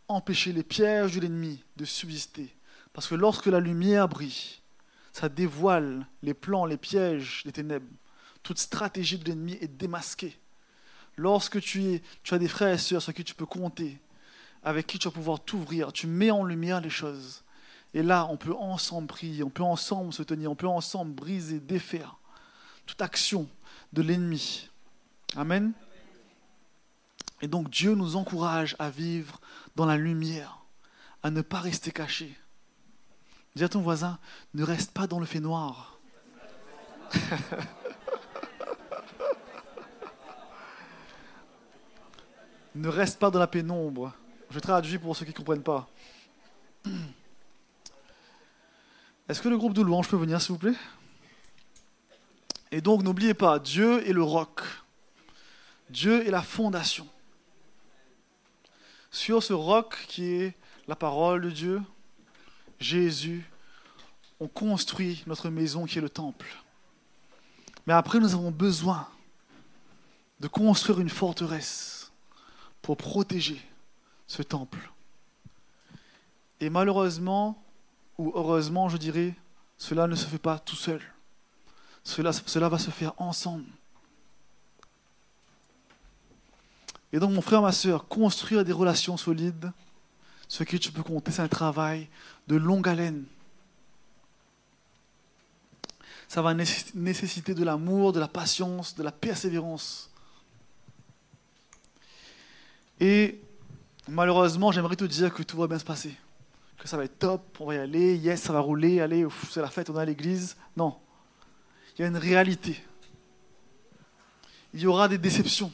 empêcher 0.08 0.54
les 0.54 0.62
pièges 0.62 1.16
de 1.16 1.22
l'ennemi 1.22 1.64
de 1.76 1.86
subsister. 1.86 2.56
Parce 2.94 3.08
que 3.08 3.16
lorsque 3.16 3.48
la 3.48 3.60
lumière 3.60 4.08
brille, 4.08 4.62
ça 5.12 5.28
dévoile 5.28 6.06
les 6.22 6.36
plans, 6.36 6.68
les 6.68 6.78
pièges 6.78 7.42
des 7.46 7.52
ténèbres. 7.52 7.90
Toute 8.44 8.60
stratégie 8.60 9.18
de 9.18 9.28
l'ennemi 9.28 9.58
est 9.60 9.76
démasquée. 9.76 10.38
Lorsque 11.18 11.60
tu, 11.60 11.84
es, 11.86 12.04
tu 12.22 12.36
as 12.36 12.38
des 12.38 12.48
frères 12.48 12.76
et 12.76 12.78
sœurs 12.78 13.02
sur 13.02 13.12
qui 13.12 13.24
tu 13.24 13.34
peux 13.34 13.48
compter, 13.48 14.00
avec 14.62 14.86
qui 14.86 15.00
tu 15.00 15.08
vas 15.08 15.12
pouvoir 15.12 15.44
t'ouvrir, 15.44 15.92
tu 15.94 16.06
mets 16.06 16.30
en 16.30 16.44
lumière 16.44 16.80
les 16.80 16.92
choses. 16.92 17.44
Et 17.94 18.02
là, 18.02 18.28
on 18.30 18.38
peut 18.38 18.56
ensemble 18.56 19.08
prier, 19.08 19.44
on 19.44 19.50
peut 19.50 19.64
ensemble 19.64 20.14
se 20.14 20.24
tenir, 20.24 20.52
on 20.52 20.56
peut 20.56 20.68
ensemble 20.68 21.14
briser, 21.14 21.60
défaire 21.60 22.18
toute 22.86 23.02
action 23.02 23.48
de 23.94 24.02
l'ennemi. 24.02 24.70
Amen. 25.36 25.74
Et 27.42 27.48
donc 27.48 27.70
Dieu 27.70 27.94
nous 27.94 28.16
encourage 28.16 28.76
à 28.80 28.90
vivre 28.90 29.40
dans 29.76 29.86
la 29.86 29.98
lumière, 29.98 30.60
à 31.22 31.30
ne 31.30 31.42
pas 31.42 31.60
rester 31.60 31.92
caché. 31.92 32.36
Dis 33.56 33.64
à 33.64 33.70
ton 33.70 33.82
voisin, 33.82 34.18
ne 34.54 34.64
reste 34.64 34.92
pas 34.92 35.06
dans 35.08 35.20
le 35.20 35.26
fait 35.26 35.40
noir. 35.40 36.00
ne 42.76 42.88
reste 42.88 43.20
pas 43.20 43.30
dans 43.30 43.38
la 43.40 43.46
pénombre. 43.46 44.14
Je 44.50 44.60
traduis 44.60 44.98
pour 44.98 45.16
ceux 45.16 45.26
qui 45.26 45.32
ne 45.32 45.38
comprennent 45.38 45.62
pas. 45.62 45.88
Est-ce 49.30 49.42
que 49.42 49.50
le 49.50 49.58
groupe 49.58 49.74
de 49.74 49.82
louanges 49.82 50.10
peut 50.10 50.18
venir, 50.18 50.42
s'il 50.42 50.54
vous 50.54 50.60
plaît? 50.60 50.76
Et 52.72 52.82
donc, 52.82 53.04
n'oubliez 53.04 53.34
pas, 53.34 53.60
Dieu 53.60 54.08
est 54.08 54.14
le 54.14 54.24
roc. 54.24 54.62
Dieu 55.90 56.28
est 56.28 56.32
la 56.32 56.42
fondation. 56.42 57.08
Sur 59.12 59.44
ce 59.44 59.54
roc 59.54 60.06
qui 60.08 60.26
est 60.26 60.56
la 60.88 60.96
parole 60.96 61.42
de 61.42 61.52
Dieu, 61.52 61.82
Jésus, 62.80 63.50
on 64.40 64.48
construit 64.48 65.24
notre 65.28 65.50
maison 65.50 65.86
qui 65.86 66.00
est 66.00 66.02
le 66.02 66.10
temple. 66.10 66.48
Mais 67.86 67.94
après, 67.94 68.20
nous 68.20 68.34
avons 68.34 68.52
besoin 68.52 69.08
de 70.40 70.48
construire 70.50 71.00
une 71.00 71.10
forteresse 71.10 72.12
pour 72.82 72.98
protéger 72.98 73.62
ce 74.28 74.42
temple. 74.42 74.92
Et 76.60 76.70
malheureusement, 76.70 77.63
ou 78.18 78.32
heureusement, 78.36 78.90
je 78.90 78.98
dirais, 78.98 79.36
cela 79.78 80.08
ne 80.08 80.16
se 80.16 80.26
fait 80.26 80.38
pas 80.38 80.60
tout 80.60 80.76
seul. 80.76 81.02
Cela, 82.04 82.34
cela 82.34 82.70
va 82.70 82.78
se 82.78 82.92
faire 82.92 83.14
ensemble. 83.18 83.66
Et 87.12 87.20
donc, 87.20 87.32
mon 87.32 87.42
frère, 87.42 87.62
ma 87.62 87.72
soeur, 87.72 88.08
construire 88.08 88.66
des 88.66 88.72
relations 88.72 89.18
solides, 89.18 89.72
ce 90.48 90.64
que 90.64 90.78
tu 90.78 90.92
peux 90.92 91.04
compter, 91.04 91.32
c'est 91.32 91.42
un 91.42 91.48
travail 91.48 92.08
de 92.48 92.56
longue 92.56 92.88
haleine. 92.88 93.26
Ça 96.28 96.42
va 96.42 96.54
nécessiter 96.54 97.54
de 97.54 97.64
l'amour, 97.64 98.14
de 98.14 98.20
la 98.20 98.28
patience, 98.28 98.96
de 98.96 99.04
la 99.04 99.12
persévérance. 99.12 100.10
Et 103.00 103.40
malheureusement, 104.08 104.72
j'aimerais 104.72 104.96
te 104.96 105.04
dire 105.04 105.34
que 105.34 105.44
tout 105.44 105.58
va 105.58 105.68
bien 105.68 105.78
se 105.78 105.84
passer 105.84 106.16
que 106.78 106.88
ça 106.88 106.98
va 106.98 107.06
être 107.06 107.20
top, 107.20 107.58
on 107.60 107.66
va 107.66 107.76
y 107.76 107.78
aller, 107.78 108.18
yes, 108.18 108.42
ça 108.42 108.54
va 108.54 108.60
rouler, 108.60 109.00
allez, 109.00 109.26
c'est 109.50 109.62
la 109.62 109.70
fête, 109.70 109.90
on 109.90 109.98
est 109.98 110.02
à 110.02 110.06
l'église. 110.06 110.58
Non. 110.76 110.98
Il 111.98 112.02
y 112.02 112.06
a 112.06 112.08
une 112.08 112.18
réalité. 112.18 112.84
Il 114.74 114.82
y 114.82 114.88
aura 114.88 115.08
des 115.08 115.18
déceptions. 115.18 115.72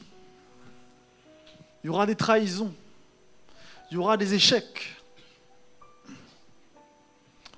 Il 1.82 1.86
y 1.86 1.90
aura 1.90 2.06
des 2.06 2.14
trahisons. 2.14 2.74
Il 3.90 3.94
y 3.94 3.96
aura 3.96 4.16
des 4.16 4.34
échecs. 4.34 4.96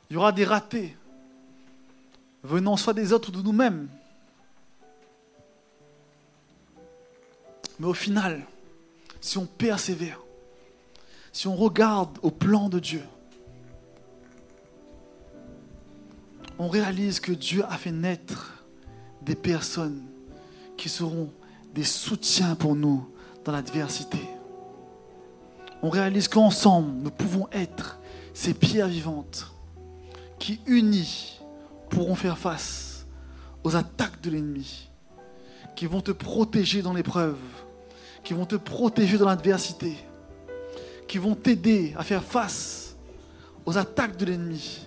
Il 0.09 0.15
y 0.15 0.17
aura 0.17 0.33
des 0.33 0.45
ratés 0.45 0.97
venant 2.43 2.77
soit 2.77 2.93
des 2.93 3.13
autres 3.13 3.31
ou 3.31 3.33
de 3.33 3.43
nous-mêmes. 3.43 3.89
Mais 7.79 7.87
au 7.87 7.95
final, 7.95 8.47
si 9.21 9.39
on 9.39 9.47
persévère, 9.47 10.21
si 11.33 11.49
on 11.49 11.57
regarde 11.57 12.19
au 12.23 12.31
plan 12.31 12.69
de 12.69 12.79
Dieu, 12.79 13.03
on 16.59 16.69
réalise 16.69 17.21
que 17.21 17.33
Dieu 17.33 17.65
a 17.69 17.77
fait 17.77 17.93
naître 17.93 18.65
des 19.23 19.35
personnes 19.35 20.03
qui 20.77 20.89
seront 20.89 21.31
des 21.75 21.85
soutiens 21.85 22.55
pour 22.55 22.75
nous 22.75 23.09
dans 23.45 23.53
l'adversité. 23.53 24.19
On 25.83 25.91
réalise 25.91 26.29
qu'ensemble, 26.29 27.03
nous 27.03 27.11
pouvons 27.11 27.49
être 27.53 27.99
ces 28.35 28.55
pierres 28.55 28.89
vivantes 28.89 29.53
qui, 30.39 30.61
unis, 30.67 31.41
pourront 31.91 32.15
faire 32.15 32.39
face 32.39 33.07
aux 33.65 33.77
attaques 33.77 34.21
de 34.23 34.31
l'ennemi, 34.31 34.91
qui 35.77 35.87
vont 35.87 36.01
te 36.01 36.13
protéger 36.13 36.83
dans 36.83 36.93
l'épreuve, 36.93 37.39
qui 38.25 38.35
vont 38.35 38.47
te 38.47 38.57
protéger 38.57 39.19
dans 39.19 39.27
l'adversité, 39.27 39.97
qui 41.09 41.19
vont 41.19 41.35
t'aider 41.35 41.95
à 41.97 42.05
faire 42.05 42.23
face 42.23 42.97
aux 43.67 43.79
attaques 43.79 44.17
de 44.17 44.25
l'ennemi 44.25 44.87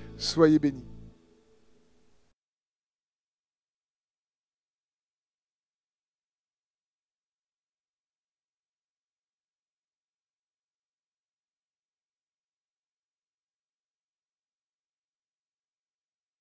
Soyez 0.21 0.59
bénis. 0.59 0.90